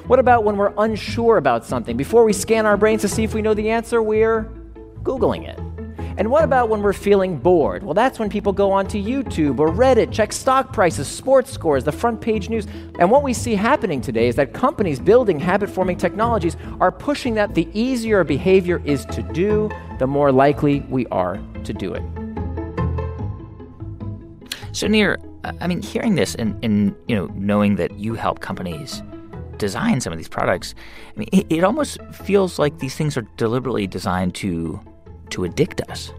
What 0.08 0.20
about 0.20 0.44
when 0.44 0.58
we're 0.58 0.74
unsure 0.78 1.38
about 1.38 1.66
something? 1.66 1.96
Before 1.96 2.26
we 2.26 2.34
scan 2.34 2.66
our 2.66 2.76
brains 2.76 3.02
to 3.04 3.08
see 3.08 3.24
if 3.24 3.34
we 3.34 3.42
know 3.42 3.54
the 3.54 3.70
answer, 3.70 4.02
we're 4.02 4.52
Googling 5.02 5.48
it. 5.48 5.58
And 6.18 6.30
what 6.30 6.44
about 6.44 6.68
when 6.68 6.82
we're 6.82 6.94
feeling 6.94 7.38
bored? 7.38 7.84
Well, 7.84 7.94
that's 7.94 8.20
when 8.20 8.30
people 8.30 8.52
go 8.52 8.72
onto 8.72 9.02
YouTube 9.02 9.60
or 9.60 9.70
Reddit, 9.70 10.12
check 10.12 10.34
stock 10.34 10.74
prices, 10.74 11.08
sports 11.08 11.52
scores, 11.52 11.86
the 11.86 11.92
front 11.92 12.20
page 12.20 12.50
news. 12.50 12.68
And 13.00 13.10
what 13.10 13.24
we 13.24 13.34
see 13.34 13.56
happening 13.56 14.02
today 14.02 14.28
is 14.28 14.36
that 14.36 14.54
companies 14.54 15.00
building 15.00 15.40
habit 15.40 15.70
forming 15.70 15.98
technologies 15.98 16.58
are 16.82 16.92
pushing 16.92 17.34
that 17.36 17.56
the 17.56 17.68
easier 17.74 18.20
a 18.20 18.26
behavior 18.26 18.82
is 18.86 19.06
to 19.06 19.24
do, 19.24 19.72
the 20.00 20.06
more 20.06 20.32
likely 20.32 20.82
we 20.82 21.08
are 21.08 21.40
to 21.64 21.74
do 21.74 21.94
it. 21.94 22.04
So, 24.74 24.88
Nir, 24.88 25.18
I 25.62 25.68
mean, 25.68 25.82
hearing 25.82 26.16
this 26.16 26.36
and, 26.36 26.64
and 26.64 26.96
you 27.08 27.16
know, 27.16 27.28
knowing 27.36 27.78
that 27.78 27.98
you 27.98 28.16
help 28.16 28.42
companies 28.42 29.02
design 29.58 30.02
some 30.02 30.14
of 30.14 30.18
these 30.18 30.30
products, 30.30 30.76
I 31.16 31.20
mean, 31.20 31.30
it, 31.32 31.46
it 31.50 31.64
almost 31.64 32.00
feels 32.12 32.60
like 32.60 32.80
these 32.80 32.96
things 32.96 33.18
are 33.18 33.26
deliberately 33.38 33.88
designed 33.88 34.36
to 34.36 34.80
to 35.30 35.44
addict 35.46 35.82
us. 35.90 36.12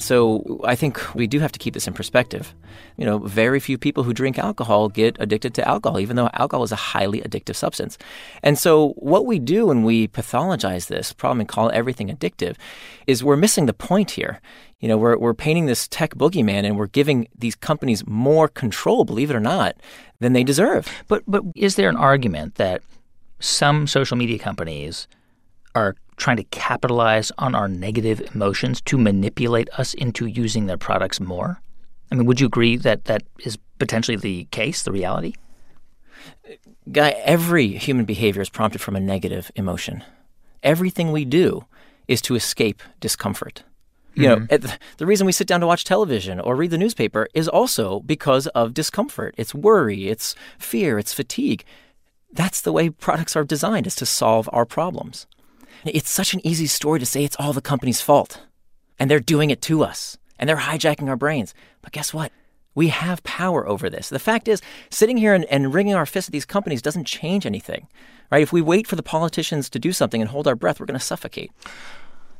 So 0.00 0.60
I 0.64 0.76
think 0.76 1.14
we 1.14 1.26
do 1.26 1.40
have 1.40 1.52
to 1.52 1.58
keep 1.58 1.74
this 1.74 1.86
in 1.86 1.92
perspective. 1.92 2.54
You 2.96 3.04
know, 3.04 3.18
very 3.18 3.60
few 3.60 3.76
people 3.76 4.02
who 4.02 4.14
drink 4.14 4.38
alcohol 4.38 4.88
get 4.88 5.16
addicted 5.20 5.52
to 5.54 5.68
alcohol, 5.68 6.00
even 6.00 6.16
though 6.16 6.30
alcohol 6.32 6.64
is 6.64 6.72
a 6.72 6.76
highly 6.76 7.20
addictive 7.20 7.54
substance. 7.54 7.98
And 8.42 8.58
so 8.58 8.94
what 8.96 9.26
we 9.26 9.38
do 9.38 9.66
when 9.66 9.82
we 9.82 10.08
pathologize 10.08 10.86
this 10.86 11.12
problem 11.12 11.40
and 11.40 11.48
call 11.48 11.70
everything 11.74 12.08
addictive 12.08 12.56
is 13.06 13.22
we're 13.22 13.36
missing 13.36 13.66
the 13.66 13.74
point 13.74 14.12
here. 14.12 14.40
You 14.80 14.88
know, 14.88 14.96
we're, 14.96 15.18
we're 15.18 15.34
painting 15.34 15.66
this 15.66 15.86
tech 15.88 16.14
boogeyman 16.14 16.64
and 16.64 16.76
we're 16.76 16.86
giving 16.86 17.28
these 17.38 17.54
companies 17.54 18.06
more 18.06 18.48
control, 18.48 19.04
believe 19.04 19.30
it 19.30 19.36
or 19.36 19.40
not, 19.40 19.76
than 20.20 20.32
they 20.32 20.42
deserve. 20.42 20.88
But 21.06 21.22
but 21.26 21.44
is 21.54 21.76
there 21.76 21.88
an 21.88 21.96
argument 21.96 22.54
that 22.56 22.82
some 23.38 23.86
social 23.86 24.16
media 24.16 24.38
companies 24.38 25.06
are 25.74 25.96
trying 26.16 26.36
to 26.38 26.44
capitalize 26.44 27.30
on 27.38 27.54
our 27.54 27.68
negative 27.68 28.20
emotions 28.34 28.80
to 28.82 28.98
manipulate 28.98 29.68
us 29.78 29.94
into 29.94 30.26
using 30.26 30.66
their 30.66 30.78
products 30.78 31.20
more? 31.20 31.60
I 32.10 32.14
mean, 32.14 32.26
would 32.26 32.40
you 32.40 32.46
agree 32.46 32.76
that 32.76 33.04
that 33.04 33.22
is 33.40 33.58
potentially 33.78 34.16
the 34.16 34.44
case, 34.50 34.82
the 34.82 34.92
reality? 34.92 35.34
Guy, 36.90 37.10
every 37.24 37.68
human 37.68 38.04
behavior 38.04 38.42
is 38.42 38.50
prompted 38.50 38.80
from 38.80 38.96
a 38.96 39.00
negative 39.00 39.50
emotion. 39.54 40.02
Everything 40.62 41.12
we 41.12 41.24
do 41.24 41.64
is 42.08 42.20
to 42.22 42.34
escape 42.34 42.82
discomfort. 42.98 43.62
You 44.14 44.28
know, 44.28 44.36
Mm-hmm. 44.38 44.66
the 44.98 45.06
reason 45.06 45.26
we 45.26 45.32
sit 45.32 45.46
down 45.46 45.60
to 45.60 45.66
watch 45.66 45.84
television 45.84 46.40
or 46.40 46.56
read 46.56 46.70
the 46.70 46.78
newspaper 46.78 47.28
is 47.32 47.48
also 47.48 48.00
because 48.00 48.46
of 48.48 48.74
discomfort. 48.74 49.34
It's 49.38 49.54
worry, 49.54 50.08
it's 50.08 50.34
fear, 50.58 50.98
it's 50.98 51.14
fatigue. 51.14 51.64
That's 52.32 52.60
the 52.60 52.72
way 52.72 52.90
products 52.90 53.36
are 53.36 53.44
designed, 53.44 53.86
is 53.86 53.96
to 53.96 54.06
solve 54.06 54.48
our 54.52 54.66
problems. 54.66 55.26
It's 55.84 56.10
such 56.10 56.34
an 56.34 56.46
easy 56.46 56.66
story 56.66 56.98
to 56.98 57.06
say 57.06 57.24
it's 57.24 57.36
all 57.38 57.52
the 57.52 57.60
company's 57.60 58.00
fault. 58.00 58.42
And 58.98 59.10
they're 59.10 59.20
doing 59.20 59.50
it 59.50 59.62
to 59.62 59.82
us. 59.82 60.18
And 60.38 60.48
they're 60.48 60.56
hijacking 60.56 61.08
our 61.08 61.16
brains. 61.16 61.54
But 61.82 61.92
guess 61.92 62.12
what? 62.12 62.32
We 62.74 62.88
have 62.88 63.22
power 63.24 63.66
over 63.66 63.90
this. 63.90 64.08
The 64.08 64.18
fact 64.18 64.46
is, 64.46 64.62
sitting 64.90 65.16
here 65.16 65.34
and, 65.34 65.44
and 65.46 65.74
wringing 65.74 65.94
our 65.94 66.06
fists 66.06 66.28
at 66.28 66.32
these 66.32 66.44
companies 66.44 66.82
doesn't 66.82 67.06
change 67.06 67.46
anything. 67.46 67.88
Right? 68.30 68.42
If 68.42 68.52
we 68.52 68.62
wait 68.62 68.86
for 68.86 68.96
the 68.96 69.02
politicians 69.02 69.68
to 69.70 69.78
do 69.78 69.92
something 69.92 70.20
and 70.20 70.30
hold 70.30 70.46
our 70.46 70.54
breath, 70.54 70.78
we're 70.78 70.86
going 70.86 70.98
to 70.98 71.04
suffocate. 71.04 71.50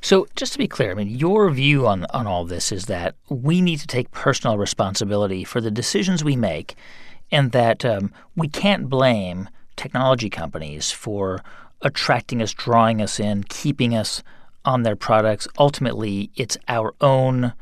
So, 0.02 0.26
just 0.34 0.52
to 0.52 0.58
be 0.58 0.66
clear, 0.66 0.90
I 0.90 0.94
mean, 0.94 1.08
your 1.08 1.50
view 1.50 1.86
on 1.86 2.06
on 2.10 2.26
all 2.26 2.44
this 2.44 2.72
is 2.72 2.86
that 2.86 3.16
we 3.28 3.60
need 3.60 3.80
to 3.80 3.86
take 3.86 4.10
personal 4.12 4.56
responsibility 4.56 5.44
for 5.44 5.60
the 5.60 5.70
decisions 5.70 6.24
we 6.24 6.36
make, 6.36 6.74
and 7.30 7.52
that 7.52 7.84
um, 7.84 8.12
we 8.34 8.48
can't 8.48 8.88
blame 8.88 9.48
technology 9.76 10.30
companies 10.30 10.90
for 10.90 11.42
attracting 11.82 12.42
us, 12.42 12.52
drawing 12.52 13.02
us 13.02 13.20
in, 13.20 13.44
keeping 13.44 13.94
us 13.94 14.22
on 14.64 14.82
their 14.82 14.96
products. 14.96 15.46
Ultimately, 15.58 16.30
it's 16.34 16.56
our 16.68 16.94
own 17.00 17.52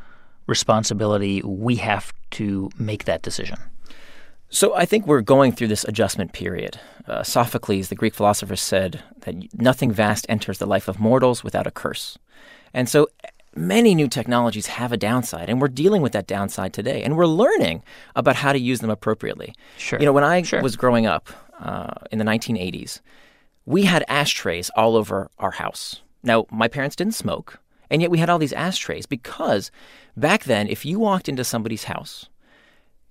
responsibility. 0.46 1.42
We 1.42 1.76
have 1.76 2.12
to 2.32 2.70
make 2.78 3.04
that 3.04 3.22
decision. 3.22 3.58
So 4.50 4.74
I 4.74 4.86
think 4.86 5.06
we're 5.06 5.20
going 5.20 5.52
through 5.52 5.68
this 5.68 5.84
adjustment 5.84 6.32
period. 6.32 6.80
Uh, 7.06 7.22
Sophocles, 7.22 7.88
the 7.88 7.94
Greek 7.94 8.14
philosopher, 8.14 8.56
said 8.56 9.02
that 9.20 9.36
nothing 9.54 9.92
vast 9.92 10.24
enters 10.28 10.58
the 10.58 10.66
life 10.66 10.88
of 10.88 10.98
mortals 10.98 11.44
without 11.44 11.66
a 11.66 11.70
curse. 11.70 12.18
And 12.74 12.88
so 12.88 13.08
many 13.56 13.94
new 13.94 14.08
technologies 14.08 14.66
have 14.66 14.92
a 14.92 14.96
downside, 14.96 15.48
and 15.48 15.60
we're 15.60 15.68
dealing 15.68 16.02
with 16.02 16.12
that 16.12 16.26
downside 16.26 16.72
today. 16.72 17.02
And 17.02 17.16
we're 17.16 17.26
learning 17.26 17.82
about 18.14 18.36
how 18.36 18.52
to 18.52 18.58
use 18.58 18.80
them 18.80 18.90
appropriately. 18.90 19.54
Sure. 19.76 19.98
You 19.98 20.06
know, 20.06 20.12
when 20.12 20.24
I 20.24 20.42
Sure. 20.42 20.62
was 20.62 20.76
growing 20.76 21.06
up 21.06 21.28
uh, 21.60 21.92
in 22.12 22.18
the 22.18 22.24
1980s, 22.24 23.00
we 23.66 23.82
had 23.84 24.04
ashtrays 24.08 24.70
all 24.76 24.96
over 24.96 25.28
our 25.38 25.50
house. 25.52 26.02
Now, 26.22 26.46
my 26.50 26.68
parents 26.68 26.96
didn't 26.96 27.14
smoke, 27.14 27.58
and 27.90 28.00
yet 28.02 28.10
we 28.10 28.18
had 28.18 28.28
all 28.30 28.38
these 28.38 28.52
ashtrays 28.52 29.06
because 29.06 29.70
back 30.16 30.44
then, 30.44 30.68
if 30.68 30.84
you 30.84 30.98
walked 30.98 31.28
into 31.28 31.44
somebody's 31.44 31.84
house, 31.84 32.28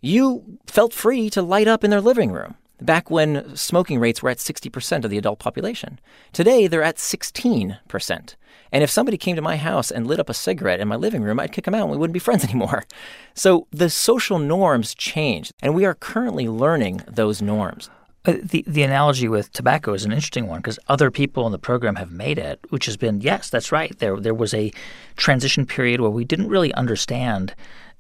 you 0.02 0.60
felt 0.68 0.94
free 0.94 1.30
to 1.32 1.42
light 1.42 1.68
up 1.68 1.84
in 1.84 1.90
their 1.90 2.02
living 2.02 2.32
room. 2.32 2.56
Back 2.82 3.10
when 3.10 3.56
smoking 3.56 4.00
rates 4.00 4.22
were 4.22 4.30
at 4.30 4.38
60% 4.38 5.04
of 5.04 5.10
the 5.10 5.18
adult 5.18 5.40
population. 5.40 6.00
Today, 6.34 6.68
they're 6.68 6.84
at 6.84 6.98
16%. 6.98 8.36
And 8.72 8.84
if 8.84 8.90
somebody 8.90 9.18
came 9.18 9.36
to 9.36 9.42
my 9.42 9.58
house 9.58 9.92
and 9.92 10.08
lit 10.08 10.20
up 10.20 10.30
a 10.30 10.34
cigarette 10.34 10.80
in 10.80 10.88
my 10.88 10.96
living 10.96 11.22
room, 11.22 11.40
I'd 11.40 11.52
kick 11.52 11.66
them 11.66 11.76
out 11.76 11.84
and 11.84 11.92
we 11.92 11.98
wouldn't 11.98 12.14
be 12.14 12.20
friends 12.28 12.44
anymore. 12.44 12.86
So 13.34 13.68
the 13.72 13.90
social 13.90 14.40
norms 14.40 14.94
change, 14.94 15.52
and 15.62 15.74
we 15.74 15.86
are 15.86 15.94
currently 15.94 16.48
learning 16.48 17.02
those 17.08 17.42
norms. 17.42 17.90
Uh, 18.26 18.34
the 18.44 18.64
the 18.68 18.84
analogy 18.84 19.30
with 19.30 19.54
tobacco 19.54 19.94
is 19.94 20.04
an 20.04 20.12
interesting 20.12 20.48
one 20.48 20.60
because 20.60 20.80
other 20.90 21.10
people 21.10 21.46
in 21.46 21.54
the 21.54 21.60
program 21.60 21.96
have 21.96 22.12
made 22.12 22.38
it, 22.38 22.60
which 22.70 22.86
has 22.86 22.98
been 22.98 23.22
yes, 23.22 23.50
that's 23.50 23.72
right. 23.72 23.98
There 24.00 24.20
there 24.20 24.34
was 24.34 24.54
a 24.54 24.74
transition 25.16 25.66
period 25.66 26.02
where 26.02 26.10
we 26.10 26.26
didn't 26.26 26.50
really 26.50 26.74
understand, 26.74 27.56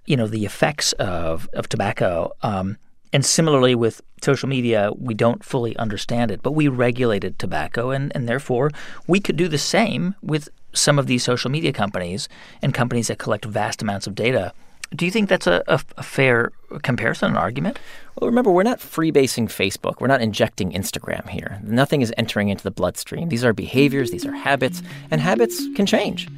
you 0.06 0.18
know, 0.18 0.28
the 0.28 0.44
effects 0.44 0.92
of 0.94 1.48
of 1.54 1.70
tobacco. 1.70 2.34
Um, 2.42 2.78
and 3.14 3.26
similarly 3.26 3.76
with 3.76 4.02
social 4.22 4.50
media, 4.50 4.92
we 4.98 5.14
don't 5.14 5.44
fully 5.44 5.76
understand 5.78 6.32
it, 6.32 6.42
but 6.42 6.52
we 6.52 6.68
regulated 6.68 7.38
tobacco, 7.40 7.92
and, 7.92 8.12
and 8.16 8.28
therefore 8.28 8.72
we 9.08 9.20
could 9.20 9.38
do 9.38 9.48
the 9.48 9.58
same 9.58 10.16
with 10.22 10.50
some 10.74 11.00
of 11.00 11.08
these 11.08 11.24
social 11.24 11.50
media 11.50 11.74
companies 11.74 12.30
and 12.62 12.74
companies 12.74 13.08
that 13.08 13.18
collect 13.18 13.46
vast 13.46 13.82
amounts 13.82 14.08
of 14.08 14.16
data. 14.16 14.54
Do 14.96 15.06
you 15.06 15.12
think 15.12 15.28
that's 15.28 15.48
a, 15.48 15.64
a, 15.68 15.82
a 15.98 16.04
fair 16.04 16.52
comparison, 16.82 17.30
and 17.30 17.38
argument? 17.38 17.78
Well, 18.16 18.30
remember, 18.30 18.52
we're 18.52 18.64
not 18.64 18.80
freebasing 18.80 19.48
Facebook. 19.48 20.00
We're 20.00 20.08
not 20.08 20.22
injecting 20.22 20.72
Instagram 20.72 21.28
here. 21.28 21.60
Nothing 21.64 22.02
is 22.02 22.14
entering 22.18 22.50
into 22.50 22.64
the 22.64 22.72
bloodstream. 22.72 23.30
These 23.30 23.44
are 23.44 23.54
behaviors, 23.54 24.12
these 24.12 24.26
are 24.26 24.32
habits, 24.34 24.82
and 25.12 25.20
habits 25.20 25.62
can 25.76 25.86
change. 25.86 26.30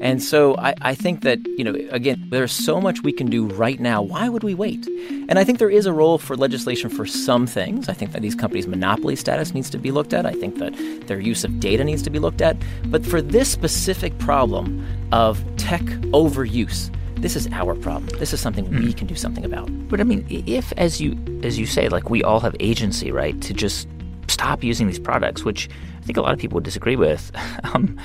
And 0.00 0.22
so 0.22 0.56
I, 0.56 0.74
I, 0.80 0.94
think 0.94 1.22
that, 1.22 1.38
you 1.58 1.64
know, 1.64 1.74
again, 1.90 2.26
there's 2.30 2.52
so 2.52 2.80
much 2.80 3.02
we 3.02 3.12
can 3.12 3.28
do 3.28 3.46
right 3.46 3.78
now. 3.78 4.00
Why 4.00 4.30
would 4.30 4.42
we 4.42 4.54
wait? 4.54 4.86
And 5.28 5.38
I 5.38 5.44
think 5.44 5.58
there 5.58 5.70
is 5.70 5.84
a 5.84 5.92
role 5.92 6.16
for 6.16 6.36
legislation 6.36 6.88
for 6.88 7.04
some 7.04 7.46
things. 7.46 7.88
I 7.88 7.92
think 7.92 8.12
that 8.12 8.22
these 8.22 8.34
companies' 8.34 8.66
monopoly 8.66 9.14
status 9.14 9.52
needs 9.52 9.68
to 9.70 9.78
be 9.78 9.90
looked 9.90 10.14
at. 10.14 10.24
I 10.24 10.32
think 10.32 10.56
that 10.58 10.74
their 11.06 11.20
use 11.20 11.44
of 11.44 11.60
data 11.60 11.84
needs 11.84 12.02
to 12.02 12.10
be 12.10 12.18
looked 12.18 12.40
at. 12.40 12.56
But 12.86 13.04
for 13.04 13.20
this 13.20 13.50
specific 13.50 14.16
problem 14.18 14.86
of 15.12 15.44
tech 15.56 15.82
overuse, 16.12 16.90
this 17.16 17.36
is 17.36 17.46
our 17.52 17.74
problem. 17.74 18.06
This 18.18 18.32
is 18.32 18.40
something 18.40 18.68
we 18.70 18.92
hmm. 18.92 18.92
can 18.92 19.06
do 19.06 19.14
something 19.14 19.44
about. 19.44 19.68
But 19.88 20.00
I 20.00 20.04
mean, 20.04 20.26
if 20.30 20.72
as 20.78 21.00
you 21.00 21.18
as 21.42 21.58
you 21.58 21.66
say, 21.66 21.90
like 21.90 22.08
we 22.08 22.22
all 22.22 22.40
have 22.40 22.56
agency, 22.60 23.12
right, 23.12 23.38
to 23.42 23.52
just 23.52 23.86
stop 24.28 24.64
using 24.64 24.86
these 24.86 24.98
products, 24.98 25.44
which 25.44 25.68
I 25.98 26.04
think 26.06 26.16
a 26.16 26.22
lot 26.22 26.32
of 26.32 26.38
people 26.38 26.54
would 26.54 26.64
disagree 26.64 26.96
with. 26.96 27.30
um, 27.74 28.00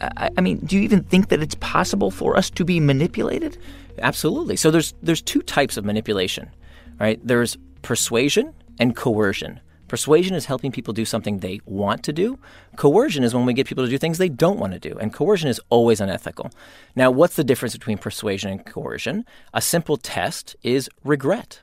I, 0.00 0.30
I 0.36 0.40
mean, 0.40 0.58
do 0.58 0.76
you 0.76 0.82
even 0.82 1.02
think 1.02 1.28
that 1.28 1.42
it's 1.42 1.54
possible 1.56 2.10
for 2.10 2.36
us 2.36 2.50
to 2.50 2.64
be 2.64 2.80
manipulated? 2.80 3.58
Absolutely. 3.98 4.56
So 4.56 4.70
there's 4.70 4.94
there's 5.02 5.22
two 5.22 5.42
types 5.42 5.76
of 5.76 5.84
manipulation, 5.84 6.50
right? 6.98 7.20
There's 7.24 7.56
persuasion 7.82 8.54
and 8.78 8.96
coercion. 8.96 9.60
Persuasion 9.86 10.34
is 10.34 10.46
helping 10.46 10.72
people 10.72 10.94
do 10.94 11.04
something 11.04 11.38
they 11.38 11.60
want 11.66 12.02
to 12.04 12.12
do. 12.12 12.38
Coercion 12.76 13.22
is 13.22 13.34
when 13.34 13.44
we 13.44 13.52
get 13.52 13.66
people 13.66 13.84
to 13.84 13.90
do 13.90 13.98
things 13.98 14.18
they 14.18 14.30
don't 14.30 14.58
want 14.58 14.72
to 14.72 14.78
do. 14.78 14.96
And 14.98 15.12
coercion 15.12 15.48
is 15.48 15.60
always 15.68 16.00
unethical. 16.00 16.50
Now, 16.96 17.10
what's 17.10 17.36
the 17.36 17.44
difference 17.44 17.74
between 17.74 17.98
persuasion 17.98 18.50
and 18.50 18.64
coercion? 18.64 19.24
A 19.52 19.60
simple 19.60 19.96
test 19.96 20.56
is 20.62 20.88
regret 21.04 21.60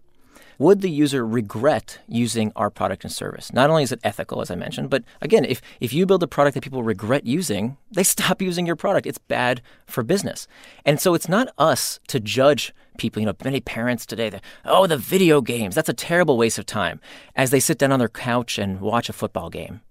would 0.61 0.81
the 0.81 0.91
user 0.91 1.25
regret 1.25 1.97
using 2.07 2.51
our 2.55 2.69
product 2.69 3.03
and 3.03 3.11
service? 3.11 3.51
Not 3.51 3.71
only 3.71 3.81
is 3.81 3.91
it 3.91 3.99
ethical, 4.03 4.41
as 4.41 4.51
I 4.51 4.55
mentioned, 4.55 4.91
but 4.91 5.03
again, 5.19 5.43
if, 5.43 5.59
if 5.79 5.91
you 5.91 6.05
build 6.05 6.21
a 6.21 6.27
product 6.27 6.53
that 6.53 6.61
people 6.61 6.83
regret 6.83 7.25
using, 7.25 7.77
they 7.91 8.03
stop 8.15 8.43
using 8.43 8.67
your 8.67 8.75
product. 8.75 9.07
It's 9.07 9.17
bad 9.17 9.63
for 9.87 10.03
business. 10.03 10.47
And 10.85 10.99
so 10.99 11.15
it's 11.15 11.27
not 11.27 11.51
us 11.57 11.99
to 12.09 12.19
judge 12.19 12.75
people. 12.99 13.21
You 13.21 13.25
know, 13.25 13.35
many 13.43 13.59
parents 13.59 14.05
today, 14.05 14.39
oh, 14.63 14.85
the 14.85 14.97
video 14.97 15.41
games, 15.41 15.73
that's 15.73 15.89
a 15.89 15.93
terrible 15.95 16.37
waste 16.37 16.59
of 16.59 16.67
time, 16.67 17.01
as 17.35 17.49
they 17.49 17.59
sit 17.59 17.79
down 17.79 17.91
on 17.91 17.97
their 17.97 18.07
couch 18.07 18.59
and 18.59 18.79
watch 18.81 19.09
a 19.09 19.13
football 19.13 19.49
game. 19.49 19.81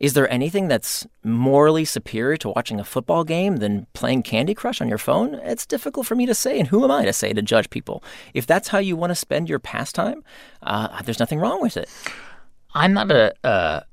Is 0.00 0.14
there 0.14 0.32
anything 0.32 0.66
that's 0.68 1.06
morally 1.22 1.84
superior 1.84 2.38
to 2.38 2.48
watching 2.48 2.80
a 2.80 2.84
football 2.84 3.22
game 3.22 3.58
than 3.58 3.86
playing 3.92 4.22
Candy 4.22 4.54
Crush 4.54 4.80
on 4.80 4.88
your 4.88 4.98
phone? 4.98 5.34
It's 5.34 5.66
difficult 5.66 6.06
for 6.06 6.14
me 6.14 6.24
to 6.24 6.34
say, 6.34 6.58
and 6.58 6.68
who 6.68 6.82
am 6.82 6.90
I 6.90 7.04
to 7.04 7.12
say 7.12 7.34
to 7.34 7.42
judge 7.42 7.68
people? 7.68 8.02
If 8.32 8.46
that's 8.46 8.68
how 8.68 8.78
you 8.78 8.96
want 8.96 9.10
to 9.10 9.14
spend 9.14 9.50
your 9.50 9.58
pastime, 9.58 10.24
uh, 10.62 11.02
there's 11.02 11.18
nothing 11.18 11.38
wrong 11.38 11.60
with 11.60 11.76
it. 11.76 11.90
I'm 12.72 12.94
not 12.94 13.10
a, 13.10 13.34
a 13.44 13.84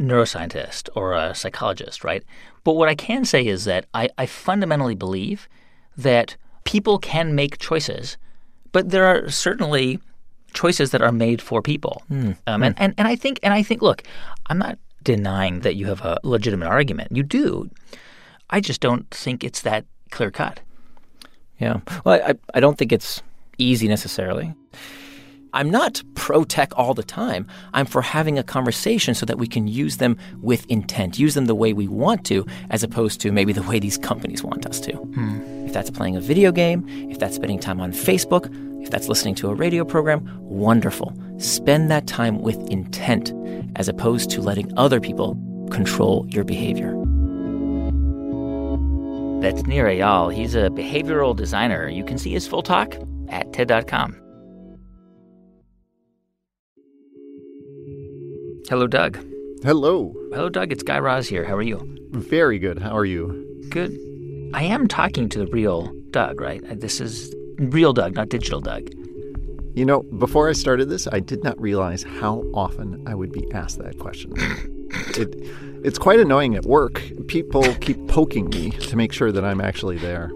neuroscientist 0.00 0.88
or 0.96 1.14
a 1.14 1.32
psychologist, 1.32 2.02
right? 2.02 2.24
But 2.64 2.72
what 2.72 2.88
I 2.88 2.96
can 2.96 3.24
say 3.24 3.46
is 3.46 3.64
that 3.64 3.86
I, 3.94 4.08
I 4.18 4.26
fundamentally 4.26 4.96
believe 4.96 5.48
that 5.96 6.36
people 6.64 6.98
can 6.98 7.36
make 7.36 7.58
choices, 7.58 8.16
but 8.72 8.90
there 8.90 9.04
are 9.04 9.30
certainly 9.30 10.00
choices 10.54 10.90
that 10.90 11.02
are 11.02 11.12
made 11.12 11.40
for 11.40 11.62
people. 11.62 12.02
Mm. 12.10 12.36
Um, 12.48 12.62
and, 12.64 12.74
and, 12.78 12.94
and 12.98 13.06
I 13.08 13.14
think 13.14 13.38
and 13.42 13.54
I 13.54 13.62
think 13.62 13.80
look, 13.80 14.02
I'm 14.46 14.58
not 14.58 14.78
denying 15.02 15.60
that 15.60 15.76
you 15.76 15.86
have 15.86 16.00
a 16.02 16.18
legitimate 16.22 16.66
argument. 16.66 17.12
You 17.12 17.22
do. 17.22 17.70
I 18.50 18.60
just 18.60 18.80
don't 18.80 19.08
think 19.10 19.42
it's 19.44 19.62
that 19.62 19.84
clear 20.10 20.30
cut. 20.30 20.60
Yeah. 21.58 21.80
Well, 22.04 22.20
I, 22.24 22.34
I 22.54 22.60
don't 22.60 22.76
think 22.76 22.92
it's 22.92 23.22
easy 23.58 23.88
necessarily. 23.88 24.54
I'm 25.54 25.70
not 25.70 26.02
pro 26.14 26.44
tech 26.44 26.72
all 26.76 26.94
the 26.94 27.02
time. 27.02 27.46
I'm 27.74 27.86
for 27.86 28.00
having 28.00 28.38
a 28.38 28.42
conversation 28.42 29.14
so 29.14 29.26
that 29.26 29.38
we 29.38 29.46
can 29.46 29.68
use 29.68 29.98
them 29.98 30.16
with 30.40 30.66
intent, 30.70 31.18
use 31.18 31.34
them 31.34 31.44
the 31.44 31.54
way 31.54 31.72
we 31.72 31.86
want 31.86 32.24
to, 32.26 32.46
as 32.70 32.82
opposed 32.82 33.20
to 33.20 33.32
maybe 33.32 33.52
the 33.52 33.62
way 33.62 33.78
these 33.78 33.98
companies 33.98 34.42
want 34.42 34.64
us 34.64 34.80
to. 34.80 34.92
Hmm. 34.92 35.51
If 35.72 35.76
that's 35.76 35.90
playing 35.90 36.16
a 36.16 36.20
video 36.20 36.52
game, 36.52 36.84
if 37.08 37.18
that's 37.18 37.34
spending 37.34 37.58
time 37.58 37.80
on 37.80 37.92
Facebook, 37.92 38.52
if 38.82 38.90
that's 38.90 39.08
listening 39.08 39.34
to 39.36 39.48
a 39.48 39.54
radio 39.54 39.86
program, 39.86 40.28
wonderful. 40.42 41.16
Spend 41.38 41.90
that 41.90 42.06
time 42.06 42.42
with 42.42 42.58
intent 42.68 43.32
as 43.76 43.88
opposed 43.88 44.28
to 44.32 44.42
letting 44.42 44.70
other 44.76 45.00
people 45.00 45.34
control 45.70 46.26
your 46.28 46.44
behavior. 46.44 46.90
That's 49.40 49.66
Nir 49.66 49.86
Eyal. 49.86 50.30
He's 50.30 50.54
a 50.54 50.68
behavioral 50.68 51.34
designer. 51.34 51.88
You 51.88 52.04
can 52.04 52.18
see 52.18 52.32
his 52.32 52.46
full 52.46 52.62
talk 52.62 52.94
at 53.30 53.50
TED.com. 53.54 54.12
Hello, 58.68 58.86
Doug. 58.86 59.16
Hello. 59.64 60.12
Hello, 60.34 60.50
Doug. 60.50 60.70
It's 60.70 60.82
Guy 60.82 60.98
Raz 60.98 61.28
here. 61.28 61.44
How 61.44 61.54
are 61.56 61.62
you? 61.62 61.80
Very 62.10 62.58
good. 62.58 62.78
How 62.78 62.94
are 62.94 63.06
you? 63.06 63.64
Good. 63.70 63.96
I 64.54 64.64
am 64.64 64.86
talking 64.86 65.30
to 65.30 65.38
the 65.38 65.46
real 65.46 65.92
Doug, 66.10 66.40
right? 66.40 66.62
Uh, 66.68 66.74
this 66.74 67.00
is 67.00 67.34
real 67.58 67.94
Doug, 67.94 68.14
not 68.14 68.28
digital 68.28 68.60
Doug. 68.60 68.90
You 69.74 69.86
know, 69.86 70.02
before 70.02 70.50
I 70.50 70.52
started 70.52 70.90
this, 70.90 71.08
I 71.10 71.20
did 71.20 71.42
not 71.42 71.58
realize 71.58 72.02
how 72.02 72.44
often 72.52 73.02
I 73.06 73.14
would 73.14 73.32
be 73.32 73.50
asked 73.52 73.78
that 73.78 73.98
question. 73.98 74.34
it, 75.16 75.34
it's 75.82 75.98
quite 75.98 76.20
annoying 76.20 76.54
at 76.54 76.66
work. 76.66 77.02
People 77.28 77.62
keep 77.76 78.06
poking 78.08 78.50
me 78.50 78.70
to 78.72 78.94
make 78.94 79.14
sure 79.14 79.32
that 79.32 79.42
I'm 79.42 79.62
actually 79.62 79.96
there. 79.96 80.30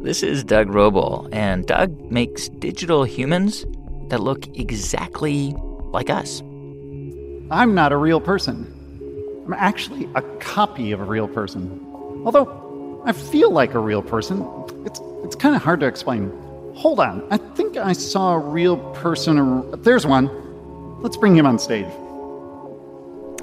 This 0.00 0.24
is 0.24 0.42
Doug 0.42 0.66
Roble, 0.68 1.28
and 1.32 1.64
Doug 1.64 1.96
makes 2.10 2.48
digital 2.48 3.04
humans 3.04 3.64
that 4.08 4.20
look 4.20 4.48
exactly 4.58 5.54
like 5.92 6.10
us. 6.10 6.40
I'm 7.50 7.72
not 7.74 7.92
a 7.92 7.96
real 7.96 8.20
person. 8.20 8.74
I'm 9.46 9.54
actually 9.54 10.08
a 10.16 10.22
copy 10.40 10.90
of 10.90 11.00
a 11.00 11.04
real 11.04 11.28
person. 11.28 11.84
Although 12.24 12.57
I 13.08 13.12
feel 13.12 13.50
like 13.50 13.72
a 13.72 13.78
real 13.78 14.02
person, 14.02 14.46
it's, 14.84 15.00
it's 15.24 15.34
kind 15.34 15.56
of 15.56 15.62
hard 15.62 15.80
to 15.80 15.86
explain. 15.86 16.30
Hold 16.74 17.00
on, 17.00 17.26
I 17.30 17.38
think 17.38 17.78
I 17.78 17.94
saw 17.94 18.34
a 18.34 18.38
real 18.38 18.76
person. 18.92 19.80
There's 19.80 20.04
one. 20.04 20.28
Let's 21.00 21.16
bring 21.16 21.34
him 21.34 21.46
on 21.46 21.58
stage. 21.58 21.86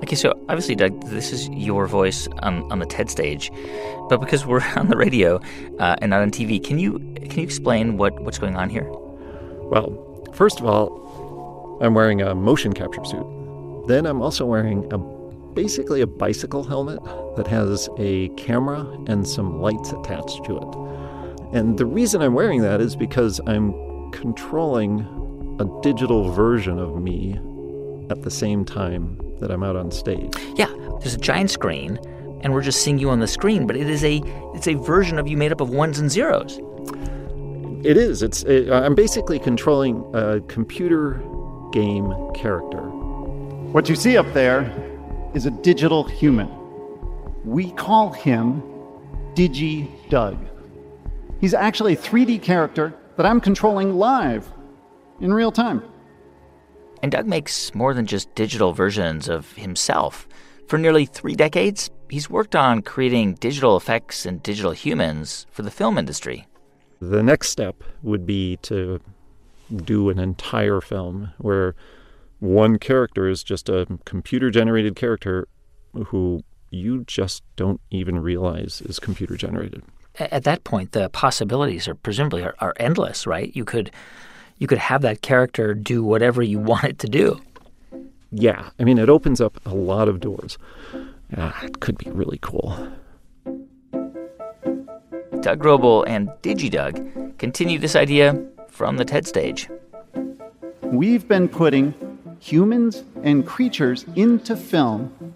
Okay, 0.04 0.16
so 0.16 0.40
obviously, 0.50 0.76
Doug, 0.76 1.02
this 1.08 1.32
is 1.32 1.50
your 1.50 1.88
voice 1.88 2.28
on, 2.44 2.72
on 2.72 2.78
the 2.78 2.86
TED 2.86 3.10
stage, 3.10 3.52
but 4.08 4.20
because 4.20 4.46
we're 4.46 4.62
on 4.76 4.90
the 4.90 4.98
radio 4.98 5.42
uh, 5.80 5.96
and 6.00 6.12
not 6.12 6.22
on 6.22 6.30
TV, 6.30 6.64
can 6.64 6.78
you 6.78 7.00
can 7.00 7.40
you 7.40 7.44
explain 7.44 7.98
what, 7.98 8.20
what's 8.20 8.38
going 8.38 8.56
on 8.56 8.70
here? 8.70 8.88
Well, 8.88 10.30
first 10.36 10.60
of 10.60 10.68
all, 10.68 11.80
I'm 11.82 11.96
wearing 11.96 12.22
a 12.22 12.36
motion 12.36 12.72
capture 12.72 13.04
suit. 13.04 13.26
Then 13.88 14.06
I'm 14.06 14.22
also 14.22 14.46
wearing 14.46 14.86
a 14.94 15.15
basically 15.56 16.02
a 16.02 16.08
bicycle 16.08 16.64
helmet 16.64 17.00
that 17.38 17.48
has 17.48 17.90
a 17.98 18.28
camera 18.30 18.82
and 19.08 19.28
some 19.28 19.62
lights 19.62 19.92
attached 19.92 20.44
to 20.46 20.58
it. 20.58 21.56
And 21.58 21.78
the 21.78 21.86
reason 21.86 22.22
I'm 22.22 22.34
wearing 22.34 22.62
that 22.62 22.82
is 22.82 22.96
because 22.96 23.40
I'm 23.48 24.12
controlling 24.12 25.00
a 25.60 25.82
digital 25.82 26.32
version 26.32 26.78
of 26.78 27.02
me 27.02 27.40
at 28.10 28.22
the 28.22 28.30
same 28.30 28.66
time 28.66 29.20
that 29.40 29.50
I'm 29.52 29.64
out 29.64 29.76
on 29.76 29.90
stage. 29.90 30.34
Yeah, 30.56 30.72
there's 31.00 31.16
a 31.16 31.20
giant 31.20 31.50
screen 31.50 31.98
and 32.42 32.54
we're 32.54 32.62
just 32.62 32.84
seeing 32.84 33.00
you 33.00 33.10
on 33.10 33.20
the 33.20 33.28
screen, 33.28 33.66
but 33.66 33.76
it 33.76 33.90
is 33.90 34.04
a 34.04 34.22
it's 34.54 34.68
a 34.68 34.76
version 34.76 35.18
of 35.18 35.28
you 35.28 35.38
made 35.38 35.52
up 35.52 35.62
of 35.62 35.70
ones 35.70 35.98
and 35.98 36.12
zeros. 36.12 36.60
It 37.84 37.98
is. 37.98 38.22
It's 38.22 38.44
it, 38.44 38.72
I'm 38.72 38.94
basically 38.94 39.40
controlling 39.40 40.06
a 40.14 40.42
computer 40.42 41.24
game 41.72 42.14
character. 42.34 42.82
What 43.72 43.90
you 43.90 43.96
see 43.96 44.18
up 44.18 44.32
there 44.34 44.85
is 45.36 45.46
a 45.46 45.52
digital 45.52 46.06
human. 46.06 46.50
We 47.44 47.72
call 47.72 48.12
him 48.12 48.64
Digi 49.36 49.90
Doug. 50.10 50.38
He's 51.42 51.54
actually 51.54 51.94
a 51.94 51.98
3D 51.98 52.42
character 52.42 52.94
that 53.18 53.26
I'm 53.26 53.42
controlling 53.42 53.96
live 53.96 54.50
in 55.20 55.34
real 55.34 55.52
time. 55.52 55.84
And 57.04 57.12
Doug 57.12 57.28
makes 57.28 57.76
more 57.76 57.94
than 57.94 58.06
just 58.06 58.34
digital 58.34 58.72
versions 58.72 59.28
of 59.28 59.52
himself. 59.54 60.28
For 60.68 60.80
nearly 60.80 61.06
three 61.06 61.36
decades, 61.36 61.92
he's 62.10 62.30
worked 62.30 62.56
on 62.56 62.82
creating 62.82 63.36
digital 63.36 63.76
effects 63.76 64.26
and 64.26 64.42
digital 64.42 64.72
humans 64.72 65.46
for 65.52 65.62
the 65.62 65.70
film 65.70 65.98
industry. 65.98 66.48
The 67.02 67.22
next 67.22 67.50
step 67.50 67.84
would 68.02 68.26
be 68.26 68.58
to 68.64 69.02
do 69.84 70.10
an 70.10 70.18
entire 70.18 70.80
film 70.80 71.34
where 71.38 71.76
one 72.46 72.78
character 72.78 73.28
is 73.28 73.44
just 73.44 73.70
a 73.70 73.88
computer 74.06 74.50
generated 74.52 74.96
character 74.96 75.48
who 76.08 76.44
you 76.70 77.04
just 77.06 77.44
don't 77.56 77.82
even 77.90 78.20
realize 78.20 78.82
is 78.82 79.00
computer 79.00 79.36
generated. 79.36 79.84
At 80.20 80.44
that 80.44 80.64
point, 80.64 80.92
the 80.92 81.10
possibilities 81.10 81.88
are 81.88 81.96
presumably 81.96 82.44
are, 82.44 82.56
are 82.60 82.74
endless, 82.78 83.28
right? 83.28 83.54
You 83.56 83.66
could 83.66 83.92
you 84.58 84.68
could 84.68 84.78
have 84.78 85.02
that 85.02 85.22
character 85.22 85.74
do 85.74 86.04
whatever 86.04 86.42
you 86.42 86.60
want 86.72 86.86
it 86.86 87.00
to 87.00 87.08
do. 87.08 87.42
Yeah, 88.32 88.70
I 88.80 88.84
mean, 88.84 88.98
it 88.98 89.10
opens 89.10 89.40
up 89.40 89.60
a 89.66 89.74
lot 89.74 90.08
of 90.08 90.20
doors. 90.20 90.58
Ah, 91.38 91.64
it 91.64 91.80
could 91.80 91.98
be 91.98 92.10
really 92.10 92.40
cool. 92.42 92.76
Doug 95.42 95.62
Roble 95.62 96.04
and 96.08 96.30
DigiDoug 96.42 97.38
continue 97.38 97.78
this 97.78 97.96
idea 97.96 98.42
from 98.70 98.98
the 98.98 99.06
TED 99.06 99.28
stage. 99.28 99.70
We've 100.82 101.28
been 101.28 101.48
putting 101.48 101.94
humans 102.40 103.04
and 103.24 103.46
creatures 103.46 104.06
into 104.16 104.56
film 104.56 105.34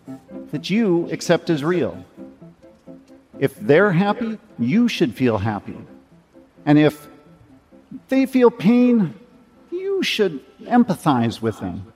that 0.51 0.69
you 0.69 1.09
accept 1.11 1.49
as 1.49 1.63
real. 1.63 2.03
If 3.39 3.55
they're 3.55 3.91
happy, 3.91 4.37
you 4.57 4.87
should 4.87 5.15
feel 5.15 5.37
happy. 5.37 5.77
And 6.65 6.77
if 6.77 7.07
they 8.09 8.25
feel 8.25 8.51
pain, 8.51 9.15
you 9.71 10.03
should 10.03 10.43
empathize 10.63 11.41
with 11.41 11.59
them. 11.59 11.93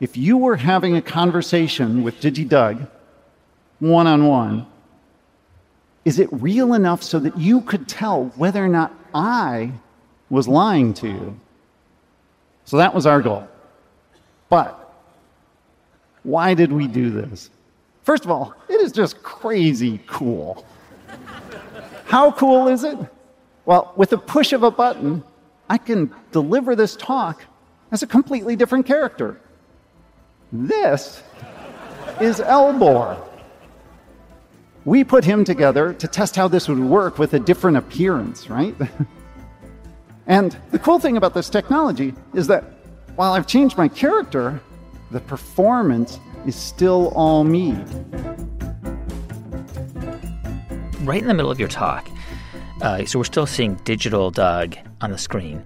If 0.00 0.16
you 0.16 0.36
were 0.36 0.56
having 0.56 0.96
a 0.96 1.02
conversation 1.02 2.02
with 2.02 2.20
DigiDoug, 2.20 2.88
one 3.78 4.06
on 4.06 4.26
one, 4.26 4.66
is 6.04 6.18
it 6.18 6.28
real 6.32 6.74
enough 6.74 7.02
so 7.02 7.18
that 7.18 7.36
you 7.36 7.60
could 7.60 7.88
tell 7.88 8.26
whether 8.36 8.64
or 8.64 8.68
not 8.68 8.94
I 9.14 9.72
was 10.30 10.48
lying 10.48 10.94
to 10.94 11.08
you? 11.08 11.40
So 12.64 12.76
that 12.76 12.94
was 12.94 13.06
our 13.06 13.20
goal. 13.20 13.48
But 14.48 14.88
why 16.22 16.54
did 16.54 16.72
we 16.72 16.86
do 16.86 17.10
this? 17.10 17.50
First 18.02 18.24
of 18.24 18.30
all, 18.30 18.54
it 18.68 18.80
is 18.80 18.92
just 18.92 19.22
crazy 19.22 20.00
cool. 20.06 20.64
How 22.06 22.32
cool 22.32 22.68
is 22.68 22.84
it? 22.84 22.98
Well, 23.66 23.92
with 23.96 24.10
the 24.10 24.18
push 24.18 24.54
of 24.54 24.62
a 24.62 24.70
button, 24.70 25.22
I 25.68 25.76
can 25.76 26.14
deliver 26.32 26.74
this 26.74 26.96
talk 26.96 27.44
as 27.90 28.02
a 28.02 28.06
completely 28.06 28.56
different 28.56 28.86
character. 28.86 29.38
This 30.50 31.22
is 32.20 32.40
Elbor. 32.40 33.22
We 34.86 35.04
put 35.04 35.24
him 35.24 35.44
together 35.44 35.92
to 35.92 36.08
test 36.08 36.34
how 36.34 36.48
this 36.48 36.68
would 36.68 36.78
work 36.78 37.18
with 37.18 37.34
a 37.34 37.38
different 37.38 37.76
appearance, 37.76 38.48
right? 38.48 38.74
and 40.26 40.56
the 40.70 40.78
cool 40.78 40.98
thing 40.98 41.18
about 41.18 41.34
this 41.34 41.50
technology 41.50 42.14
is 42.32 42.46
that 42.46 42.64
while 43.18 43.32
I've 43.32 43.48
changed 43.48 43.76
my 43.76 43.88
character, 43.88 44.60
the 45.10 45.18
performance 45.18 46.20
is 46.46 46.54
still 46.54 47.08
all 47.16 47.42
me. 47.42 47.72
Right 51.00 51.20
in 51.20 51.26
the 51.26 51.34
middle 51.34 51.50
of 51.50 51.58
your 51.58 51.68
talk, 51.68 52.08
uh, 52.80 53.04
so 53.06 53.18
we're 53.18 53.24
still 53.24 53.44
seeing 53.44 53.74
Digital 53.82 54.30
Doug 54.30 54.76
on 55.00 55.10
the 55.10 55.18
screen. 55.18 55.64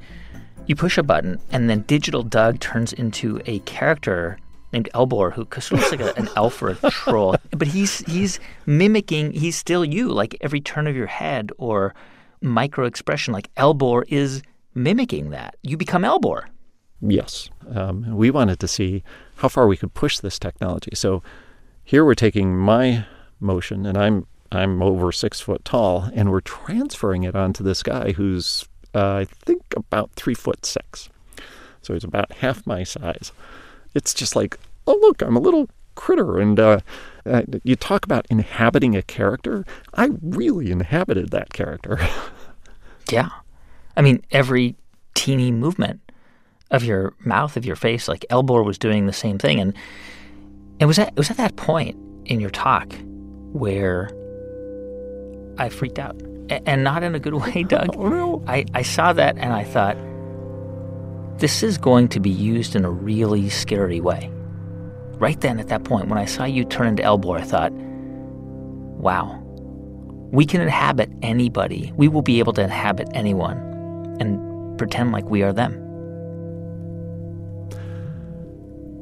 You 0.64 0.76
push 0.76 0.96
a 0.96 1.02
button, 1.02 1.38
and 1.50 1.68
then 1.68 1.82
Digital 1.82 2.22
Doug 2.22 2.58
turns 2.58 2.94
into 2.94 3.42
a 3.44 3.58
character 3.60 4.38
named 4.72 4.88
Elbor, 4.94 5.30
who 5.34 5.46
sort 5.60 5.72
of 5.72 5.72
looks 5.72 5.90
like 5.90 6.00
a, 6.00 6.18
an 6.18 6.30
elf 6.36 6.62
or 6.62 6.70
a 6.70 6.90
troll. 6.90 7.36
But 7.50 7.68
he's 7.68 7.98
he's 8.06 8.40
mimicking. 8.64 9.32
He's 9.32 9.56
still 9.56 9.84
you, 9.84 10.08
like 10.08 10.38
every 10.40 10.62
turn 10.62 10.86
of 10.86 10.96
your 10.96 11.06
head 11.06 11.50
or 11.58 11.94
micro 12.40 12.86
expression. 12.86 13.34
Like 13.34 13.54
Elbor 13.56 14.04
is 14.08 14.40
mimicking 14.74 15.30
that. 15.30 15.56
You 15.62 15.76
become 15.76 16.02
Elbor. 16.02 16.46
Yes. 17.02 17.50
Um, 17.74 18.16
we 18.16 18.30
wanted 18.30 18.60
to 18.60 18.68
see 18.68 19.02
how 19.36 19.48
far 19.48 19.66
we 19.66 19.76
could 19.76 19.92
push 19.92 20.18
this 20.18 20.38
technology. 20.38 20.92
So 20.94 21.22
here 21.82 22.04
we're 22.04 22.14
taking 22.14 22.56
my 22.56 23.04
motion, 23.40 23.84
and 23.84 23.98
I'm 23.98 24.26
I'm 24.52 24.82
over 24.82 25.10
six 25.10 25.40
foot 25.40 25.64
tall, 25.64 26.10
and 26.14 26.30
we're 26.30 26.40
transferring 26.40 27.24
it 27.24 27.34
onto 27.34 27.64
this 27.64 27.82
guy 27.82 28.12
who's 28.12 28.68
uh, 28.94 29.16
I 29.16 29.24
think 29.24 29.62
about 29.76 30.12
three 30.12 30.34
foot 30.34 30.64
six. 30.64 31.08
So 31.80 31.94
he's 31.94 32.04
about 32.04 32.32
half 32.34 32.64
my 32.66 32.84
size. 32.84 33.32
It's 33.94 34.14
just 34.14 34.36
like, 34.36 34.58
oh 34.86 34.96
look, 35.00 35.22
I'm 35.22 35.36
a 35.36 35.40
little 35.40 35.68
critter, 35.96 36.38
and 36.38 36.60
uh, 36.60 36.80
uh, 37.26 37.42
you 37.64 37.74
talk 37.74 38.04
about 38.04 38.26
inhabiting 38.30 38.94
a 38.94 39.02
character. 39.02 39.64
I 39.94 40.10
really 40.22 40.70
inhabited 40.70 41.30
that 41.30 41.52
character. 41.52 41.98
yeah, 43.10 43.30
I 43.96 44.02
mean 44.02 44.22
every 44.30 44.76
teeny 45.14 45.50
movement 45.50 46.00
of 46.72 46.82
your 46.82 47.14
mouth, 47.24 47.56
of 47.56 47.64
your 47.64 47.76
face, 47.76 48.08
like 48.08 48.26
Elbor 48.30 48.64
was 48.64 48.78
doing 48.78 49.06
the 49.06 49.12
same 49.12 49.38
thing, 49.38 49.60
and 49.60 49.72
it 50.80 50.86
was 50.86 50.98
at 50.98 51.08
it 51.08 51.16
was 51.16 51.30
at 51.30 51.36
that 51.36 51.54
point 51.56 51.96
in 52.26 52.40
your 52.40 52.50
talk 52.50 52.92
where 53.52 54.10
I 55.58 55.68
freaked 55.68 55.98
out, 55.98 56.20
a- 56.50 56.66
and 56.68 56.82
not 56.82 57.02
in 57.04 57.14
a 57.14 57.20
good 57.20 57.34
way, 57.34 57.62
Doug. 57.68 57.94
oh 57.96 58.08
no! 58.08 58.42
I 58.48 58.64
I 58.74 58.82
saw 58.82 59.12
that 59.12 59.36
and 59.38 59.52
I 59.52 59.62
thought 59.64 59.96
this 61.38 61.62
is 61.62 61.78
going 61.78 62.08
to 62.08 62.20
be 62.20 62.30
used 62.30 62.74
in 62.76 62.84
a 62.84 62.90
really 62.90 63.48
scary 63.48 64.00
way. 64.00 64.30
Right 65.18 65.40
then, 65.40 65.60
at 65.60 65.68
that 65.68 65.84
point, 65.84 66.08
when 66.08 66.18
I 66.18 66.24
saw 66.24 66.44
you 66.44 66.64
turn 66.64 66.88
into 66.88 67.02
Elbor, 67.02 67.38
I 67.38 67.42
thought, 67.42 67.72
wow, 67.72 69.38
we 70.32 70.44
can 70.46 70.60
inhabit 70.60 71.10
anybody. 71.22 71.92
We 71.96 72.08
will 72.08 72.22
be 72.22 72.38
able 72.40 72.52
to 72.54 72.62
inhabit 72.62 73.08
anyone 73.14 73.58
and 74.20 74.78
pretend 74.78 75.12
like 75.12 75.24
we 75.28 75.42
are 75.42 75.52
them. 75.52 75.78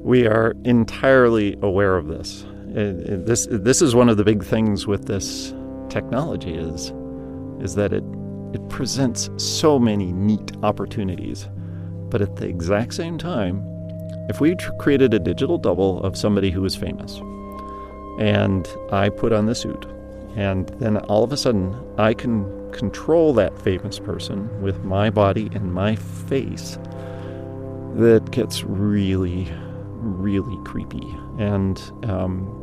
We 0.03 0.27
are 0.27 0.55
entirely 0.65 1.59
aware 1.61 1.97
of 1.97 2.09
this. 2.09 2.45
Uh, 2.75 2.81
uh, 2.81 3.17
this 3.27 3.47
this 3.51 3.83
is 3.83 3.95
one 3.95 4.09
of 4.09 4.17
the 4.17 4.25
big 4.25 4.43
things 4.43 4.87
with 4.87 5.07
this 5.07 5.53
technology 5.91 6.55
is 6.55 6.93
is 7.61 7.75
that 7.75 7.93
it 7.93 8.05
it 8.55 8.67
presents 8.71 9.29
so 9.37 9.79
many 9.79 10.11
neat 10.11 10.53
opportunities, 10.63 11.49
but 12.09 12.23
at 12.23 12.37
the 12.37 12.49
exact 12.49 12.95
same 12.95 13.19
time, 13.19 13.63
if 14.31 14.41
we 14.41 14.55
tr- 14.55 14.73
created 14.73 15.13
a 15.13 15.19
digital 15.19 15.59
double 15.59 16.03
of 16.03 16.17
somebody 16.17 16.51
who 16.51 16.63
was 16.63 16.75
famous, 16.75 17.21
and 18.19 18.67
I 18.91 19.11
put 19.11 19.35
on 19.35 19.45
the 19.45 19.55
suit, 19.55 19.85
and 20.35 20.71
then 20.81 20.97
all 20.97 21.23
of 21.23 21.33
a 21.33 21.37
sudden 21.37 21.77
I 21.99 22.15
can 22.15 22.73
control 22.73 23.35
that 23.35 23.61
famous 23.61 23.99
person 23.99 24.63
with 24.63 24.83
my 24.83 25.11
body 25.11 25.51
and 25.53 25.75
my 25.75 25.95
face, 25.95 26.79
that 27.97 28.31
gets 28.31 28.65
really 28.65 29.53
really 30.01 30.63
creepy. 30.65 31.07
And 31.39 31.81
um, 32.05 32.57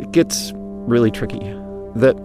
it 0.00 0.12
gets 0.12 0.52
really 0.54 1.10
tricky. 1.10 1.40
That 1.96 2.16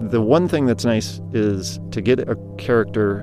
the 0.00 0.22
one 0.22 0.48
thing 0.48 0.66
that's 0.66 0.84
nice 0.84 1.20
is 1.32 1.78
to 1.90 2.00
get 2.00 2.20
a 2.20 2.36
character 2.56 3.20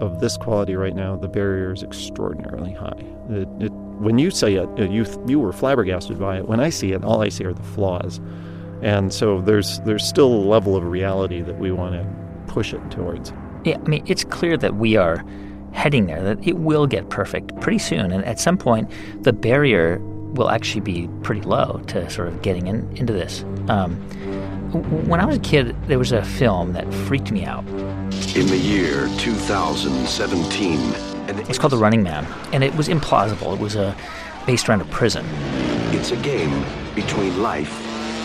of 0.00 0.20
this 0.20 0.36
quality 0.36 0.74
right 0.74 0.94
now, 0.94 1.16
the 1.16 1.28
barrier 1.28 1.72
is 1.72 1.82
extraordinarily 1.82 2.72
high. 2.72 3.04
It, 3.28 3.48
it, 3.60 3.72
when 4.00 4.18
you 4.18 4.30
say 4.30 4.54
it, 4.54 4.68
you 4.78 5.04
you 5.26 5.38
were 5.38 5.52
flabbergasted 5.52 6.18
by 6.18 6.38
it. 6.38 6.48
When 6.48 6.58
I 6.58 6.70
see 6.70 6.92
it, 6.92 7.04
all 7.04 7.22
I 7.22 7.28
see 7.28 7.44
are 7.44 7.52
the 7.52 7.62
flaws, 7.62 8.18
and 8.82 9.12
so 9.12 9.42
there's 9.42 9.80
there's 9.80 10.06
still 10.06 10.32
a 10.32 10.44
level 10.48 10.74
of 10.74 10.84
reality 10.84 11.42
that 11.42 11.58
we 11.58 11.70
want 11.70 11.94
to 11.94 12.52
push 12.52 12.72
it 12.72 12.90
towards. 12.90 13.32
Yeah, 13.64 13.76
I 13.76 13.88
mean, 13.88 14.02
it's 14.06 14.24
clear 14.24 14.56
that 14.56 14.76
we 14.76 14.96
are 14.96 15.22
heading 15.72 16.06
there, 16.06 16.22
that 16.22 16.46
it 16.46 16.58
will 16.58 16.86
get 16.86 17.08
perfect 17.10 17.58
pretty 17.60 17.78
soon. 17.78 18.12
And 18.12 18.24
at 18.24 18.38
some 18.40 18.58
point, 18.58 18.90
the 19.22 19.32
barrier 19.32 19.98
will 20.34 20.50
actually 20.50 20.80
be 20.80 21.08
pretty 21.22 21.42
low 21.42 21.82
to 21.88 22.08
sort 22.10 22.28
of 22.28 22.42
getting 22.42 22.66
in, 22.66 22.88
into 22.96 23.12
this. 23.12 23.42
Um, 23.68 23.96
when 25.08 25.20
I 25.20 25.24
was 25.24 25.36
a 25.36 25.40
kid, 25.40 25.74
there 25.86 25.98
was 25.98 26.12
a 26.12 26.22
film 26.24 26.72
that 26.74 26.92
freaked 26.94 27.32
me 27.32 27.44
out. 27.44 27.66
In 28.36 28.46
the 28.46 28.56
year 28.56 29.08
2017, 29.18 30.78
it's 31.48 31.58
called 31.58 31.72
The 31.72 31.78
Running 31.78 32.02
Man, 32.02 32.26
and 32.52 32.62
it 32.62 32.74
was 32.76 32.88
implausible. 32.88 33.54
It 33.54 33.60
was 33.60 33.76
uh, 33.76 33.94
based 34.46 34.68
around 34.68 34.82
a 34.82 34.84
prison. 34.86 35.24
It's 35.92 36.12
a 36.12 36.16
game 36.16 36.64
between 36.94 37.42
life 37.42 37.72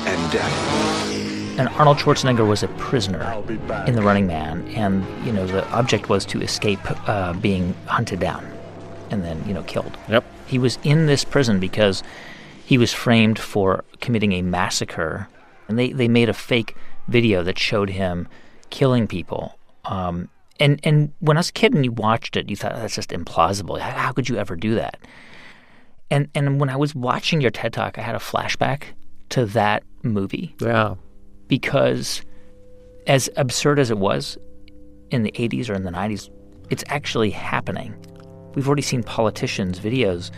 and 0.08 0.32
death 0.32 1.15
and 1.58 1.70
Arnold 1.70 1.98
Schwarzenegger 1.98 2.48
was 2.48 2.64
a 2.64 2.68
prisoner 2.70 3.24
in 3.88 3.96
The 3.96 4.02
Running 4.02 4.28
Man, 4.28 4.68
and 4.70 5.06
you 5.26 5.32
know 5.32 5.46
the 5.48 5.68
object 5.72 6.10
was 6.10 6.26
to 6.26 6.42
escape 6.42 6.80
uh, 7.10 7.34
being 7.34 7.74
hunted 7.86 8.20
down, 8.20 8.46
and 9.10 9.24
then 9.24 9.44
you 9.48 9.54
know 9.54 9.64
killed. 9.64 9.98
Yep. 10.10 10.24
He 10.48 10.60
was 10.60 10.78
in 10.84 11.06
this 11.08 11.24
prison 11.24 11.60
because 11.60 12.04
he 12.66 12.78
was 12.78 12.94
framed 12.94 13.40
for 13.40 13.84
committing 14.02 14.34
a 14.34 14.42
massacre, 14.42 15.28
and 15.68 15.80
they 15.80 15.92
they 15.92 16.08
made 16.08 16.30
a 16.30 16.34
fake 16.34 16.76
video 17.08 17.44
that 17.44 17.58
showed 17.58 17.90
him 17.90 18.28
killing 18.70 19.08
people, 19.08 19.58
um, 19.86 20.30
And 20.60 20.80
and 20.84 21.12
when 21.20 21.38
I 21.38 21.40
was 21.40 21.50
a 21.50 21.54
kid 21.54 21.74
and 21.74 21.84
you 21.86 21.92
watched 21.92 22.38
it, 22.38 22.50
you 22.50 22.56
thought 22.56 22.76
that's 22.76 22.96
just 22.96 23.10
implausible. 23.10 23.80
How, 23.80 23.92
how 23.92 24.12
could 24.12 24.30
you 24.30 24.38
ever 24.38 24.56
do 24.56 24.76
that? 24.76 25.00
And 26.10 26.30
and 26.34 26.60
when 26.60 26.70
I 26.70 26.76
was 26.76 26.96
watching 26.96 27.42
your 27.42 27.52
TED 27.52 27.74
talk, 27.74 27.98
I 27.98 28.02
had 28.02 28.16
a 28.16 28.20
flashback 28.20 28.84
to 29.30 29.46
that 29.48 29.84
movie. 30.04 30.56
Yeah. 30.62 30.96
Because 31.48 32.22
as 33.08 33.30
absurd 33.38 33.80
as 33.80 33.92
it 33.92 33.98
was 33.98 34.38
in 35.12 35.24
the 35.24 35.32
80s 35.34 35.70
or 35.70 35.74
in 35.74 35.84
the 35.84 35.92
90s, 35.92 36.30
it's 36.70 36.84
actually 36.88 37.30
happening. 37.30 37.94
We've 38.56 38.68
already 38.68 38.82
seen 38.82 39.04
politicians' 39.04 39.80
videos 39.80 40.32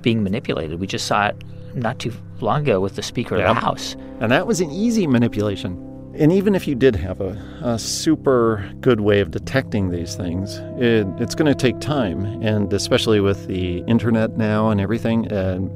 being 0.00 0.22
manipulated. 0.22 0.80
We 0.80 0.86
just 0.86 1.06
saw 1.06 1.26
it 1.28 1.36
not 1.74 1.98
too 1.98 2.12
long 2.40 2.62
ago 2.62 2.80
with 2.80 2.96
the 2.96 3.02
Speaker 3.02 3.36
Yeah. 3.36 3.50
of 3.50 3.56
the 3.56 3.60
House. 3.60 3.96
And 4.20 4.30
that 4.32 4.46
was 4.46 4.60
an 4.60 4.70
easy 4.70 5.06
manipulation. 5.06 5.80
And 6.16 6.30
even 6.32 6.54
if 6.54 6.68
you 6.68 6.76
did 6.76 6.94
have 6.94 7.20
a, 7.20 7.30
a 7.62 7.78
super 7.78 8.70
good 8.80 9.00
way 9.00 9.18
of 9.20 9.32
detecting 9.32 9.90
these 9.90 10.14
things, 10.14 10.58
it, 10.78 11.06
it's 11.18 11.34
going 11.34 11.52
to 11.52 11.54
take 11.56 11.80
time. 11.80 12.24
And 12.42 12.72
especially 12.72 13.18
with 13.18 13.48
the 13.48 13.78
internet 13.88 14.36
now 14.36 14.70
and 14.70 14.80
everything, 14.80 15.26
and 15.32 15.70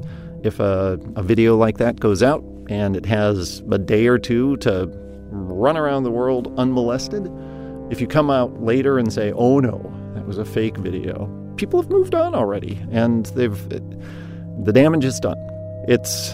if 0.45 0.61
a, 0.61 1.01
a 1.16 1.22
video 1.24 1.57
like 1.57 1.78
that 1.78 1.99
goes 1.99 2.22
out 2.22 2.45
and 2.69 2.97
it 2.97 3.07
has 3.07 3.62
a 3.71 3.79
day 3.79 4.07
or 4.07 4.19
two 4.19 4.57
to 4.59 4.91
run 5.31 5.77
around 5.77 6.05
the 6.05 6.11
world 6.11 6.53
unmolested, 6.59 7.31
if 7.91 8.01
you 8.01 8.07
come 8.07 8.31
out 8.31 8.62
later 8.62 8.99
and 8.99 9.12
say, 9.12 9.33
oh 9.33 9.61
no, 9.61 9.93
that 10.14 10.27
was 10.27 10.39
a 10.39 10.45
fake 10.45 10.77
video, 10.77 11.27
people 11.57 11.81
have 11.81 11.91
moved 11.91 12.14
on 12.14 12.35
already 12.35 12.79
and 12.91 13.27
they've, 13.27 13.69
the 13.69 14.73
damage 14.73 15.05
is 15.05 15.19
done. 15.21 15.39
It's, 15.89 16.33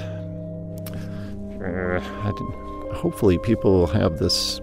uh, 1.60 2.00
hopefully 2.92 3.38
people 3.38 3.86
have 3.86 4.18
this 4.18 4.60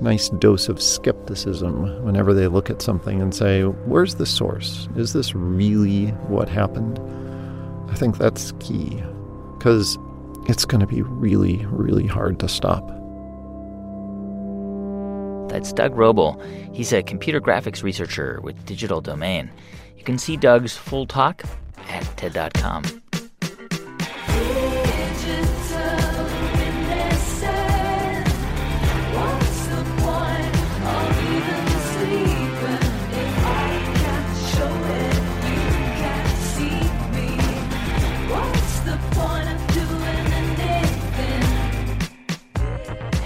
nice 0.00 0.28
dose 0.30 0.68
of 0.68 0.80
skepticism 0.80 2.04
whenever 2.04 2.32
they 2.32 2.46
look 2.48 2.70
at 2.70 2.80
something 2.82 3.20
and 3.20 3.34
say, 3.34 3.62
where's 3.62 4.14
the 4.14 4.26
source? 4.26 4.88
Is 4.96 5.12
this 5.12 5.34
really 5.34 6.08
what 6.28 6.48
happened? 6.48 6.98
I 7.90 7.94
think 7.94 8.18
that's 8.18 8.52
key 8.60 9.02
because 9.58 9.98
it's 10.46 10.64
going 10.64 10.80
to 10.80 10.86
be 10.86 11.02
really, 11.02 11.64
really 11.66 12.06
hard 12.06 12.38
to 12.40 12.48
stop. 12.48 12.86
That's 15.50 15.72
Doug 15.72 15.96
Roble. 15.96 16.40
He's 16.74 16.92
a 16.92 17.02
computer 17.02 17.40
graphics 17.40 17.82
researcher 17.82 18.40
with 18.42 18.64
Digital 18.66 19.00
Domain. 19.00 19.50
You 19.96 20.04
can 20.04 20.16
see 20.16 20.36
Doug's 20.36 20.76
full 20.76 21.06
talk 21.06 21.42
at 21.88 22.04
TED.com. 22.16 22.99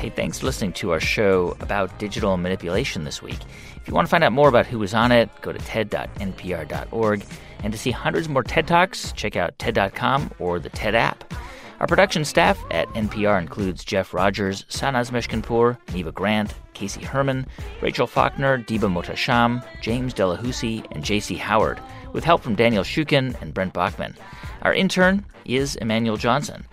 Hey, 0.04 0.10
thanks 0.10 0.40
for 0.40 0.44
listening 0.44 0.74
to 0.74 0.90
our 0.90 1.00
show 1.00 1.56
about 1.60 1.98
digital 1.98 2.36
manipulation 2.36 3.04
this 3.04 3.22
week. 3.22 3.38
If 3.74 3.88
you 3.88 3.94
want 3.94 4.06
to 4.06 4.10
find 4.10 4.22
out 4.22 4.34
more 4.34 4.50
about 4.50 4.66
who 4.66 4.78
was 4.78 4.92
on 4.92 5.12
it, 5.12 5.30
go 5.40 5.50
to 5.50 5.58
ted.npr.org. 5.58 7.24
And 7.62 7.72
to 7.72 7.78
see 7.78 7.90
hundreds 7.90 8.28
more 8.28 8.42
TED 8.42 8.66
Talks, 8.66 9.12
check 9.12 9.34
out 9.34 9.58
TED.com 9.58 10.30
or 10.38 10.58
the 10.58 10.68
TED 10.68 10.94
app. 10.94 11.32
Our 11.80 11.86
production 11.86 12.26
staff 12.26 12.62
at 12.70 12.86
NPR 12.88 13.40
includes 13.40 13.82
Jeff 13.82 14.12
Rogers, 14.12 14.66
Sanaz 14.68 15.10
Meshkinpour, 15.10 15.78
Neva 15.94 16.12
Grant, 16.12 16.52
Casey 16.74 17.02
Herman, 17.02 17.46
Rachel 17.80 18.06
Faulkner, 18.06 18.58
Diba 18.58 18.92
Mohtasham, 18.92 19.64
James 19.80 20.12
Delahoussaye, 20.12 20.86
and 20.90 21.02
J.C. 21.02 21.36
Howard, 21.36 21.80
with 22.12 22.24
help 22.24 22.42
from 22.42 22.56
Daniel 22.56 22.84
Shuken 22.84 23.40
and 23.40 23.54
Brent 23.54 23.72
Baughman. 23.72 24.14
Our 24.60 24.74
intern 24.74 25.24
is 25.46 25.76
Emmanuel 25.76 26.18
Johnson. 26.18 26.66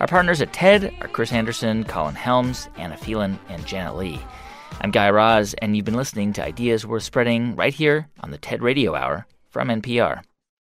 Our 0.00 0.06
partners 0.06 0.40
at 0.40 0.52
TED 0.52 0.94
are 1.00 1.08
Chris 1.08 1.32
Anderson, 1.32 1.82
Colin 1.82 2.14
Helms, 2.14 2.68
Anna 2.76 2.96
Phelan, 2.96 3.38
and 3.48 3.66
Janet 3.66 3.96
Lee. 3.96 4.20
I'm 4.80 4.92
Guy 4.92 5.10
Raz, 5.10 5.54
and 5.54 5.76
you've 5.76 5.84
been 5.84 5.96
listening 5.96 6.32
to 6.34 6.44
Ideas 6.44 6.86
Worth 6.86 7.02
Spreading 7.02 7.56
right 7.56 7.74
here 7.74 8.06
on 8.20 8.30
the 8.30 8.38
TED 8.38 8.62
Radio 8.62 8.94
Hour 8.94 9.26
from 9.50 9.68
NPR. 9.68 10.22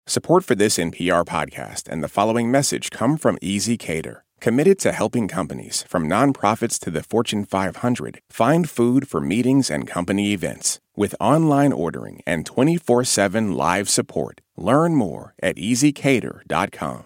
Support 0.06 0.44
for 0.44 0.54
this 0.54 0.76
NPR 0.76 1.24
podcast 1.24 1.88
and 1.88 2.04
the 2.04 2.08
following 2.08 2.50
message 2.50 2.90
come 2.90 3.16
from 3.16 3.38
ezCater, 3.38 4.20
committed 4.40 4.78
to 4.80 4.92
helping 4.92 5.28
companies, 5.28 5.82
from 5.88 6.06
nonprofits 6.06 6.78
to 6.80 6.90
the 6.90 7.02
Fortune 7.02 7.46
500, 7.46 8.20
find 8.28 8.68
food 8.68 9.08
for 9.08 9.20
meetings 9.22 9.70
and 9.70 9.86
company 9.86 10.32
events. 10.34 10.78
With 10.94 11.14
online 11.20 11.72
ordering 11.72 12.20
and 12.26 12.44
24 12.44 13.04
7 13.04 13.52
live 13.52 13.88
support, 13.88 14.42
learn 14.58 14.94
more 14.94 15.34
at 15.42 15.56
ezcater.com. 15.56 17.04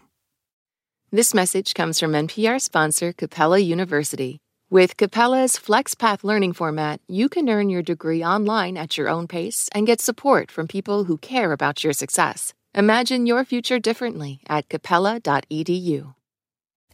This 1.13 1.33
message 1.33 1.75
comes 1.75 2.01
from 2.01 2.15
NPR 2.15 2.61
sponsor 2.61 3.13
Capella 3.13 3.61
University. 3.61 4.41
With 4.71 4.97
Capella's 4.97 5.53
FlexPath 5.53 6.25
learning 6.25 6.55
format, 6.55 7.01
you 7.07 7.29
can 7.29 7.49
earn 7.49 7.71
your 7.71 7.81
degree 7.81 8.25
online 8.25 8.77
at 8.77 8.99
your 8.99 9.09
own 9.09 9.29
pace 9.29 9.69
and 9.71 9.87
get 9.87 10.01
support 10.01 10.51
from 10.51 10.67
people 10.67 11.05
who 11.05 11.17
care 11.19 11.53
about 11.53 11.85
your 11.85 11.93
success. 11.93 12.55
Imagine 12.75 13.25
your 13.25 13.45
future 13.45 13.79
differently 13.79 14.41
at 14.49 14.69
capella.edu. 14.69 16.13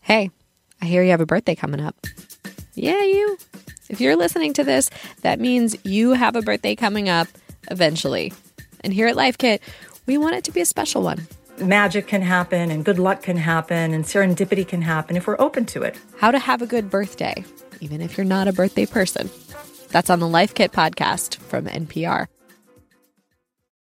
Hey, 0.03 0.31
I 0.83 0.85
hear 0.85 1.03
you 1.03 1.11
have 1.13 1.23
a 1.23 1.27
birthday 1.27 1.55
coming 1.55 1.81
up. 1.81 1.97
Yeah, 2.75 3.03
you. 3.03 3.39
If 3.89 3.99
you're 3.99 4.17
listening 4.17 4.53
to 4.55 4.63
this, 4.63 4.91
that 5.23 5.41
means 5.41 5.75
you 5.87 6.13
have 6.13 6.37
a 6.37 6.43
birthday 6.43 6.77
coming 6.77 7.09
up 7.09 7.29
eventually. 7.71 8.35
And 8.85 8.93
here 8.93 9.07
at 9.07 9.17
Life 9.17 9.39
Kit, 9.39 9.63
we 10.05 10.19
want 10.19 10.37
it 10.37 10.45
to 10.45 10.53
be 10.53 10.61
a 10.61 10.67
special 10.67 11.01
one. 11.01 11.27
Magic 11.63 12.07
can 12.07 12.23
happen, 12.23 12.71
and 12.71 12.85
good 12.85 12.99
luck 12.99 13.23
can 13.23 13.37
happen, 13.37 13.95
and 13.95 14.05
serendipity 14.05 14.67
can 14.67 14.83
happen 14.83 15.17
if 15.17 15.27
we're 15.27 15.41
open 15.41 15.65
to 15.67 15.83
it. 15.83 15.97
How 16.19 16.31
to 16.31 16.39
have 16.39 16.63
a 16.63 16.67
good 16.67 16.91
birthday, 16.91 17.45
even 17.81 18.01
if 18.01 18.17
you're 18.17 18.25
not 18.25 18.49
a 18.49 18.53
birthday 18.53 18.87
person. 18.87 19.31
That's 19.89 20.11
on 20.11 20.21
the 20.21 20.29
Life 20.29 20.55
Kit 20.55 20.73
podcast 20.73 21.37
from 21.37 21.67
NPR. 21.67 22.27